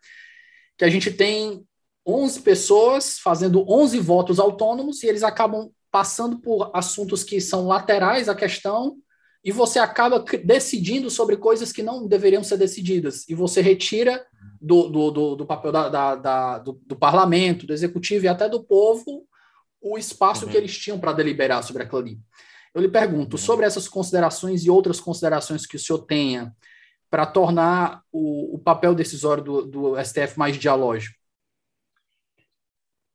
Que 0.77 0.85
a 0.85 0.91
gente 0.91 1.11
tem 1.11 1.65
11 2.07 2.43
pessoas 2.43 3.19
fazendo 3.19 3.65
11 3.67 3.99
votos 3.99 4.39
autônomos 4.39 5.03
e 5.03 5.07
eles 5.07 5.23
acabam 5.23 5.71
passando 5.91 6.39
por 6.39 6.71
assuntos 6.75 7.25
que 7.25 7.41
são 7.41 7.67
laterais 7.67 8.29
à 8.29 8.35
questão 8.35 8.97
e 9.43 9.51
você 9.51 9.79
acaba 9.79 10.23
decidindo 10.45 11.11
sobre 11.11 11.37
coisas 11.37 11.73
que 11.73 11.83
não 11.83 12.07
deveriam 12.07 12.45
ser 12.45 12.59
decididas 12.59 13.27
e 13.29 13.35
você 13.35 13.63
retira 13.63 14.25
do, 14.61 14.89
do, 14.89 15.11
do, 15.11 15.37
do 15.37 15.47
papel 15.47 15.73
da, 15.73 15.89
da, 15.89 16.15
da 16.15 16.59
do, 16.59 16.81
do, 16.85 16.95
parlamento, 16.95 17.67
do 17.67 17.73
executivo 17.73 18.27
e 18.27 18.29
até 18.29 18.49
do 18.49 18.63
povo 18.63 19.27
o 19.81 19.97
espaço 19.97 20.45
uhum. 20.45 20.51
que 20.51 20.57
eles 20.57 20.77
tinham 20.77 21.01
para 21.01 21.15
deliberar 21.15 21.63
sobre 21.63 21.83
aquilo 21.83 22.01
ali. 22.01 22.19
Eu 22.75 22.83
lhe 22.83 22.89
pergunto, 22.89 23.37
uhum. 23.37 23.43
sobre 23.43 23.65
essas 23.65 23.89
considerações 23.89 24.65
e 24.65 24.71
outras 24.71 25.01
considerações 25.01 25.65
que 25.65 25.77
o 25.77 25.79
senhor 25.79 26.01
tenha 26.01 26.55
para 27.09 27.27
tornar 27.27 28.03
o, 28.13 28.55
o, 28.55 28.59
papel 28.59 28.95
decisório 28.95 29.43
do, 29.43 29.67
do 29.67 30.05
STF 30.05 30.39
mais 30.39 30.57
dialógico. 30.57 31.19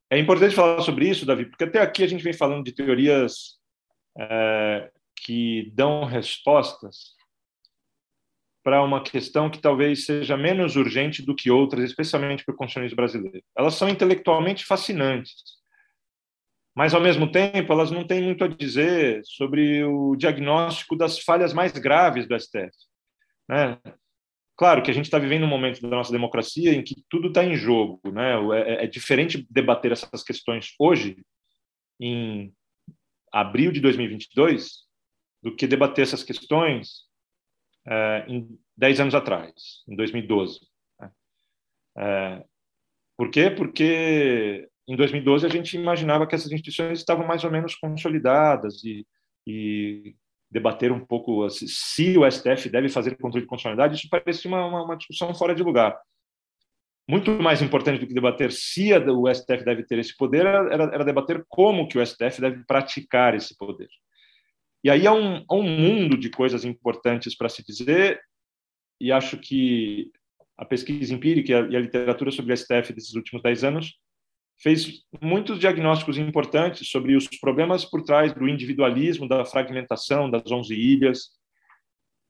É 0.09 0.19
importante 0.19 0.55
falar 0.55 0.81
sobre 0.81 1.07
isso, 1.07 1.25
Davi, 1.25 1.45
porque 1.45 1.63
até 1.63 1.79
aqui 1.79 2.03
a 2.03 2.07
gente 2.07 2.23
vem 2.23 2.33
falando 2.33 2.63
de 2.63 2.73
teorias 2.73 3.57
é, 4.17 4.91
que 5.15 5.71
dão 5.73 6.03
respostas 6.03 7.14
para 8.65 8.83
uma 8.83 9.03
questão 9.03 9.47
que 9.47 9.61
talvez 9.61 10.05
seja 10.05 10.35
menos 10.35 10.75
urgente 10.75 11.21
do 11.21 11.35
que 11.35 11.51
outras, 11.51 11.83
especialmente 11.83 12.43
para 12.43 12.51
o 12.51 12.57
constitucionalismo 12.57 12.95
brasileiro. 12.95 13.43
Elas 13.55 13.75
são 13.75 13.87
intelectualmente 13.87 14.65
fascinantes, 14.65 15.35
mas, 16.75 16.95
ao 16.95 16.99
mesmo 16.99 17.31
tempo, 17.31 17.71
elas 17.71 17.91
não 17.91 18.03
têm 18.03 18.23
muito 18.23 18.43
a 18.43 18.47
dizer 18.47 19.21
sobre 19.23 19.83
o 19.83 20.15
diagnóstico 20.15 20.95
das 20.95 21.19
falhas 21.19 21.53
mais 21.53 21.71
graves 21.73 22.27
do 22.27 22.37
STF. 22.37 22.71
Né? 23.47 23.79
Claro 24.57 24.81
que 24.81 24.89
a 24.89 24.93
gente 24.93 25.05
está 25.05 25.19
vivendo 25.19 25.43
um 25.43 25.47
momento 25.47 25.79
da 25.79 25.87
nossa 25.87 26.11
democracia 26.11 26.73
em 26.73 26.83
que 26.83 26.95
tudo 27.07 27.27
está 27.27 27.45
em 27.45 27.55
jogo. 27.55 28.01
Né? 28.11 28.33
É, 28.61 28.83
é 28.85 28.87
diferente 28.87 29.45
debater 29.47 29.91
essas 29.91 30.23
questões 30.23 30.73
hoje, 30.79 31.23
em 31.99 32.51
abril 33.31 33.71
de 33.71 33.79
2022, 33.79 34.85
do 35.43 35.55
que 35.55 35.67
debater 35.67 36.01
essas 36.01 36.23
questões 36.23 37.04
é, 37.87 38.25
em 38.27 38.59
10 38.77 38.99
anos 39.01 39.15
atrás, 39.15 39.83
em 39.87 39.95
2012. 39.95 40.59
Né? 40.99 41.11
É, 41.97 42.45
por 43.17 43.29
quê? 43.29 43.49
Porque 43.49 44.69
em 44.87 44.95
2012 44.95 45.45
a 45.45 45.49
gente 45.49 45.77
imaginava 45.77 46.27
que 46.27 46.35
essas 46.35 46.51
instituições 46.51 46.99
estavam 46.99 47.25
mais 47.25 47.43
ou 47.43 47.51
menos 47.51 47.75
consolidadas 47.75 48.83
e, 48.83 49.05
e 49.47 50.15
debater 50.51 50.91
um 50.91 51.03
pouco 51.03 51.49
se 51.49 52.17
o 52.17 52.29
STF 52.29 52.69
deve 52.69 52.89
fazer 52.89 53.17
controle 53.17 53.43
de 53.43 53.49
constitucionalidade, 53.49 53.95
isso 53.95 54.09
parecia 54.09 54.49
uma, 54.49 54.65
uma, 54.65 54.83
uma, 54.83 54.97
discussão 54.97 55.33
fora 55.33 55.55
de 55.55 55.63
lugar. 55.63 55.97
Muito 57.07 57.31
mais 57.31 57.61
importante 57.61 57.99
do 57.99 58.07
que 58.07 58.13
debater 58.13 58.51
se 58.51 58.93
a, 58.93 58.99
o 58.99 59.31
STF 59.33 59.63
deve 59.63 59.83
ter 59.83 59.99
esse 59.99 60.15
poder 60.15 60.45
era, 60.45 60.93
era, 60.93 61.03
debater 61.03 61.43
como 61.47 61.87
que 61.87 61.97
o 61.97 62.05
STF 62.05 62.41
deve 62.41 62.63
praticar 62.65 63.35
esse 63.35 63.55
poder. 63.57 63.89
E 64.85 64.89
aí 64.91 65.07
há 65.07 65.11
um, 65.11 65.43
um 65.51 65.63
mundo 65.63 66.15
de 66.15 66.29
coisas 66.29 66.63
importantes 66.63 67.35
para 67.35 67.49
se 67.49 67.65
dizer, 67.65 68.21
e 69.01 69.11
acho 69.11 69.35
que 69.35 70.11
a 70.55 70.63
pesquisa 70.63 71.11
empírica 71.11 71.51
e 71.51 71.55
a, 71.55 71.59
e 71.69 71.75
a 71.75 71.79
literatura 71.79 72.29
sobre 72.29 72.53
o 72.53 72.55
STF 72.55 72.93
desses 72.93 73.15
últimos 73.15 73.41
dez 73.41 73.63
anos 73.63 73.95
fez 74.61 75.01
muitos 75.19 75.57
diagnósticos 75.57 76.19
importantes 76.19 76.87
sobre 76.87 77.15
os 77.15 77.27
problemas 77.41 77.83
por 77.83 78.03
trás 78.03 78.31
do 78.31 78.47
individualismo, 78.47 79.27
da 79.27 79.43
fragmentação 79.43 80.29
das 80.29 80.51
11 80.51 80.75
ilhas, 80.75 81.29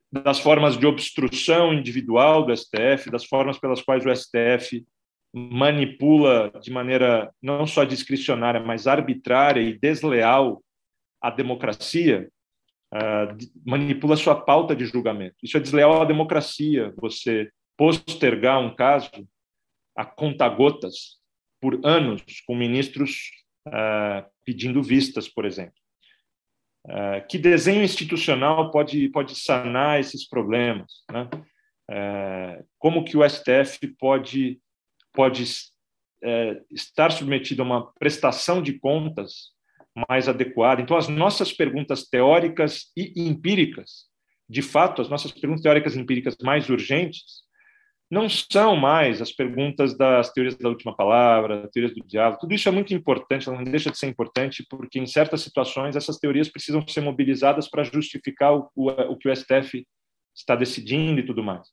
das 0.09 0.39
formas 0.39 0.77
de 0.77 0.87
obstrução 0.87 1.73
individual 1.73 2.45
do 2.45 2.55
STF, 2.55 3.11
das 3.11 3.25
formas 3.25 3.59
pelas 3.59 3.81
quais 3.81 4.05
o 4.05 4.15
STF 4.15 4.81
manipula 5.33 6.53
de 6.61 6.71
maneira 6.71 7.29
não 7.41 7.67
só 7.67 7.83
discricionária, 7.83 8.61
mas 8.61 8.87
arbitrária 8.87 9.59
e 9.59 9.77
desleal 9.77 10.63
a 11.21 11.29
democracia, 11.29 12.29
uh, 12.93 13.37
manipula 13.65 14.15
sua 14.15 14.35
pauta 14.35 14.75
de 14.75 14.85
julgamento. 14.85 15.35
Isso 15.43 15.57
é 15.57 15.59
desleal 15.59 16.01
à 16.01 16.05
democracia, 16.05 16.93
você 16.97 17.49
postergar 17.77 18.59
um 18.59 18.73
caso 18.73 19.09
a 19.95 20.05
conta-gotas 20.05 21.17
por 21.61 21.79
anos 21.83 22.21
com 22.45 22.55
ministros 22.55 23.31
uh, 23.67 24.25
pedindo 24.43 24.83
vistas, 24.83 25.27
por 25.27 25.45
exemplo. 25.45 25.73
Uh, 26.85 27.25
que 27.27 27.37
desenho 27.37 27.83
institucional 27.83 28.69
pode, 28.71 29.09
pode 29.09 29.35
sanar 29.35 29.99
esses 29.99 30.27
problemas? 30.27 31.03
Né? 31.11 31.29
Uh, 31.89 32.65
como 32.77 33.03
que 33.03 33.17
o 33.17 33.27
STF 33.27 33.87
pode, 33.97 34.59
pode 35.13 35.43
estar 36.71 37.11
submetido 37.11 37.61
a 37.61 37.65
uma 37.65 37.93
prestação 37.93 38.61
de 38.61 38.79
contas 38.79 39.54
mais 40.09 40.27
adequada? 40.27 40.81
Então, 40.81 40.97
as 40.97 41.07
nossas 41.07 41.53
perguntas 41.53 42.07
teóricas 42.07 42.91
e 42.95 43.13
empíricas, 43.27 44.05
de 44.49 44.61
fato, 44.61 45.01
as 45.01 45.09
nossas 45.09 45.31
perguntas 45.31 45.63
teóricas 45.63 45.95
e 45.95 45.99
empíricas 45.99 46.35
mais 46.43 46.69
urgentes, 46.69 47.45
não 48.09 48.29
são 48.29 48.75
mais 48.75 49.21
as 49.21 49.31
perguntas 49.31 49.97
das 49.97 50.31
teorias 50.31 50.55
da 50.55 50.69
última 50.69 50.95
palavra, 50.95 51.67
teorias 51.73 51.95
do 51.95 52.05
diálogo. 52.05 52.39
Tudo 52.39 52.53
isso 52.53 52.69
é 52.69 52.71
muito 52.71 52.93
importante, 52.93 53.49
não 53.49 53.63
deixa 53.63 53.89
de 53.89 53.97
ser 53.97 54.07
importante, 54.07 54.63
porque 54.69 54.99
em 54.99 55.07
certas 55.07 55.41
situações 55.41 55.95
essas 55.95 56.17
teorias 56.17 56.49
precisam 56.49 56.87
ser 56.87 57.01
mobilizadas 57.01 57.67
para 57.67 57.83
justificar 57.83 58.53
o, 58.53 58.69
o, 58.75 58.89
o 58.89 59.17
que 59.17 59.27
o 59.27 59.35
STF 59.35 59.85
está 60.35 60.55
decidindo 60.55 61.19
e 61.19 61.25
tudo 61.25 61.43
mais. 61.43 61.67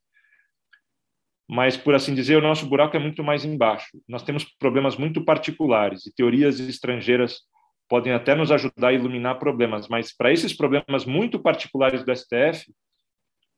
Mas, 1.48 1.76
por 1.76 1.94
assim 1.94 2.14
dizer, 2.14 2.36
o 2.36 2.40
nosso 2.40 2.64
buraco 2.66 2.96
é 2.96 3.00
muito 3.00 3.22
mais 3.22 3.44
embaixo. 3.44 3.90
Nós 4.08 4.22
temos 4.22 4.44
problemas 4.58 4.96
muito 4.96 5.22
particulares 5.22 6.06
e 6.06 6.14
teorias 6.14 6.58
estrangeiras 6.58 7.40
podem 7.88 8.12
até 8.12 8.34
nos 8.34 8.50
ajudar 8.50 8.88
a 8.88 8.92
iluminar 8.92 9.38
problemas, 9.38 9.88
mas 9.88 10.14
para 10.14 10.32
esses 10.32 10.52
problemas 10.52 11.04
muito 11.04 11.38
particulares 11.38 12.04
do 12.04 12.14
STF, 12.14 12.72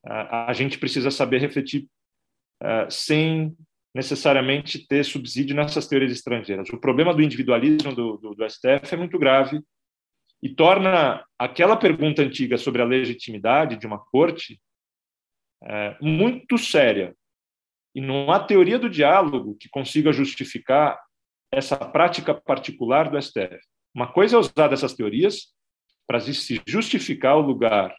a, 0.05 0.51
a 0.51 0.53
gente 0.53 0.79
precisa 0.79 1.11
saber 1.11 1.41
refletir 1.41 1.89
sem 2.89 3.55
necessariamente 3.95 4.87
ter 4.87 5.05
subsídio 5.05 5.55
nessas 5.55 5.87
teorias 5.87 6.11
estrangeiras. 6.11 6.69
O 6.71 6.81
problema 6.81 7.15
do 7.15 7.23
individualismo 7.23 7.95
do, 7.95 8.17
do, 8.17 8.35
do 8.35 8.51
STF 8.51 8.93
é 8.93 8.97
muito 8.97 9.19
grave 9.19 9.61
e 10.43 10.49
torna 10.49 11.25
aquela 11.39 11.77
pergunta 11.77 12.21
antiga 12.21 12.59
sobre 12.59 12.83
a 12.83 12.85
legitimidade 12.85 13.77
de 13.77 13.87
uma 13.87 13.99
corte 13.99 14.61
uh, 15.63 16.05
muito 16.05 16.59
séria. 16.59 17.15
E 17.95 18.01
não 18.01 18.31
há 18.33 18.41
teoria 18.41 18.79
do 18.79 18.91
diálogo 18.91 19.57
que 19.59 19.69
consiga 19.69 20.13
justificar 20.13 21.01
essa 21.53 21.77
prática 21.77 22.35
particular 22.35 23.09
do 23.09 23.21
STF. 23.23 23.61
Uma 23.95 24.11
coisa 24.11 24.37
é 24.37 24.39
usar 24.39 24.69
dessas 24.69 24.95
teorias 24.95 25.55
para 26.07 26.21
se 26.21 26.61
justificar 26.67 27.37
o 27.37 27.43
lugar 27.43 27.95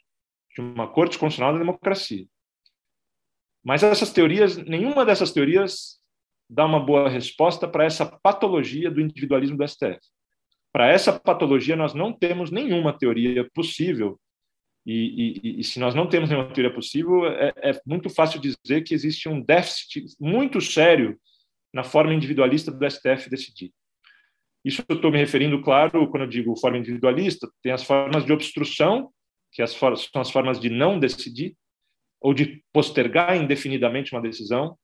de 0.54 0.62
uma 0.62 0.88
corte 0.88 1.18
constitucional 1.18 1.54
da 1.54 1.60
democracia. 1.60 2.26
Mas 3.64 3.82
essas 3.82 4.12
teorias, 4.12 4.58
nenhuma 4.58 5.06
dessas 5.06 5.32
teorias 5.32 6.00
dá 6.50 6.66
uma 6.66 6.80
boa 6.80 7.10
resposta 7.10 7.68
para 7.68 7.86
essa 7.86 8.06
patologia 8.06 8.92
do 8.92 9.02
individualismo 9.02 9.58
do 9.58 9.68
STF. 9.68 10.00
Para 10.72 10.90
essa 10.90 11.18
patologia, 11.18 11.76
nós 11.76 11.94
não 11.94 12.14
temos 12.14 12.52
nenhuma 12.52 12.96
teoria 12.96 13.50
possível. 13.54 14.20
E, 14.86 15.40
e, 15.44 15.60
e 15.62 15.64
se 15.64 15.80
nós 15.80 15.96
não 15.96 16.08
temos 16.08 16.30
nenhuma 16.30 16.52
teoria 16.52 16.74
possível, 16.74 17.26
é, 17.26 17.54
é 17.58 17.82
muito 17.86 18.10
fácil 18.10 18.40
dizer 18.40 18.84
que 18.84 18.94
existe 18.94 19.28
um 19.28 19.42
déficit 19.42 20.06
muito 20.20 20.62
sério 20.62 21.20
na 21.74 21.84
forma 21.84 22.14
individualista 22.14 22.72
do 22.72 22.90
STF 22.90 23.30
decidir. 23.30 23.74
Isso 24.66 24.84
eu 24.90 24.96
estou 24.96 25.12
me 25.12 25.20
referindo, 25.20 25.62
claro, 25.62 26.10
quando 26.10 26.24
eu 26.24 26.28
digo 26.28 26.58
forma 26.58 26.80
individualista, 26.80 27.48
tem 27.62 27.72
as 27.72 27.84
formas 27.84 28.26
de 28.26 28.34
obstrução, 28.34 29.12
que 29.52 29.62
as 29.62 29.72
são 29.72 30.22
as 30.22 30.32
formas 30.32 30.60
de 30.60 30.72
não 30.72 31.00
decidir, 31.00 31.56
ou 32.20 32.34
de 32.34 32.64
postergar 32.74 33.38
indefinidamente 33.38 34.12
uma 34.12 34.22
decisão, 34.24 34.76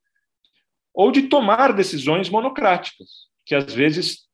ou 0.93 1.11
de 1.11 1.23
tomar 1.23 1.73
decisões 1.73 2.29
monocráticas, 2.29 3.27
que 3.43 3.55
às 3.55 3.73
vezes 3.73 4.27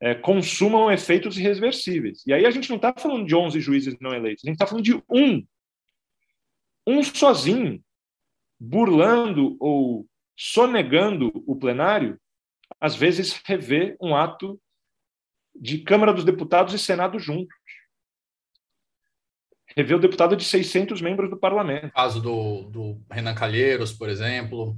é, 0.00 0.12
consumam 0.12 0.90
efeitos 0.90 1.38
irreversíveis. 1.38 2.26
E 2.26 2.32
aí 2.32 2.44
a 2.44 2.50
gente 2.50 2.68
não 2.68 2.76
está 2.76 2.92
falando 2.92 3.24
de 3.24 3.36
11 3.36 3.60
juízes 3.60 3.96
não 4.00 4.12
eleitos, 4.12 4.44
a 4.44 4.48
gente 4.48 4.56
está 4.56 4.66
falando 4.66 4.84
de 4.84 4.96
um. 5.08 5.46
Um 6.84 7.00
sozinho, 7.04 7.80
burlando 8.58 9.56
ou 9.60 10.04
sonegando 10.36 11.30
o 11.46 11.54
plenário, 11.54 12.18
às 12.80 12.96
vezes 12.96 13.40
revê 13.44 13.96
um 14.00 14.16
ato 14.16 14.60
de 15.54 15.78
Câmara 15.78 16.12
dos 16.12 16.24
Deputados 16.24 16.74
e 16.74 16.78
Senado 16.78 17.18
juntos 17.18 17.54
rever 19.76 19.96
o 19.96 20.00
deputado 20.00 20.36
de 20.36 20.44
600 20.44 21.00
membros 21.00 21.30
do 21.30 21.36
parlamento. 21.36 21.92
Caso 21.92 22.20
do, 22.20 22.62
do 22.64 23.00
Renan 23.10 23.34
Calheiros, 23.34 23.92
por 23.92 24.08
exemplo. 24.08 24.76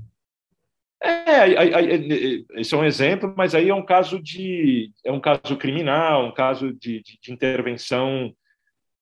É, 1.03 2.61
esse 2.61 2.75
é 2.75 2.77
um 2.77 2.85
exemplo, 2.85 3.35
mas 3.37 3.55
aí 3.55 3.69
é 3.69 3.75
um 3.75 3.85
caso 3.85 4.23
de 4.23 4.93
é 5.05 5.11
um 5.11 5.21
caso 5.21 5.57
criminal, 5.57 6.27
um 6.27 6.33
caso 6.33 6.73
de, 6.73 7.03
de, 7.03 7.19
de 7.21 7.33
intervenção 7.33 8.33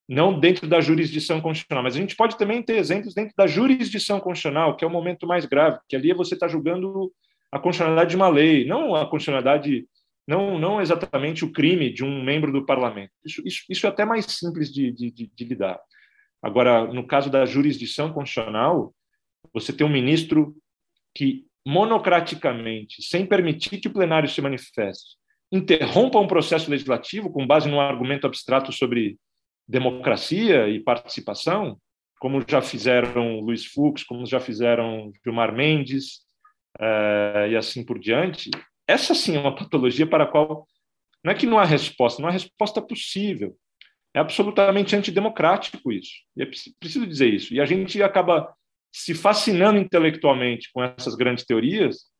não 0.09 0.37
dentro 0.37 0.67
da 0.67 0.81
jurisdição 0.81 1.39
constitucional, 1.39 1.83
mas 1.83 1.95
a 1.95 1.99
gente 1.99 2.17
pode 2.17 2.37
também 2.37 2.61
ter 2.61 2.75
exemplos 2.75 3.13
dentro 3.13 3.33
da 3.37 3.47
jurisdição 3.47 4.19
constitucional, 4.19 4.75
que 4.75 4.83
é 4.83 4.87
o 4.87 4.91
momento 4.91 5.25
mais 5.25 5.45
grave, 5.45 5.79
que 5.87 5.95
ali 5.95 6.11
você 6.11 6.33
está 6.33 6.49
julgando 6.49 7.11
a 7.49 7.57
constitucionalidade 7.59 8.09
de 8.09 8.15
uma 8.17 8.27
lei, 8.27 8.65
não 8.65 8.93
a 8.93 9.05
constitucionalidade 9.05 9.85
não, 10.31 10.57
não 10.57 10.79
exatamente 10.79 11.43
o 11.43 11.51
crime 11.51 11.91
de 11.91 12.05
um 12.05 12.23
membro 12.23 12.53
do 12.53 12.65
parlamento. 12.65 13.11
Isso, 13.25 13.45
isso, 13.45 13.63
isso 13.69 13.85
é 13.85 13.89
até 13.89 14.05
mais 14.05 14.25
simples 14.25 14.71
de, 14.71 14.89
de, 14.89 15.11
de, 15.11 15.43
lidar. 15.43 15.77
Agora, 16.41 16.85
no 16.85 17.05
caso 17.05 17.29
da 17.29 17.45
jurisdição 17.45 18.13
constitucional, 18.13 18.95
você 19.53 19.73
tem 19.73 19.85
um 19.85 19.89
ministro 19.89 20.55
que 21.13 21.45
monocraticamente, 21.67 23.03
sem 23.03 23.25
permitir 23.25 23.81
que 23.81 23.89
o 23.89 23.93
plenário 23.93 24.29
se 24.29 24.41
manifeste, 24.41 25.17
interrompa 25.51 26.17
um 26.17 26.27
processo 26.27 26.71
legislativo 26.71 27.29
com 27.29 27.45
base 27.45 27.69
num 27.69 27.81
argumento 27.81 28.25
abstrato 28.25 28.71
sobre 28.71 29.17
democracia 29.67 30.69
e 30.69 30.79
participação, 30.79 31.77
como 32.21 32.41
já 32.47 32.61
fizeram 32.61 33.41
Luiz 33.41 33.65
Fux, 33.65 34.01
como 34.03 34.25
já 34.25 34.39
fizeram 34.39 35.11
Gilmar 35.23 35.53
Mendes, 35.53 36.21
uh, 36.79 37.47
e 37.49 37.57
assim 37.57 37.83
por 37.83 37.99
diante, 37.99 38.49
essa 38.91 39.15
sim 39.15 39.35
é 39.35 39.39
uma 39.39 39.55
patologia 39.55 40.05
para 40.05 40.23
a 40.25 40.27
qual 40.27 40.67
não 41.23 41.31
é 41.31 41.35
que 41.35 41.45
não 41.45 41.59
há 41.59 41.65
resposta, 41.65 42.21
não 42.21 42.29
há 42.29 42.31
resposta 42.31 42.81
possível. 42.81 43.55
É 44.13 44.19
absolutamente 44.19 44.95
antidemocrático 44.95 45.91
isso. 45.91 46.11
E 46.35 46.43
é 46.43 46.45
preciso 46.45 47.07
dizer 47.07 47.33
isso. 47.33 47.53
E 47.53 47.61
a 47.61 47.65
gente 47.65 48.01
acaba 48.01 48.53
se 48.91 49.13
fascinando 49.13 49.79
intelectualmente 49.79 50.69
com 50.73 50.83
essas 50.83 51.15
grandes 51.15 51.45
teorias, 51.45 52.11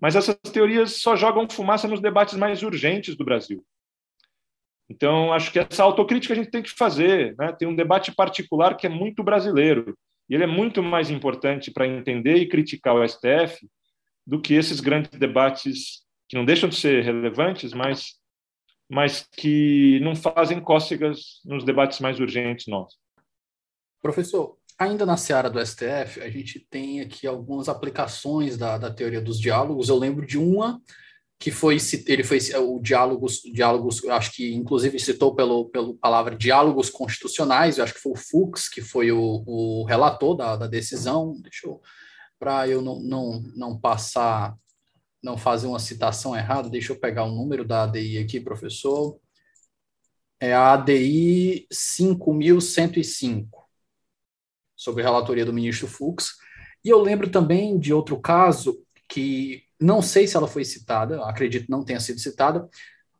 mas 0.00 0.14
essas 0.14 0.36
teorias 0.52 1.00
só 1.00 1.16
jogam 1.16 1.48
fumaça 1.48 1.88
nos 1.88 2.00
debates 2.00 2.34
mais 2.34 2.62
urgentes 2.62 3.16
do 3.16 3.24
Brasil. 3.24 3.64
Então, 4.90 5.32
acho 5.32 5.52
que 5.52 5.58
essa 5.58 5.82
autocrítica 5.82 6.34
a 6.34 6.36
gente 6.36 6.50
tem 6.50 6.62
que 6.62 6.70
fazer. 6.70 7.34
Né? 7.38 7.52
Tem 7.52 7.66
um 7.66 7.76
debate 7.76 8.14
particular 8.14 8.76
que 8.76 8.86
é 8.86 8.90
muito 8.90 9.22
brasileiro, 9.22 9.96
e 10.28 10.34
ele 10.34 10.44
é 10.44 10.46
muito 10.46 10.82
mais 10.82 11.10
importante 11.10 11.70
para 11.70 11.86
entender 11.86 12.36
e 12.36 12.48
criticar 12.48 12.94
o 12.94 13.06
STF 13.06 13.66
do 14.26 14.40
que 14.40 14.54
esses 14.54 14.80
grandes 14.80 15.18
debates 15.18 16.06
que 16.28 16.36
não 16.36 16.44
deixam 16.44 16.68
de 16.68 16.76
ser 16.76 17.02
relevantes, 17.02 17.72
mas, 17.72 18.14
mas 18.88 19.26
que 19.36 19.98
não 20.00 20.14
fazem 20.14 20.60
cócegas 20.60 21.40
nos 21.44 21.64
debates 21.64 22.00
mais 22.00 22.20
urgentes 22.20 22.66
nossos. 22.66 22.98
Professor, 24.00 24.56
ainda 24.78 25.04
na 25.04 25.16
seara 25.16 25.50
do 25.50 25.64
STF, 25.64 26.20
a 26.20 26.30
gente 26.30 26.60
tem 26.70 27.00
aqui 27.00 27.26
algumas 27.26 27.68
aplicações 27.68 28.56
da, 28.56 28.78
da 28.78 28.90
teoria 28.92 29.20
dos 29.20 29.40
diálogos. 29.40 29.88
Eu 29.88 29.96
lembro 29.96 30.24
de 30.26 30.38
uma 30.38 30.80
que 31.40 31.50
foi 31.52 31.76
ele 32.06 32.24
foi 32.24 32.38
o 32.56 32.80
diálogos 32.80 33.40
diálogos 33.42 34.04
acho 34.06 34.32
que 34.32 34.52
inclusive 34.52 34.98
citou 34.98 35.36
pelo 35.36 35.66
pelo 35.66 35.94
palavra 35.94 36.34
diálogos 36.34 36.90
constitucionais 36.90 37.78
eu 37.78 37.84
acho 37.84 37.94
que 37.94 38.00
foi 38.00 38.12
o 38.12 38.16
Fux 38.16 38.68
que 38.68 38.82
foi 38.82 39.12
o, 39.12 39.44
o 39.46 39.84
relator 39.84 40.36
da, 40.36 40.56
da 40.56 40.66
decisão 40.66 41.40
deixa 41.40 41.68
eu 41.68 41.80
para 42.40 42.66
eu 42.66 42.82
não, 42.82 42.98
não 43.00 43.40
não 43.54 43.78
passar 43.78 44.56
não 45.22 45.36
fazer 45.36 45.66
uma 45.66 45.78
citação 45.78 46.36
errada 46.36 46.68
deixa 46.68 46.92
eu 46.92 47.00
pegar 47.00 47.24
o 47.24 47.34
número 47.34 47.64
da 47.64 47.84
ADI 47.84 48.18
aqui 48.18 48.40
professor 48.40 49.18
é 50.40 50.54
a 50.54 50.72
ADI 50.72 51.66
5105 51.70 53.66
sobre 54.76 55.02
a 55.02 55.06
relatoria 55.06 55.44
do 55.44 55.52
ministro 55.52 55.86
Fux 55.86 56.36
e 56.84 56.88
eu 56.88 57.00
lembro 57.00 57.30
também 57.30 57.78
de 57.78 57.92
outro 57.92 58.20
caso 58.20 58.82
que 59.08 59.64
não 59.80 60.02
sei 60.02 60.26
se 60.26 60.36
ela 60.36 60.48
foi 60.48 60.64
citada, 60.64 61.24
acredito 61.24 61.70
não 61.70 61.84
tenha 61.84 62.00
sido 62.00 62.18
citada, 62.18 62.68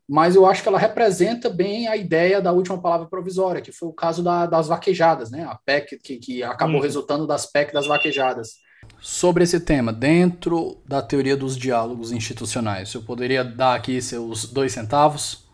mas 0.08 0.34
eu 0.34 0.46
acho 0.46 0.62
que 0.62 0.68
ela 0.68 0.78
representa 0.78 1.50
bem 1.50 1.86
a 1.86 1.96
ideia 1.96 2.40
da 2.40 2.50
última 2.50 2.80
palavra 2.80 3.06
provisória, 3.06 3.60
que 3.60 3.70
foi 3.70 3.88
o 3.88 3.92
caso 3.92 4.22
da, 4.22 4.46
das 4.46 4.66
vaquejadas, 4.68 5.30
né? 5.30 5.44
A 5.44 5.54
PEC 5.54 5.98
que, 5.98 6.16
que 6.16 6.42
acabou 6.42 6.80
resultando 6.80 7.26
das 7.26 7.44
PEC 7.44 7.72
das 7.72 7.86
vaquejadas. 7.86 8.54
Sobre 9.00 9.44
esse 9.44 9.60
tema, 9.60 9.92
dentro 9.92 10.82
da 10.84 11.00
teoria 11.00 11.36
dos 11.36 11.56
diálogos 11.56 12.10
institucionais, 12.10 12.92
eu 12.94 13.02
poderia 13.02 13.44
dar 13.44 13.74
aqui 13.74 14.02
seus 14.02 14.50
dois 14.52 14.72
centavos? 14.72 15.48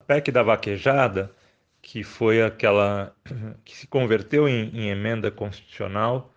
A 0.00 0.04
PEC 0.04 0.32
da 0.32 0.42
vaquejada, 0.42 1.30
que 1.80 2.02
foi 2.02 2.42
aquela 2.42 3.14
que 3.64 3.76
se 3.76 3.86
converteu 3.86 4.48
em, 4.48 4.70
em 4.76 4.88
emenda 4.88 5.30
constitucional, 5.30 6.32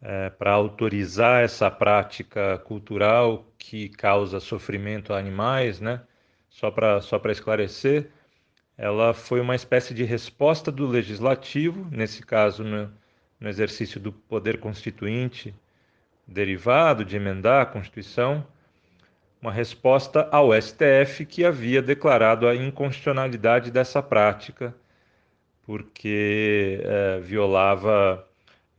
é, 0.00 0.30
para 0.30 0.52
autorizar 0.52 1.42
essa 1.42 1.68
prática 1.68 2.58
cultural 2.58 3.44
que 3.58 3.88
causa 3.88 4.38
sofrimento 4.38 5.12
a 5.12 5.18
animais, 5.18 5.80
né? 5.80 6.00
Só 6.48 6.70
para 6.70 7.00
só 7.00 7.18
para 7.18 7.32
esclarecer, 7.32 8.10
ela 8.78 9.12
foi 9.12 9.40
uma 9.40 9.56
espécie 9.56 9.92
de 9.92 10.04
resposta 10.04 10.70
do 10.70 10.86
legislativo, 10.86 11.88
nesse 11.90 12.22
caso 12.22 12.62
no, 12.62 12.92
no 13.40 13.48
exercício 13.48 14.00
do 14.00 14.12
poder 14.12 14.58
constituinte 14.58 15.54
derivado 16.26 17.04
de 17.04 17.16
emendar 17.16 17.62
a 17.62 17.66
Constituição, 17.66 18.44
uma 19.40 19.52
resposta 19.52 20.28
ao 20.32 20.50
STF 20.60 21.24
que 21.24 21.44
havia 21.44 21.80
declarado 21.80 22.48
a 22.48 22.56
inconstitucionalidade 22.56 23.70
dessa 23.70 24.02
prática, 24.02 24.74
porque 25.64 26.80
é, 26.82 27.20
violava 27.20 28.26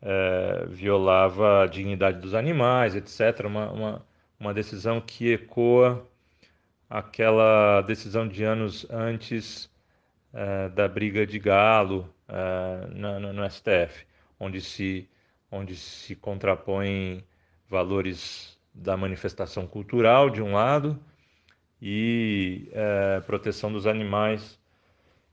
é, 0.02 0.66
violava 0.68 1.64
a 1.64 1.68
dignidade 1.68 2.20
dos 2.20 2.34
animais, 2.34 2.96
etc. 2.96 3.46
Uma, 3.46 3.72
uma, 3.72 4.06
uma 4.40 4.54
decisão 4.54 5.02
que 5.02 5.34
ecoa 5.34 6.06
aquela 6.90 7.82
decisão 7.82 8.28
de 8.28 8.44
anos 8.44 8.86
antes 8.90 9.70
é, 10.34 10.70
da 10.70 10.88
briga 10.88 11.26
de 11.26 11.40
galo 11.40 12.14
no, 12.94 13.32
no, 13.32 13.50
STF, 13.50 14.06
onde 14.40 14.62
se, 14.62 15.10
onde 15.52 15.76
se 15.76 16.16
contrapõem 16.16 17.24
valores 17.70 18.58
da 18.74 18.96
manifestação 18.96 19.66
cultural, 19.68 20.30
de 20.30 20.42
um 20.42 20.54
lado, 20.54 21.00
e 21.82 22.70
é, 22.72 23.20
proteção 23.22 23.72
dos 23.72 23.88
animais, 23.88 24.60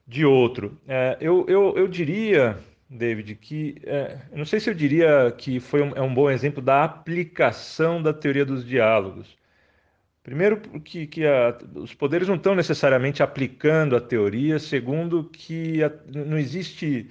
de 0.07 0.25
outro. 0.25 0.79
É, 0.87 1.17
eu, 1.21 1.47
eu, 1.49 1.75
eu 1.77 1.89
diria 1.89 2.59
David, 2.89 3.35
que 3.37 3.77
é, 3.85 4.19
não 4.33 4.45
sei 4.45 4.61
se 4.61 4.69
eu 4.69 4.75
diria 4.75 5.33
que 5.37 5.59
foi 5.59 5.83
um, 5.83 5.93
é 5.95 6.01
um 6.01 6.13
bom 6.13 6.31
exemplo 6.31 6.63
da 6.63 6.85
aplicação 6.85 8.03
da 8.03 8.13
teoria 8.13 8.45
dos 8.45 8.65
diálogos. 8.65 9.37
Primeiro, 10.23 10.59
que, 10.81 11.07
que 11.07 11.27
a, 11.27 11.59
os 11.75 11.93
poderes 11.93 12.29
não 12.29 12.37
estão 12.37 12.55
necessariamente 12.55 13.23
aplicando 13.23 13.97
a 13.97 14.01
teoria, 14.01 14.59
segundo, 14.59 15.25
que 15.25 15.83
a, 15.83 15.93
não 16.07 16.39
existe 16.39 17.11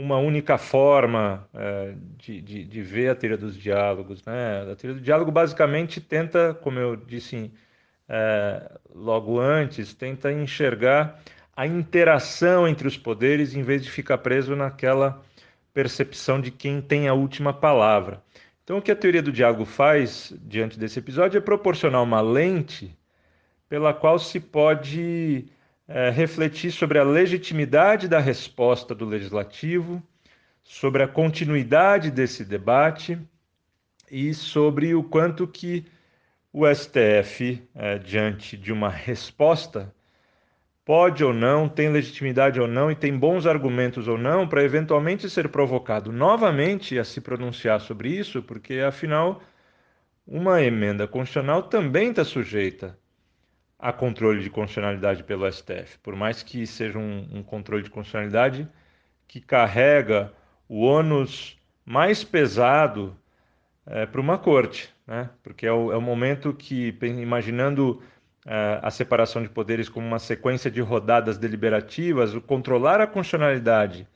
uma 0.00 0.16
única 0.16 0.56
forma 0.56 1.46
é, 1.52 1.94
de, 2.16 2.40
de, 2.40 2.64
de, 2.64 2.82
ver 2.82 3.10
a 3.10 3.14
teoria 3.14 3.36
dos 3.36 3.56
diálogos. 3.56 4.24
Né? 4.24 4.72
A 4.72 4.74
teoria 4.76 4.98
do 4.98 5.04
diálogo 5.04 5.30
basicamente 5.30 6.00
tenta, 6.00 6.54
como 6.54 6.78
eu 6.78 6.96
disse 6.96 7.52
é, 8.08 8.70
logo 8.94 9.38
antes, 9.38 9.92
tenta 9.92 10.32
enxergar 10.32 11.20
a 11.54 11.66
interação 11.66 12.66
entre 12.66 12.88
os 12.88 12.96
poderes 12.96 13.54
em 13.54 13.62
vez 13.62 13.82
de 13.82 13.90
ficar 13.90 14.18
preso 14.18 14.56
naquela 14.56 15.22
percepção 15.74 16.40
de 16.40 16.50
quem 16.50 16.80
tem 16.80 17.06
a 17.06 17.14
última 17.14 17.52
palavra. 17.52 18.22
Então, 18.64 18.78
o 18.78 18.82
que 18.82 18.90
a 18.90 18.96
teoria 18.96 19.22
do 19.22 19.32
diálogo 19.32 19.64
faz 19.64 20.32
diante 20.42 20.78
desse 20.78 20.98
episódio 20.98 21.38
é 21.38 21.40
proporcionar 21.40 22.02
uma 22.02 22.20
lente 22.20 22.96
pela 23.68 23.92
qual 23.92 24.18
se 24.18 24.40
pode 24.40 25.46
é, 25.92 26.08
refletir 26.08 26.70
sobre 26.70 27.00
a 27.00 27.02
legitimidade 27.02 28.06
da 28.06 28.20
resposta 28.20 28.94
do 28.94 29.04
legislativo, 29.04 30.00
sobre 30.62 31.02
a 31.02 31.08
continuidade 31.08 32.12
desse 32.12 32.44
debate 32.44 33.18
e 34.08 34.32
sobre 34.32 34.94
o 34.94 35.02
quanto 35.02 35.48
que 35.48 35.84
o 36.52 36.64
STF, 36.72 37.60
é, 37.74 37.98
diante 37.98 38.56
de 38.56 38.72
uma 38.72 38.88
resposta, 38.88 39.92
pode 40.84 41.24
ou 41.24 41.34
não, 41.34 41.68
tem 41.68 41.88
legitimidade 41.88 42.60
ou 42.60 42.68
não 42.68 42.88
e 42.88 42.94
tem 42.94 43.18
bons 43.18 43.44
argumentos 43.44 44.06
ou 44.06 44.16
não 44.16 44.46
para 44.46 44.62
eventualmente 44.62 45.28
ser 45.28 45.48
provocado 45.48 46.12
novamente 46.12 47.00
a 47.00 47.04
se 47.04 47.20
pronunciar 47.20 47.80
sobre 47.80 48.10
isso, 48.10 48.40
porque 48.44 48.74
afinal 48.74 49.42
uma 50.24 50.62
emenda 50.62 51.08
constitucional 51.08 51.64
também 51.64 52.10
está 52.10 52.24
sujeita 52.24 52.99
a 53.80 53.92
controle 53.92 54.42
de 54.42 54.50
constitucionalidade 54.50 55.22
pelo 55.24 55.50
STF, 55.50 55.98
por 56.02 56.14
mais 56.14 56.42
que 56.42 56.66
seja 56.66 56.98
um, 56.98 57.26
um 57.32 57.42
controle 57.42 57.82
de 57.82 57.90
constitucionalidade 57.90 58.68
que 59.26 59.40
carrega 59.40 60.32
o 60.68 60.82
ônus 60.82 61.58
mais 61.84 62.22
pesado 62.22 63.16
é, 63.86 64.06
para 64.06 64.20
uma 64.20 64.38
corte, 64.38 64.92
né? 65.06 65.30
porque 65.42 65.66
é 65.66 65.72
o, 65.72 65.92
é 65.92 65.96
o 65.96 66.02
momento 66.02 66.52
que, 66.52 66.96
imaginando 67.02 68.02
a 68.82 68.90
separação 68.90 69.42
de 69.42 69.48
poderes 69.48 69.88
como 69.88 70.06
uma 70.06 70.18
sequência 70.18 70.70
de 70.70 70.80
rodadas 70.80 71.36
deliberativas, 71.36 72.34
o 72.34 72.40
controlar 72.40 73.00
a 73.00 73.06
constitucionalidade 73.06 74.08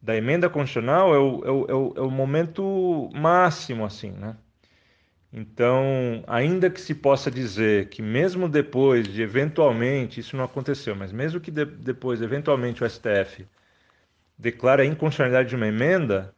da 0.00 0.16
emenda 0.16 0.48
constitucional 0.48 1.14
é 1.14 1.18
o, 1.18 1.44
é 1.44 1.50
o, 1.50 1.66
é 1.68 1.74
o, 1.74 2.06
é 2.06 2.10
momento 2.10 3.10
máximo, 3.14 3.84
assim, 3.84 4.12
né? 4.12 4.36
Então, 5.36 6.22
ainda 6.28 6.70
que 6.70 6.80
se 6.80 6.94
possa 6.94 7.28
dizer 7.28 7.88
que 7.88 8.00
mesmo 8.00 8.48
depois 8.48 9.08
de 9.08 9.20
eventualmente, 9.20 10.20
isso 10.20 10.36
não 10.36 10.44
aconteceu, 10.44 10.94
mas 10.94 11.10
mesmo 11.10 11.40
que 11.40 11.50
de, 11.50 11.64
depois, 11.64 12.22
eventualmente, 12.22 12.84
o 12.84 12.88
STF 12.88 13.44
declare 14.38 14.82
a 14.82 14.84
inconstitucionalidade 14.84 15.48
de 15.48 15.56
uma 15.56 15.66
emenda, 15.66 16.32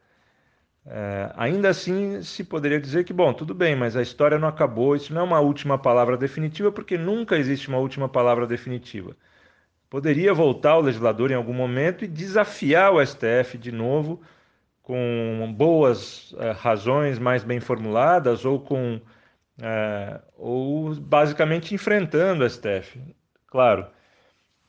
é, 0.83 1.31
ainda 1.37 1.69
assim, 1.69 2.23
se 2.23 2.43
poderia 2.43 2.79
dizer 2.79 3.03
que, 3.03 3.13
bom, 3.13 3.33
tudo 3.33 3.53
bem, 3.53 3.75
mas 3.75 3.95
a 3.95 4.01
história 4.01 4.39
não 4.39 4.47
acabou, 4.47 4.95
isso 4.95 5.13
não 5.13 5.21
é 5.21 5.23
uma 5.25 5.39
última 5.41 5.77
palavra 5.77 6.17
definitiva, 6.17 6.71
porque 6.71 6.97
nunca 6.97 7.37
existe 7.37 7.67
uma 7.69 7.77
última 7.77 8.09
palavra 8.09 8.47
definitiva. 8.47 9.15
Poderia 9.89 10.33
voltar 10.33 10.77
o 10.77 10.81
legislador 10.81 11.31
em 11.31 11.35
algum 11.35 11.53
momento 11.53 12.03
e 12.03 12.07
desafiar 12.07 12.93
o 12.93 13.05
STF 13.05 13.59
de 13.59 13.71
novo, 13.71 14.21
com 14.87 15.53
boas 15.53 16.33
é, 16.39 16.51
razões 16.51 17.19
mais 17.19 17.43
bem 17.43 17.59
formuladas, 17.59 18.45
ou 18.45 18.57
com. 18.57 19.01
É, 19.61 20.21
ou 20.37 20.95
basicamente 20.95 21.75
enfrentando 21.75 22.45
o 22.45 22.49
STF, 22.49 22.97
claro. 23.47 23.85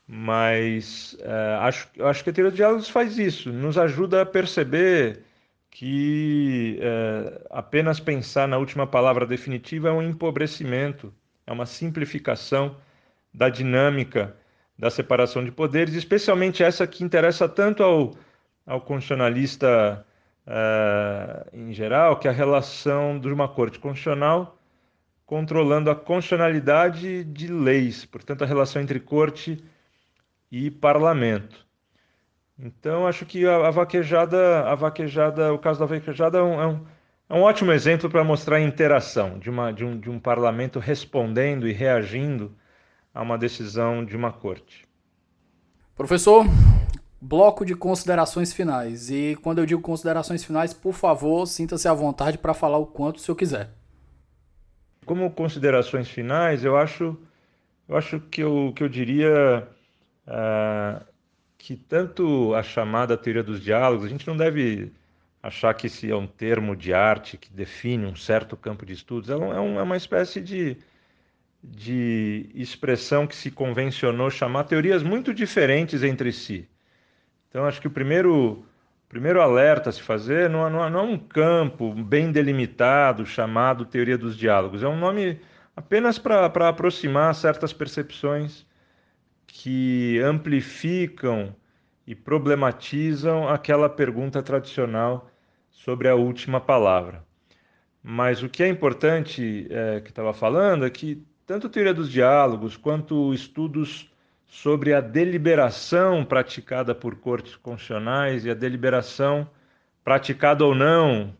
Mas 0.05 1.15
é, 1.21 1.57
acho, 1.61 1.87
acho 2.01 2.21
que 2.21 2.31
a 2.31 2.33
teoria 2.33 2.51
de 2.51 2.57
diálogos 2.57 2.89
faz 2.89 3.17
isso, 3.17 3.49
nos 3.49 3.77
ajuda 3.77 4.21
a 4.21 4.25
perceber 4.25 5.23
que 5.71 6.79
apenas 7.51 7.99
pensar 7.99 8.47
na 8.47 8.57
última 8.57 8.87
palavra 8.87 9.25
definitiva 9.25 9.87
é 9.89 9.91
um 9.91 10.01
empobrecimento, 10.01 11.13
é 11.47 11.53
uma 11.53 11.65
simplificação 11.65 12.75
da 13.33 13.49
dinâmica 13.49 14.35
da 14.77 14.89
separação 14.89 15.45
de 15.45 15.51
poderes, 15.51 15.93
especialmente 15.93 16.63
essa 16.63 16.87
que 16.87 17.03
interessa 17.03 17.47
tanto 17.47 17.83
ao, 17.83 18.15
ao 18.65 18.81
constitucionalista 18.81 20.05
é, 20.45 21.47
em 21.53 21.73
geral, 21.73 22.17
que 22.17 22.27
é 22.27 22.31
a 22.31 22.33
relação 22.33 23.19
de 23.19 23.27
uma 23.27 23.47
corte 23.47 23.79
constitucional 23.79 24.57
controlando 25.29 25.91
a 25.91 25.95
constitucionalidade 25.95 27.23
de 27.23 27.47
leis, 27.47 28.03
portanto, 28.03 28.43
a 28.43 28.47
relação 28.47 28.81
entre 28.81 28.99
corte 28.99 29.63
e 30.51 30.71
parlamento. 30.71 31.67
Então, 32.57 33.05
acho 33.05 33.27
que 33.27 33.45
a, 33.45 33.67
a, 33.67 33.69
vaquejada, 33.69 34.61
a 34.67 34.73
vaquejada, 34.73 35.53
o 35.53 35.59
caso 35.59 35.79
da 35.79 35.85
vaquejada 35.85 36.39
é 36.39 36.41
um, 36.41 36.59
é 36.59 36.67
um, 36.67 36.85
é 37.29 37.33
um 37.35 37.41
ótimo 37.43 37.71
exemplo 37.71 38.09
para 38.09 38.23
mostrar 38.23 38.55
a 38.55 38.61
interação 38.61 39.37
de, 39.37 39.51
uma, 39.51 39.71
de, 39.71 39.85
um, 39.85 39.99
de 39.99 40.09
um 40.09 40.19
parlamento 40.19 40.79
respondendo 40.79 41.67
e 41.67 41.73
reagindo 41.73 42.51
a 43.13 43.21
uma 43.21 43.37
decisão 43.37 44.03
de 44.03 44.17
uma 44.17 44.31
corte. 44.31 44.83
Professor, 45.95 46.43
bloco 47.21 47.65
de 47.65 47.75
considerações 47.75 48.53
finais. 48.53 49.09
E 49.09 49.37
quando 49.41 49.59
eu 49.59 49.65
digo 49.65 49.81
considerações 49.81 50.43
finais, 50.43 50.73
por 50.73 50.93
favor, 50.93 51.45
sinta-se 51.45 51.87
à 51.87 51.93
vontade 51.93 52.37
para 52.37 52.53
falar 52.53 52.77
o 52.77 52.85
quanto 52.85 53.17
o 53.17 53.19
senhor 53.19 53.35
quiser. 53.35 53.69
como 55.05 55.29
considerações 55.31 56.07
finais, 56.07 56.63
eu 56.63 56.77
acho, 56.77 57.17
eu 57.87 57.97
acho 57.97 58.19
que 58.19 58.41
eu, 58.43 58.71
que 58.75 58.83
eu 58.83 58.89
diria 58.89 59.67
uh, 60.27 61.03
que 61.57 61.75
tanto 61.75 62.53
a 62.53 62.61
chamada 62.61 63.17
teoria 63.17 63.43
dos 63.43 63.61
diálogos, 63.61 64.05
a 64.05 64.09
gente 64.09 64.27
não 64.27 64.37
deve 64.37 64.91
achar 65.41 65.73
que 65.73 65.87
esse 65.87 66.11
é 66.11 66.15
um 66.15 66.27
termo 66.27 66.75
de 66.75 66.93
arte 66.93 67.37
que 67.37 67.51
define 67.51 68.05
um 68.05 68.15
certo 68.15 68.55
campo 68.55 68.85
de 68.85 68.93
estudos, 68.93 69.29
é, 69.29 69.35
um, 69.35 69.79
é 69.79 69.81
uma 69.81 69.97
espécie 69.97 70.41
de, 70.41 70.77
de 71.63 72.49
expressão 72.53 73.25
que 73.25 73.35
se 73.35 73.49
convencionou 73.49 74.29
chamar 74.29 74.65
teorias 74.65 75.01
muito 75.01 75.33
diferentes 75.33 76.03
entre 76.03 76.31
si. 76.31 76.67
Então, 77.49 77.65
acho 77.65 77.81
que 77.81 77.87
o 77.87 77.91
primeiro, 77.91 78.63
primeiro 79.07 79.41
alerta 79.41 79.89
a 79.89 79.93
se 79.93 80.01
fazer 80.01 80.49
não, 80.49 80.69
não, 80.69 80.89
não 80.89 80.99
é 80.99 81.03
um 81.03 81.17
campo 81.17 81.93
bem 81.93 82.31
delimitado 82.31 83.25
chamado 83.25 83.85
teoria 83.85 84.17
dos 84.17 84.37
diálogos, 84.37 84.83
é 84.83 84.87
um 84.87 84.97
nome 84.97 85.41
apenas 85.75 86.19
para 86.19 86.45
aproximar 86.45 87.33
certas 87.33 87.73
percepções 87.73 88.65
que 89.47 90.19
amplificam 90.19 91.55
e 92.05 92.13
problematizam 92.13 93.47
aquela 93.47 93.89
pergunta 93.89 94.43
tradicional 94.43 95.29
sobre 95.71 96.07
a 96.07 96.15
última 96.15 96.59
palavra. 96.59 97.23
Mas 98.03 98.43
o 98.43 98.49
que 98.49 98.63
é 98.63 98.67
importante 98.67 99.67
é, 99.69 100.01
que 100.01 100.09
estava 100.09 100.33
falando 100.33 100.85
é 100.85 100.89
que 100.89 101.23
tanto 101.45 101.67
a 101.67 101.69
teoria 101.69 101.93
dos 101.93 102.11
diálogos 102.11 102.77
quanto 102.77 103.33
estudos 103.33 104.11
sobre 104.49 104.93
a 104.93 104.99
deliberação 104.99 106.25
praticada 106.25 106.95
por 106.95 107.15
cortes 107.15 107.55
constitucionais 107.55 108.45
e 108.45 108.49
a 108.49 108.55
deliberação 108.55 109.47
praticada 110.03 110.65
ou 110.65 110.73
não, 110.73 111.35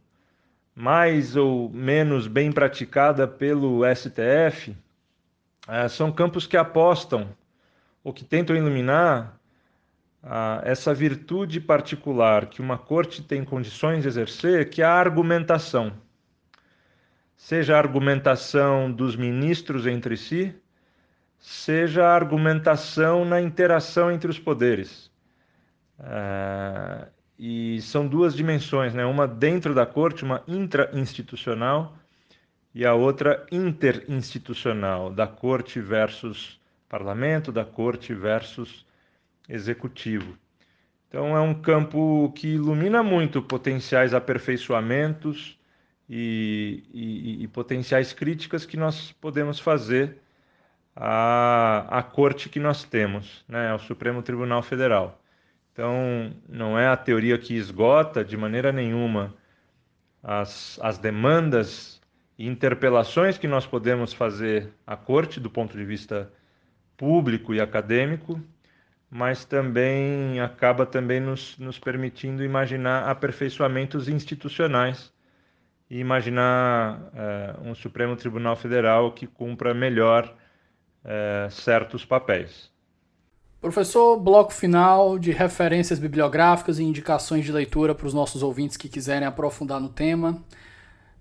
mais 0.75 1.35
ou 1.35 1.69
menos 1.69 2.27
bem 2.27 2.51
praticada 2.51 3.27
pelo 3.27 3.81
STF, 3.93 4.77
é, 5.67 5.87
são 5.87 6.11
campos 6.11 6.45
que 6.45 6.55
apostam 6.55 7.35
ou 8.03 8.13
que 8.13 8.23
tentam 8.23 8.55
iluminar 8.55 9.37
ah, 10.21 10.61
essa 10.63 10.93
virtude 10.93 11.59
particular 11.59 12.45
que 12.45 12.61
uma 12.61 12.77
corte 12.77 13.23
tem 13.23 13.43
condições 13.43 14.03
de 14.03 14.07
exercer, 14.07 14.69
que 14.69 14.81
é 14.81 14.85
a 14.85 14.93
argumentação. 14.93 15.93
Seja 17.35 17.75
a 17.75 17.79
argumentação 17.79 18.91
dos 18.91 19.15
ministros 19.15 19.87
entre 19.87 20.15
si, 20.15 20.53
seja 21.39 22.05
a 22.05 22.13
argumentação 22.13 23.23
na 23.23 23.41
interação 23.41 24.11
entre 24.11 24.29
os 24.29 24.37
poderes. 24.37 25.09
Ah, 25.97 27.07
e 27.37 27.81
são 27.81 28.05
duas 28.05 28.35
dimensões, 28.35 28.93
né? 28.93 29.05
uma 29.05 29.25
dentro 29.27 29.73
da 29.73 29.85
corte, 29.85 30.23
uma 30.23 30.43
intra-institucional, 30.45 31.95
e 32.75 32.85
a 32.85 32.93
outra 32.93 33.45
interinstitucional, 33.51 35.09
da 35.09 35.25
corte 35.25 35.79
versus 35.79 36.59
parlamento, 36.87 37.51
da 37.51 37.65
corte 37.65 38.13
versus 38.13 38.85
executivo. 39.47 40.37
Então, 41.07 41.35
é 41.35 41.39
um 41.39 41.55
campo 41.55 42.31
que 42.35 42.49
ilumina 42.49 43.01
muito 43.01 43.41
potenciais 43.41 44.13
aperfeiçoamentos 44.13 45.57
e, 46.07 46.83
e, 46.93 47.43
e 47.43 47.47
potenciais 47.47 48.13
críticas 48.13 48.65
que 48.65 48.77
nós 48.77 49.11
podemos 49.13 49.59
fazer 49.59 50.21
à, 50.99 51.85
à 51.89 52.03
corte 52.03 52.49
que 52.49 52.59
nós 52.59 52.83
temos, 52.83 53.45
né, 53.47 53.71
ao 53.71 53.79
Supremo 53.79 54.21
Tribunal 54.21 54.61
Federal. 54.61 55.21
Então, 55.71 56.33
não 56.47 56.77
é 56.77 56.87
a 56.87 56.97
teoria 56.97 57.37
que 57.37 57.55
esgota 57.55 58.23
de 58.23 58.35
maneira 58.35 58.69
nenhuma 58.73 59.33
as, 60.21 60.77
as 60.83 60.97
demandas 60.97 62.01
e 62.37 62.45
interpelações 62.45 63.37
que 63.37 63.47
nós 63.47 63.65
podemos 63.65 64.11
fazer 64.11 64.73
à 64.85 64.97
corte 64.97 65.39
do 65.39 65.49
ponto 65.49 65.77
de 65.77 65.85
vista 65.85 66.29
público 66.97 67.53
e 67.53 67.61
acadêmico, 67.61 68.41
mas 69.09 69.45
também 69.45 70.41
acaba 70.41 70.85
também 70.85 71.21
nos, 71.21 71.57
nos 71.57 71.79
permitindo 71.79 72.43
imaginar 72.43 73.09
aperfeiçoamentos 73.09 74.09
institucionais 74.09 75.13
e 75.89 75.97
imaginar 75.97 77.09
é, 77.15 77.55
um 77.63 77.73
Supremo 77.73 78.17
Tribunal 78.17 78.57
Federal 78.57 79.13
que 79.13 79.25
cumpra 79.25 79.73
melhor 79.73 80.35
é, 81.03 81.47
certos 81.49 82.05
papéis. 82.05 82.69
Professor, 83.61 84.17
bloco 84.17 84.53
final 84.53 85.19
de 85.19 85.31
referências 85.31 85.99
bibliográficas 85.99 86.79
e 86.79 86.83
indicações 86.83 87.43
de 87.43 87.51
leitura 87.51 87.93
para 87.93 88.07
os 88.07 88.13
nossos 88.13 88.41
ouvintes 88.41 88.77
que 88.77 88.87
quiserem 88.87 89.27
aprofundar 89.27 89.81
no 89.81 89.89
tema. 89.89 90.41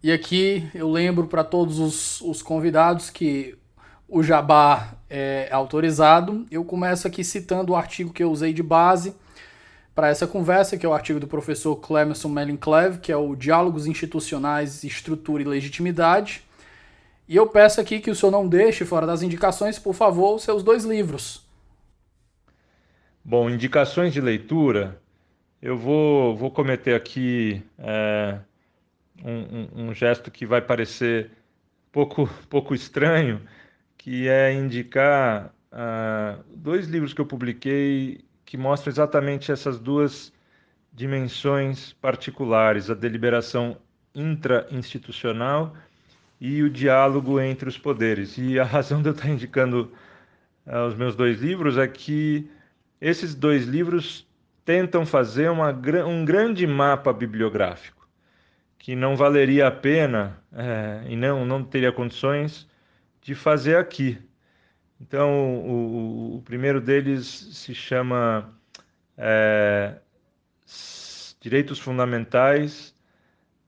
E 0.00 0.12
aqui 0.12 0.68
eu 0.72 0.88
lembro 0.88 1.26
para 1.26 1.42
todos 1.42 1.80
os, 1.80 2.20
os 2.20 2.40
convidados 2.40 3.10
que 3.10 3.58
o 4.08 4.22
jabá 4.22 4.94
é 5.10 5.48
autorizado. 5.50 6.46
Eu 6.48 6.64
começo 6.64 7.08
aqui 7.08 7.24
citando 7.24 7.72
o 7.72 7.76
artigo 7.76 8.12
que 8.12 8.22
eu 8.22 8.30
usei 8.30 8.52
de 8.52 8.62
base 8.62 9.16
para 9.92 10.08
essa 10.08 10.28
conversa, 10.28 10.78
que 10.78 10.86
é 10.86 10.88
o 10.88 10.94
artigo 10.94 11.18
do 11.18 11.26
professor 11.26 11.74
Clemerson 11.74 12.28
Melinclev, 12.28 12.98
que 12.98 13.10
é 13.10 13.16
o 13.16 13.34
Diálogos 13.34 13.84
Institucionais, 13.84 14.84
Estrutura 14.84 15.42
e 15.42 15.46
Legitimidade. 15.46 16.44
E 17.28 17.36
eu 17.36 17.46
peço 17.46 17.80
aqui 17.80 18.00
que 18.00 18.10
o 18.10 18.14
senhor 18.14 18.32
não 18.32 18.48
deixe 18.48 18.86
fora 18.86 19.06
das 19.06 19.22
indicações, 19.22 19.78
por 19.78 19.92
favor, 19.94 20.36
os 20.36 20.42
seus 20.42 20.62
dois 20.62 20.84
livros. 20.84 21.46
Bom, 23.22 23.50
indicações 23.50 24.14
de 24.14 24.20
leitura, 24.20 24.98
eu 25.60 25.76
vou, 25.76 26.34
vou 26.34 26.50
cometer 26.50 26.94
aqui 26.94 27.62
é, 27.78 28.38
um, 29.22 29.82
um, 29.82 29.88
um 29.88 29.94
gesto 29.94 30.30
que 30.30 30.46
vai 30.46 30.62
parecer 30.62 31.30
pouco, 31.92 32.26
pouco 32.48 32.74
estranho, 32.74 33.42
que 33.98 34.26
é 34.26 34.54
indicar 34.54 35.52
uh, 35.70 36.42
dois 36.56 36.86
livros 36.86 37.12
que 37.12 37.20
eu 37.20 37.26
publiquei 37.26 38.24
que 38.46 38.56
mostram 38.56 38.90
exatamente 38.90 39.52
essas 39.52 39.78
duas 39.78 40.32
dimensões 40.90 41.92
particulares, 41.92 42.88
a 42.88 42.94
deliberação 42.94 43.76
intra-institucional 44.14 45.74
e 46.40 46.62
o 46.62 46.70
diálogo 46.70 47.40
entre 47.40 47.68
os 47.68 47.76
poderes. 47.76 48.38
E 48.38 48.58
a 48.58 48.64
razão 48.64 49.02
de 49.02 49.08
eu 49.08 49.12
estar 49.12 49.28
indicando 49.28 49.92
uh, 50.66 50.86
os 50.86 50.94
meus 50.94 51.16
dois 51.16 51.40
livros 51.40 51.76
é 51.76 51.86
que 51.86 52.48
esses 53.00 53.34
dois 53.34 53.64
livros 53.64 54.26
tentam 54.64 55.06
fazer 55.06 55.50
uma, 55.50 55.70
um 56.06 56.24
grande 56.24 56.66
mapa 56.66 57.12
bibliográfico, 57.12 58.06
que 58.78 58.94
não 58.94 59.16
valeria 59.16 59.66
a 59.66 59.70
pena 59.70 60.38
é, 60.52 61.04
e 61.08 61.16
não, 61.16 61.46
não 61.46 61.64
teria 61.64 61.90
condições 61.90 62.68
de 63.22 63.34
fazer 63.34 63.76
aqui. 63.76 64.18
Então, 65.00 65.56
o, 65.60 66.36
o 66.36 66.42
primeiro 66.42 66.80
deles 66.80 67.26
se 67.26 67.74
chama 67.74 68.52
é, 69.16 69.94
Direitos 71.40 71.78
Fundamentais, 71.78 72.94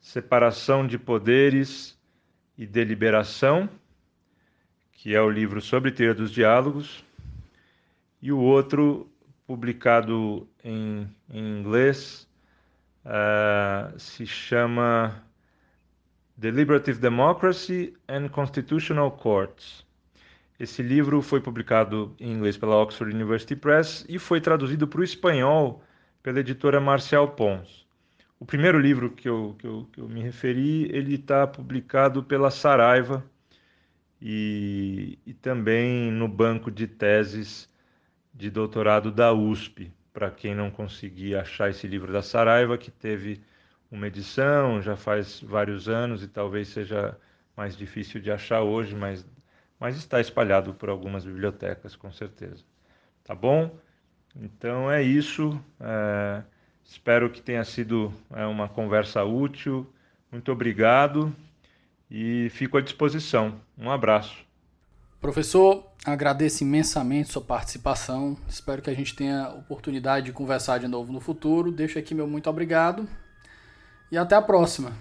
Separação 0.00 0.86
de 0.86 0.98
Poderes 0.98 1.98
e 2.60 2.66
Deliberação, 2.66 3.70
que 4.92 5.14
é 5.14 5.22
o 5.22 5.30
livro 5.30 5.62
sobre 5.62 5.90
teoria 5.90 6.14
dos 6.14 6.30
diálogos, 6.30 7.02
e 8.20 8.30
o 8.30 8.38
outro, 8.38 9.10
publicado 9.46 10.46
em, 10.62 11.08
em 11.30 11.58
inglês, 11.58 12.28
uh, 13.06 13.98
se 13.98 14.26
chama 14.26 15.24
Deliberative 16.36 16.98
Democracy 16.98 17.94
and 18.06 18.28
Constitutional 18.28 19.10
Courts. 19.10 19.86
Esse 20.58 20.82
livro 20.82 21.22
foi 21.22 21.40
publicado 21.40 22.14
em 22.20 22.30
inglês 22.30 22.58
pela 22.58 22.76
Oxford 22.76 23.14
University 23.14 23.56
Press 23.56 24.04
e 24.06 24.18
foi 24.18 24.38
traduzido 24.38 24.86
para 24.86 25.00
o 25.00 25.04
espanhol 25.04 25.82
pela 26.22 26.40
editora 26.40 26.78
Marcial 26.78 27.28
Pons. 27.28 27.88
O 28.40 28.46
primeiro 28.46 28.78
livro 28.78 29.10
que 29.10 29.28
eu, 29.28 29.54
que 29.58 29.66
eu, 29.66 29.86
que 29.92 30.00
eu 30.00 30.08
me 30.08 30.22
referi, 30.22 30.90
ele 30.96 31.16
está 31.16 31.46
publicado 31.46 32.24
pela 32.24 32.50
Saraiva 32.50 33.22
e, 34.20 35.18
e 35.26 35.34
também 35.34 36.10
no 36.10 36.26
banco 36.26 36.70
de 36.70 36.86
teses 36.86 37.68
de 38.32 38.50
doutorado 38.50 39.12
da 39.12 39.30
USP, 39.32 39.92
para 40.12 40.30
quem 40.30 40.54
não 40.54 40.70
conseguir 40.70 41.36
achar 41.36 41.68
esse 41.68 41.86
livro 41.86 42.10
da 42.12 42.22
Saraiva, 42.22 42.78
que 42.78 42.90
teve 42.90 43.42
uma 43.90 44.06
edição, 44.06 44.80
já 44.80 44.96
faz 44.96 45.40
vários 45.40 45.86
anos 45.86 46.22
e 46.22 46.28
talvez 46.28 46.68
seja 46.68 47.18
mais 47.54 47.76
difícil 47.76 48.22
de 48.22 48.30
achar 48.32 48.62
hoje, 48.62 48.94
mas, 48.94 49.26
mas 49.78 49.96
está 49.96 50.18
espalhado 50.18 50.72
por 50.72 50.88
algumas 50.88 51.26
bibliotecas, 51.26 51.94
com 51.94 52.10
certeza. 52.10 52.64
Tá 53.22 53.34
bom? 53.34 53.78
Então 54.34 54.90
é 54.90 55.02
isso. 55.02 55.62
É, 55.78 56.42
espero 56.90 57.30
que 57.30 57.40
tenha 57.40 57.64
sido 57.64 58.12
é, 58.32 58.44
uma 58.44 58.68
conversa 58.68 59.22
útil. 59.22 59.86
Muito 60.30 60.50
obrigado 60.50 61.34
e 62.10 62.48
fico 62.50 62.76
à 62.76 62.80
disposição. 62.80 63.60
Um 63.78 63.90
abraço. 63.90 64.44
Professor, 65.20 65.86
agradeço 66.04 66.64
imensamente 66.64 67.30
sua 67.32 67.42
participação. 67.42 68.36
Espero 68.48 68.82
que 68.82 68.90
a 68.90 68.94
gente 68.94 69.14
tenha 69.14 69.50
oportunidade 69.50 70.26
de 70.26 70.32
conversar 70.32 70.78
de 70.78 70.88
novo 70.88 71.12
no 71.12 71.20
futuro. 71.20 71.70
Deixo 71.70 71.98
aqui 71.98 72.12
meu 72.12 72.26
muito 72.26 72.50
obrigado 72.50 73.08
e 74.10 74.18
até 74.18 74.34
a 74.34 74.42
próxima. 74.42 74.92